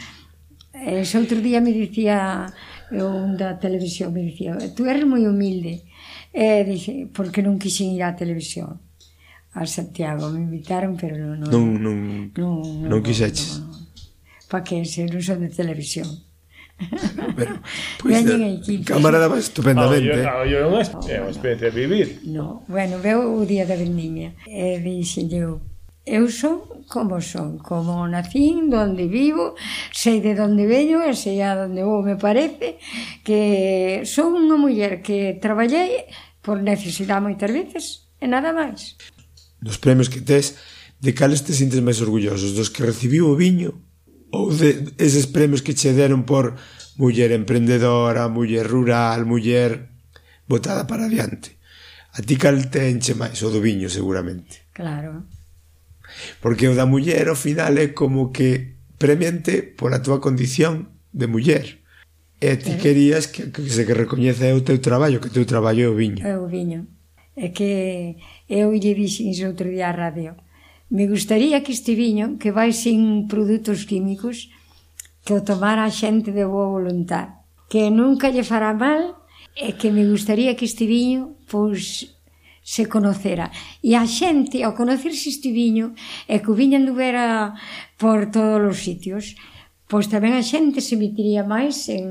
[0.72, 2.48] Eh, ese outro día me dicía
[2.96, 5.84] un da televisión, me dicía, tú eres moi humilde.
[6.32, 8.80] Eh, dice, porque non quixen ir á televisión
[9.54, 10.30] a Santiago.
[10.30, 11.40] Me invitaron, pero non...
[11.46, 11.98] Non, non,
[12.34, 13.62] non, non, non, quixeches.
[14.50, 16.10] Pa que se non son de televisión.
[17.38, 17.62] Pero,
[18.02, 18.24] pois,
[18.66, 20.26] pues, camarada va estupendamente.
[20.26, 20.58] Ah, yo, ah, yo
[21.08, 22.08] é unha experiencia de vivir.
[22.26, 25.62] No, bueno, veo o día da vendimia e dixen eu,
[26.04, 29.56] eu son como son, como nacín, donde vivo,
[29.94, 32.82] sei de donde veño e sei a donde vou, me parece
[33.24, 36.10] que son unha muller que traballei
[36.44, 37.86] por necesidade moitas veces
[38.20, 39.00] e nada máis
[39.64, 40.60] dos premios que tes,
[41.00, 43.72] de cales te sintes máis orgullosos, dos que recibiu o viño
[44.36, 46.60] ou de eses premios que che deron por
[47.00, 49.90] muller emprendedora, muller rural, muller
[50.48, 51.56] botada para adiante.
[52.14, 54.70] A ti cal te enche máis o do viño, seguramente.
[54.74, 55.26] Claro.
[56.42, 61.82] Porque o da muller ao final é como que premiante pola túa condición de muller.
[62.38, 62.84] E ti claro.
[62.84, 65.98] querías que, que se que recoñece o teu traballo, que o teu traballo é o
[65.98, 66.22] viño.
[66.22, 66.86] É o viño.
[67.34, 68.18] É que
[68.60, 70.32] eu lle dixen outro día a radio
[70.98, 74.38] me gustaría que este viño que vai sin produtos químicos
[75.26, 77.28] que o tomara a xente de boa voluntad
[77.72, 79.02] que nunca lle fará mal
[79.58, 82.14] e que me gustaría que este viño pois
[82.64, 83.52] se conocera.
[83.84, 85.94] E a xente, ao conocerse este viño,
[86.32, 87.54] e que o viño anduvera
[88.00, 89.36] por todos os sitios,
[89.92, 92.08] pois tamén a xente se metiría máis en,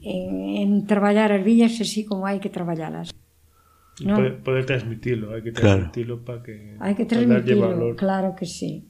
[0.00, 0.30] en,
[0.62, 3.10] en traballar as viñas así como hai que traballalas.
[4.00, 4.16] ¿no?
[4.16, 6.26] Poder, poder transmitilo, hai que transmitilo claro.
[6.26, 8.84] para que Hai que transmitilo, claro que sí.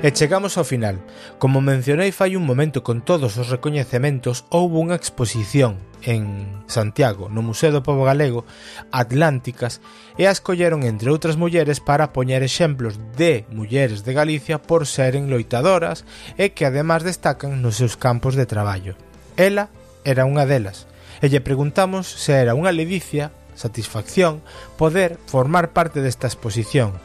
[0.00, 0.96] E chegamos ao final.
[1.36, 7.44] Como mencionei fai un momento con todos os recoñecementos, houve unha exposición en Santiago, no
[7.44, 8.48] Museo do Pobo Galego,
[8.96, 9.84] Atlánticas,
[10.16, 15.28] e as colleron entre outras mulleres para poñer exemplos de mulleres de Galicia por seren
[15.28, 16.08] loitadoras
[16.40, 18.96] e que además destacan nos seus campos de traballo.
[19.36, 19.68] Ela
[20.04, 20.88] era unha delas,
[21.20, 24.40] e lle preguntamos se era unha ledicia, satisfacción,
[24.80, 26.96] poder formar parte desta exposición,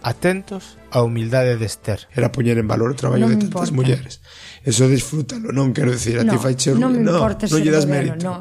[0.00, 2.08] atentos á humildade de Esther.
[2.14, 3.76] Era poñer en valor o traballo non de tantas importa.
[3.76, 4.24] mulleres.
[4.64, 6.72] Eso disfrútalo, non quero dicir, a no, ti fai che...
[6.72, 8.24] Non me no, importa non lle das modelo, mérito.
[8.24, 8.36] No.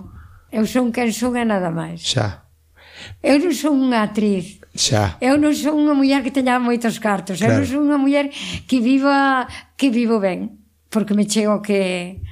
[0.47, 1.99] Eu son quen son e nada máis.
[1.99, 2.47] Xa.
[3.19, 4.63] Eu non son unha actriz.
[4.71, 5.19] Xa.
[5.19, 7.43] Eu non son unha muller que teña moitos cartos.
[7.43, 7.59] Claro.
[7.59, 8.31] Eu non son unha muller
[8.65, 12.23] que viva que vivo ben, porque me chego que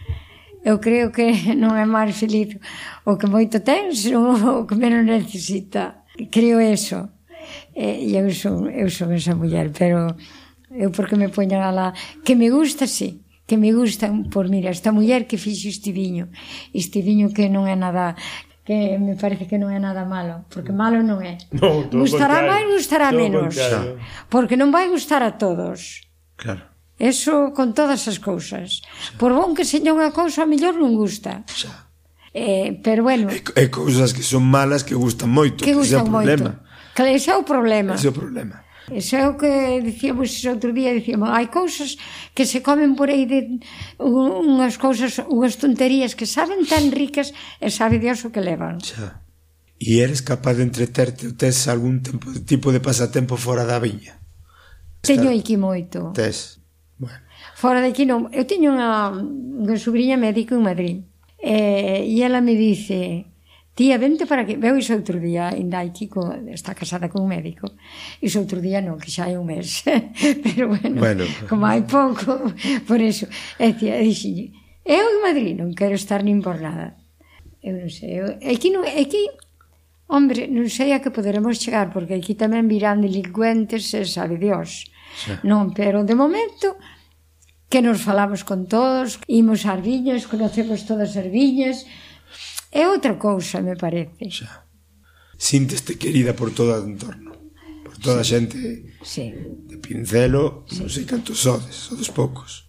[0.65, 1.29] eu creo que
[1.61, 2.57] non é máis feliz
[3.05, 6.01] o que moito ten, senón o que menos necesita.
[6.33, 7.13] Creo eso.
[7.77, 10.17] E eu son, eu son esa muller, pero
[10.73, 11.87] eu porque me poñan a la...
[12.25, 16.33] Que me gusta, sí, que me gusta, por mira, esta muller que fixo este viño,
[16.73, 18.17] este viño que non é nada
[18.65, 21.37] que me parece que non é nada malo, porque malo non é.
[21.61, 24.01] No, gustará máis, gustará menos, contrario.
[24.33, 26.01] porque non vai gustar a todos.
[26.33, 26.74] Claro.
[26.97, 28.79] Eso con todas as cousas.
[29.19, 31.43] Por bon que seña unha cousa, a mellor non gusta.
[31.51, 31.91] Xa.
[32.31, 33.31] Eh, pero bueno...
[33.31, 35.63] E, e cousas que son malas que gustan moito.
[35.63, 36.55] Que, que gustan moito.
[36.95, 37.99] Que ese é o problema.
[37.99, 38.63] Ese é o problema.
[38.91, 41.97] Ese é o que dicíamos ese outro día, dicíamos, hai cousas
[42.37, 43.57] que se comen por aí de
[43.97, 48.77] unhas cousas, unhas tonterías que saben tan ricas e sabe Dios o que levan.
[48.77, 49.25] Xa.
[49.81, 54.21] E eres capaz de entreterte, tes algún tempo, tipo de pasatempo fora da viña?
[55.01, 56.13] Teño aquí moito.
[56.13, 56.61] Tes.
[57.55, 58.27] Fora de aquí non.
[58.35, 60.97] Eu teño unha, unha sobrinha médico en Madrid.
[61.39, 63.31] E, e ela me dice,
[63.71, 64.59] tía, vente para que...
[64.59, 67.71] Veu iso outro día, ainda aquí, co, está casada con un médico.
[68.19, 69.87] Iso outro día non, que xa hai un mes.
[70.43, 72.51] Pero bueno, bueno, como hai pouco,
[72.83, 73.31] por iso.
[73.55, 74.51] E tía, dixe,
[74.83, 76.99] eu en Madrid non quero estar nin por nada.
[77.63, 79.31] Eu non sei, eu, aquí non, aquí
[80.05, 84.85] Hombre, non sei a que poderemos chegar, porque aquí tamén virán delincuentes, e sabe Dios.
[85.17, 85.33] Sí.
[85.41, 86.77] Non, pero de momento
[87.75, 91.83] que nos falamos con todos, imos a viñas, conocemos todas as viñas.
[92.71, 94.31] É outra cousa, me parece.
[94.31, 94.63] Xa.
[95.35, 97.35] Sínteste querida por todo o entorno.
[97.83, 98.31] Por toda sí.
[98.31, 98.57] a xente
[99.03, 99.27] sí.
[99.67, 100.79] de Pincelo, sí.
[100.79, 102.64] non sei cantos sodes, sodes poucos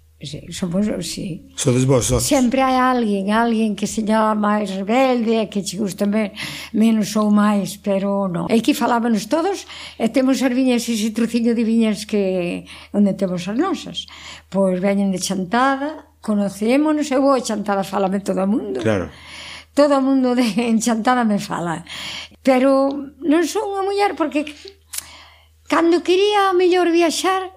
[0.50, 1.46] somos sí.
[1.54, 2.26] Sodes vos, sodes.
[2.26, 6.34] Sempre hai alguén, alguén que se máis rebelde, que che gusta me,
[6.72, 8.50] menos ou máis, pero non.
[8.50, 9.66] E que falábanos todos,
[9.98, 13.98] e temos as viñas ese trociño de viñas que onde temos as nosas.
[14.50, 18.82] Pois veñen de Chantada, conocémonos, eu vou a Chantada, falame todo o mundo.
[18.82, 19.10] Claro.
[19.76, 20.46] Todo o mundo de
[20.80, 21.84] Chantada me fala.
[22.42, 22.90] Pero
[23.20, 24.46] non son unha muller porque
[25.66, 27.50] cando quería mellor viaxar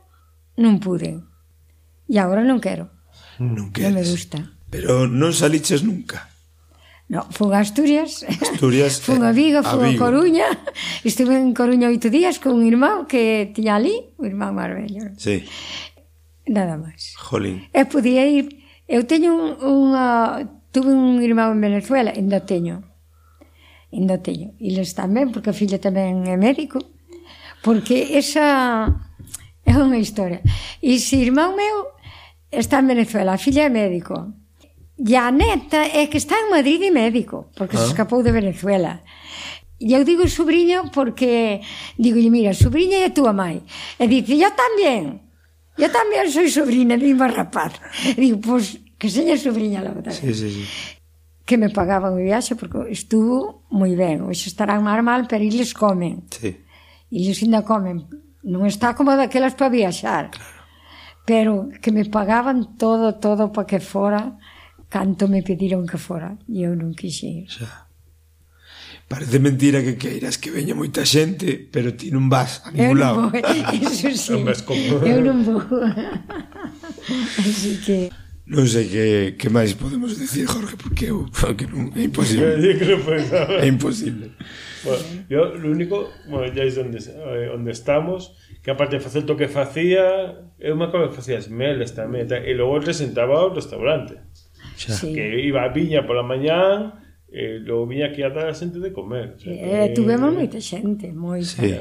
[0.58, 1.29] non pude
[2.10, 2.90] E agora non quero.
[3.38, 3.94] Non quero.
[3.94, 4.38] Non me gusta.
[4.74, 6.26] Pero non saliches nunca.
[7.10, 9.98] No, fun a Asturias, Asturias fun a Vigo, eh, fun a, Vigo.
[9.98, 10.46] a Coruña
[11.02, 15.10] Estive en Coruña oito días con un irmão que tiña ali Un irmão marbello.
[15.18, 15.42] sí.
[16.46, 22.46] Nada máis Jolín E podía ir Eu teño unha Tuve un irmão en Venezuela, ainda
[22.46, 22.86] teño
[23.90, 26.78] Ainda teño E les tamén, porque a filla tamén é médico
[27.66, 28.86] Porque esa
[29.66, 30.46] É unha historia
[30.78, 31.90] E se irmão meu
[32.52, 34.34] está en Venezuela, a filla é médico.
[35.00, 37.80] E a neta é que está en Madrid e médico, porque ah.
[37.80, 39.00] se escapou de Venezuela.
[39.80, 41.62] E eu digo sobrinho porque
[41.98, 43.64] digo, mira, sobrinha é tua mãe.
[43.96, 45.24] E dice, yo tamén.
[45.80, 47.80] Yo tamén soy sobrina, unha rapaz.
[48.04, 50.20] E digo, pois, pues, que seña sobrinha logo tamén.
[50.20, 50.64] Sí, sí, sí.
[51.48, 54.28] Que me pagaban o viaxe porque estuvo moi ben.
[54.28, 56.28] Oxe estarán mar mal, pero eles comen.
[56.28, 56.60] Sí.
[57.08, 58.04] Eles ainda comen.
[58.44, 60.36] Non está como daquelas para viaxar.
[60.36, 60.59] Claro
[61.30, 64.40] pero que me pagaban todo, todo para que fora,
[64.90, 67.46] canto me pediron que fora, e eu non quixei.
[67.46, 67.86] Xa.
[69.06, 73.02] Parece mentira que queiras que veña moita xente, pero ti non vas a ningún eu
[73.06, 73.30] lado.
[73.30, 73.38] Vou,
[73.78, 74.34] eso sí.
[74.34, 75.06] non vas como...
[75.06, 75.62] Eu non vou.
[77.46, 78.10] Así que...
[78.50, 79.06] Non sei que,
[79.38, 82.58] que máis podemos dicir, Jorge, porque uh, eu, que non, é imposible.
[82.58, 82.98] que
[83.62, 84.34] é imposible.
[84.82, 88.34] Bueno, yo, lo único, bueno, ya es onde, eh, onde estamos,
[88.66, 92.50] que aparte de facer o que facía, eu me acordo que facía meles tamén, e
[92.58, 94.18] logo presentaba ao restaurante.
[94.74, 94.98] Xa.
[94.98, 95.14] Sí.
[95.14, 98.82] Que iba a viña pola mañán, e eh, logo viña aquí a dar a xente
[98.82, 99.38] de comer.
[99.38, 99.94] O sea, eh.
[99.94, 101.62] Tuvemos moita xente, moita.
[101.62, 101.78] Sí.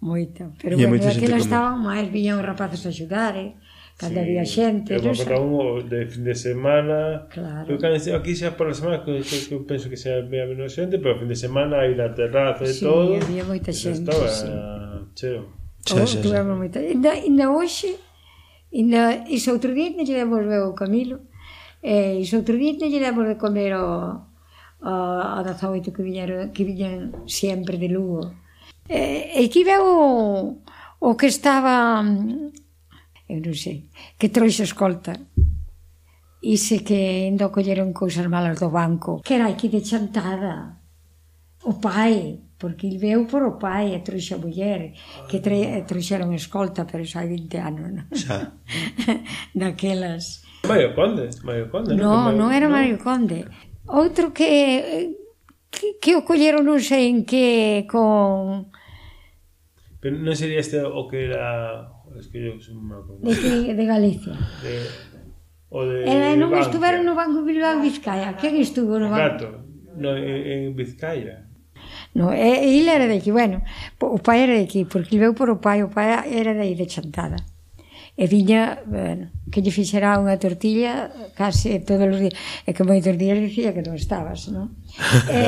[0.00, 3.58] Moita, pero e bueno, aquela estaban máis, viñan os rapaces a axudar, eh?
[4.00, 5.36] Cando sí, había xente, non sei.
[5.36, 7.28] un de fin de semana.
[7.28, 7.68] Claro.
[7.68, 10.96] Eu cando aquí xa por semana, que, que eu penso que xa vea menos xente,
[10.96, 13.20] pero fin de semana aí na terraza e sí, todo.
[13.20, 14.48] Había moita xente, estaba sí.
[15.12, 15.52] cheo.
[15.84, 16.40] Xa, xa, xa.
[16.48, 16.80] Moita...
[16.80, 17.92] Inda, inda hoxe,
[18.72, 21.20] inda, iso outro día lle demos o Camilo,
[21.84, 24.16] e iso outro día lle demos de comer o,
[24.80, 24.92] a,
[25.36, 28.32] a 18 que viñeron, que viñan sempre de Lugo.
[28.88, 30.56] E, e que veu o,
[31.04, 32.00] o que estaba
[33.30, 33.86] eu non sei,
[34.18, 35.14] que troixo escolta.
[36.40, 40.80] E se que indo colleron cousas malas do banco, que era aquí de chantada.
[41.62, 44.96] O pai, porque il veu por o pai e trouxe a muller,
[45.28, 48.06] que tre, trouxeron escolta, pero xa hai 20 anos, non?
[48.16, 48.56] Xa.
[49.60, 50.44] Daquelas.
[50.64, 52.32] Mario Conde, Mario Conde, non?
[52.32, 53.04] No, non era Mario no.
[53.04, 53.44] Conde.
[53.88, 55.16] Outro que,
[55.68, 58.72] que, que o colleron non sei en que con...
[60.00, 63.20] Pero non sería este o que era Es que eu son mal con...
[63.22, 64.34] De, que, de Galicia.
[64.64, 64.74] De,
[65.70, 66.66] o de Ela non Banca.
[66.66, 68.34] estuveron no Banco Bilbao Vizcaya.
[68.34, 69.46] Quen estuvo no Banco?
[69.46, 69.48] Gato.
[69.94, 71.46] No, en, en Vizcaya.
[72.14, 73.62] No, e, ele era de aquí, bueno,
[74.02, 76.74] o pai era de aquí, porque veu por o pai, o pai era de aí
[76.74, 77.38] de Chantada.
[78.18, 81.08] E viña, bueno, que lle fixera unha tortilla
[81.38, 82.36] case todos os días.
[82.66, 84.74] E que moitos días dicía que non estabas, non?
[85.30, 85.40] e,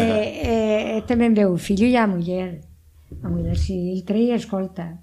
[0.46, 0.54] e,
[0.96, 2.62] e tamén veu o fillo e a muller.
[3.20, 5.02] A muller, si, ele traía escolta.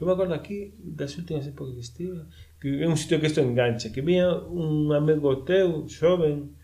[0.00, 2.20] Eu me acordo aquí das últimas épocas que estive
[2.60, 6.54] que é un sitio que isto engancha que viña un amigo teu xoven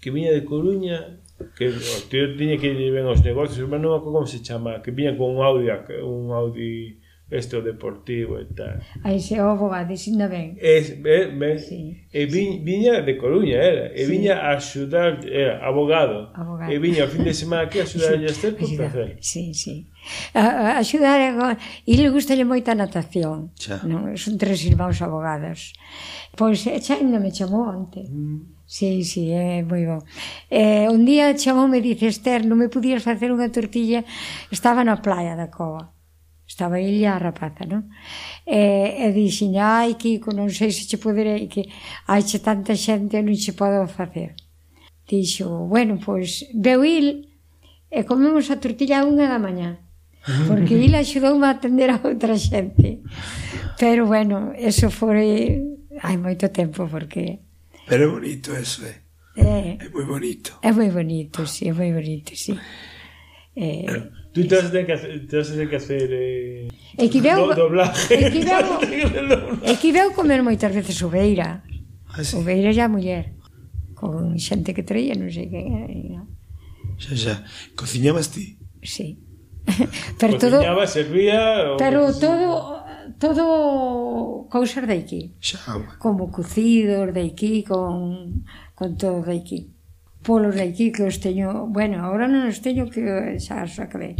[0.00, 1.20] que viña de Coruña
[1.56, 4.42] que o tío tiña que ir ben aos negocios mas non me acordo como se
[4.42, 5.70] chama que viña con un Audi
[6.02, 6.98] un Audi
[7.36, 8.78] este o deportivo e tal.
[9.02, 10.56] Aí se ovo a dicindo ben.
[10.60, 11.58] Es, ben, ben.
[11.58, 12.60] Sí, e vi, sí.
[12.62, 13.86] viña de Coruña, era.
[13.92, 14.10] E sí.
[14.10, 16.30] viña a axudar, era abogado.
[16.34, 16.70] abogado.
[16.70, 18.24] E viña o fin de semana aquí a axudar sí.
[18.24, 19.16] a este por placer.
[19.20, 19.90] Sí, sí.
[20.34, 21.58] A, a axudar agora.
[21.86, 23.50] E le gustalle moita a natación.
[23.58, 23.82] Xa.
[23.82, 25.74] Non, son tres irmãos abogados.
[26.38, 28.06] Pois xa ainda me chamou onte.
[28.06, 28.54] Mm.
[28.66, 30.00] Sí, sí, é eh, moi bon.
[30.48, 34.02] Eh, un día chamou me dice, Esther, non me podías facer unha tortilla?
[34.48, 35.94] Estaba na playa da Cova
[36.54, 37.90] estaba ella a rapaza, non?
[38.46, 41.66] E, e dixen, ai, Kiko, non sei se che poderei, que
[42.06, 44.34] hai che tanta xente, non che podo facer.
[45.04, 47.26] Dixo, bueno, pois, veu il,
[47.90, 49.82] e comemos a tortilla a unha da mañá,
[50.46, 53.02] porque il axudoume a atender a outra xente.
[53.76, 55.58] Pero, bueno, eso foi
[56.06, 57.42] hai moito tempo, porque...
[57.90, 59.02] Pero é bonito eso, é.
[59.34, 59.74] Eh?
[59.82, 60.54] É, é moi bonito.
[60.62, 62.54] É moi bonito, sí, é moi bonito, sí.
[63.58, 66.08] Eh, eh Tú te vas a tener que hacer, te vas a tener que hacer
[66.10, 68.14] eh, esquiveu, do, doblaje.
[68.18, 68.66] Esquiveu,
[69.62, 71.62] esquiveu comer moitas veces o Beira.
[72.10, 72.34] Ah, sí.
[72.34, 73.38] O Beira a muller.
[73.94, 75.62] Con xente que traía, non sei que.
[75.62, 76.26] Era.
[76.98, 77.34] Xa, xa.
[77.78, 78.58] Cociñabas ti?
[78.82, 79.22] Sí.
[80.18, 81.78] pero Cociñaba, todo, servía...
[81.78, 82.82] Pero todo
[83.22, 85.38] todo cousas de aquí.
[85.38, 85.62] Xa.
[86.02, 88.42] Como cocidos de aquí, con,
[88.74, 89.73] con todo de aquí
[90.24, 94.16] polos aquí que os teño, bueno, agora non os teño que xa os acabei.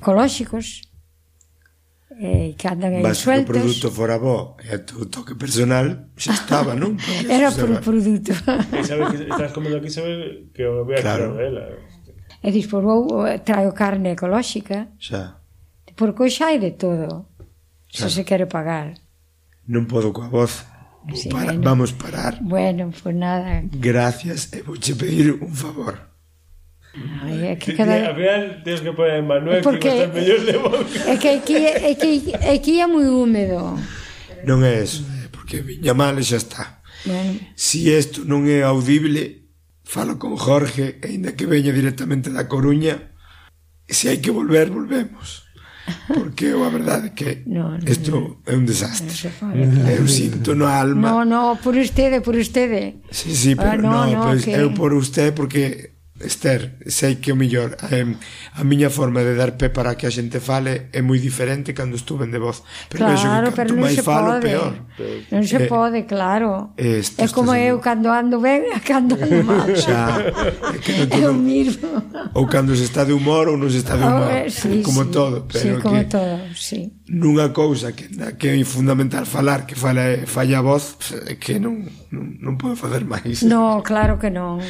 [0.00, 0.88] Ecolóxicos
[2.18, 3.52] eh, que andan aí Vas sueltos.
[3.52, 6.96] Produto fora bo e a tu toque personal xa estaba, non?
[7.28, 8.32] Era por produto.
[8.72, 11.36] E sabes que estás comendo aquí saber que o vea claro.
[11.36, 11.76] ela.
[12.40, 14.88] E dispor vou, eh, traio carne ecolóxica.
[14.96, 15.44] Xa.
[15.92, 17.28] Porque xa hai de todo.
[17.92, 18.08] Xa.
[18.08, 18.96] Se se quere pagar.
[19.68, 20.73] Non podo coa voz.
[21.12, 21.60] Sí, para, bueno.
[21.62, 22.38] Vamos parar.
[22.40, 23.62] Bueno, pues nada.
[23.72, 26.14] Gracias eh, e vouche pedir un favor.
[26.94, 28.08] Ai, é que cada...
[28.08, 29.90] A ver, tens que poner Manuel Porque...
[29.90, 30.98] que está mellor de boca.
[31.10, 33.76] É que aquí, é que, é que é moi húmedo.
[34.46, 36.80] Non é eso, é porque viña mal e xa está.
[37.04, 37.40] Bueno.
[37.58, 39.50] Si isto non é audible,
[39.84, 43.12] falo con Jorge, ainda que veña directamente da Coruña,
[43.90, 45.43] se hai que volver, volvemos
[46.08, 49.32] porque eu a verdade que no, no, isto é un desastre.
[49.42, 51.10] No eu sinto no alma.
[51.10, 52.94] No, no, por ustede, por usted.
[53.10, 54.52] sí, sí, pero ah, no, no, no pues, que...
[54.52, 58.06] eu por usted porque Esther, sei que o millor eh,
[58.54, 61.98] a miña forma de dar pé para que a xente fale é moi diferente cando
[61.98, 62.62] estuven de voz.
[62.86, 64.46] Pero claro, que canto pero non máis falo pode.
[64.46, 64.72] peor.
[65.34, 66.70] Non se eh, pode, claro.
[66.78, 69.66] eh, esto, é como eu cando ando ben e cando ando mal.
[69.74, 70.22] Xa,
[70.70, 71.90] é que non, eu mismo.
[72.30, 74.30] ou cando se está de humor ou non se está de humor.
[74.30, 76.94] Oh, eh, sí, como sí, todo pero sí, como que todo, sí.
[77.10, 78.06] nunha cousa que,
[78.38, 80.94] que é fundamental falar que fala, falla a voz
[81.42, 83.42] que non, non, non pode facer máis.
[83.42, 84.62] No, claro que non.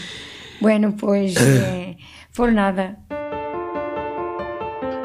[0.65, 1.99] Bueno, pois eh,
[2.35, 2.97] por nada.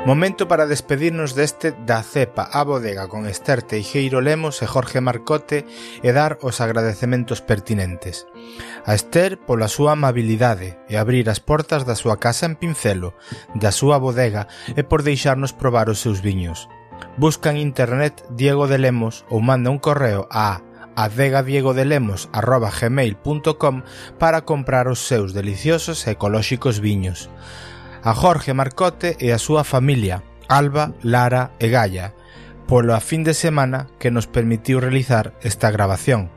[0.06, 5.68] Momento para despedirnos deste da cepa a bodega con Esther Teixeiro Lemos e Jorge Marcote
[6.00, 8.24] e dar os agradecementos pertinentes.
[8.88, 13.12] A Esther pola súa amabilidade e abrir as portas da súa casa en Pincelo,
[13.52, 14.48] da súa bodega
[14.80, 16.72] e por deixarnos probar os seus viños.
[17.20, 20.64] Busca en internet Diego de Lemos ou manda un correo a
[21.00, 23.82] adegadiegodelemos.gmail.com
[24.20, 27.30] para comprar os seus deliciosos e ecolóxicos viños.
[28.04, 32.12] A Jorge Marcote e a súa familia, Alba, Lara e Gaia,
[32.68, 36.28] polo a fin de semana que nos permitiu realizar esta grabación.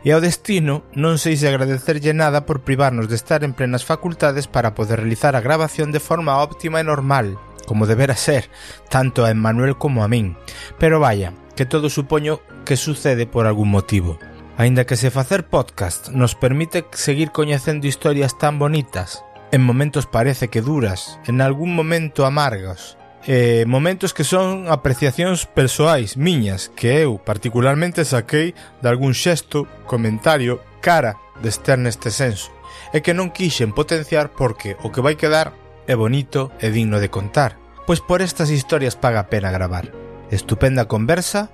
[0.00, 4.48] E ao destino non sei se agradecerlle nada por privarnos de estar en plenas facultades
[4.48, 7.36] para poder realizar a grabación de forma óptima e normal,
[7.68, 8.48] como debera ser,
[8.88, 10.40] tanto a Emmanuel como a min.
[10.80, 14.18] Pero vaya, que todo supoño que sucede por algún motivo.
[14.56, 20.48] Aínda que se facer podcast nos permite seguir coñecendo historias tan bonitas, en momentos parece
[20.48, 27.20] que duras, en algún momento amargas, eh, momentos que son apreciacións persoais miñas que eu
[27.20, 32.48] particularmente saquei de algún xesto, comentario, cara de estar neste senso
[32.96, 35.52] e que non quixen potenciar porque o que vai quedar
[35.84, 39.92] é bonito e digno de contar pois por estas historias paga pena gravar
[40.32, 41.52] estupenda conversa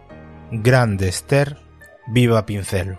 [0.51, 1.59] grande Esther,
[2.06, 2.98] viva Pincelo.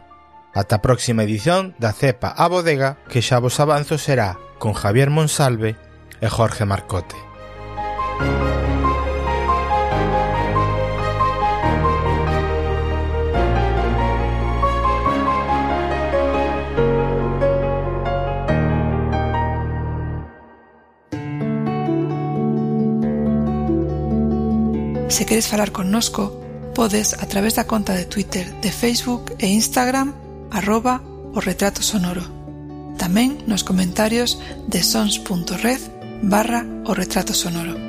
[0.54, 5.10] Ata a próxima edición da Cepa a Bodega que xa vos avanzo será con Javier
[5.14, 5.78] Monsalve
[6.20, 7.16] e Jorge Marcote.
[25.08, 26.47] Se queres falar connosco,
[26.78, 30.14] podes a través da conta de Twitter, de Facebook e Instagram
[30.52, 31.02] arroba
[31.34, 32.22] o retrato sonoro.
[33.02, 34.38] Tamén nos comentarios
[34.70, 35.82] de sons.red
[36.22, 37.87] barra o retrato sonoro.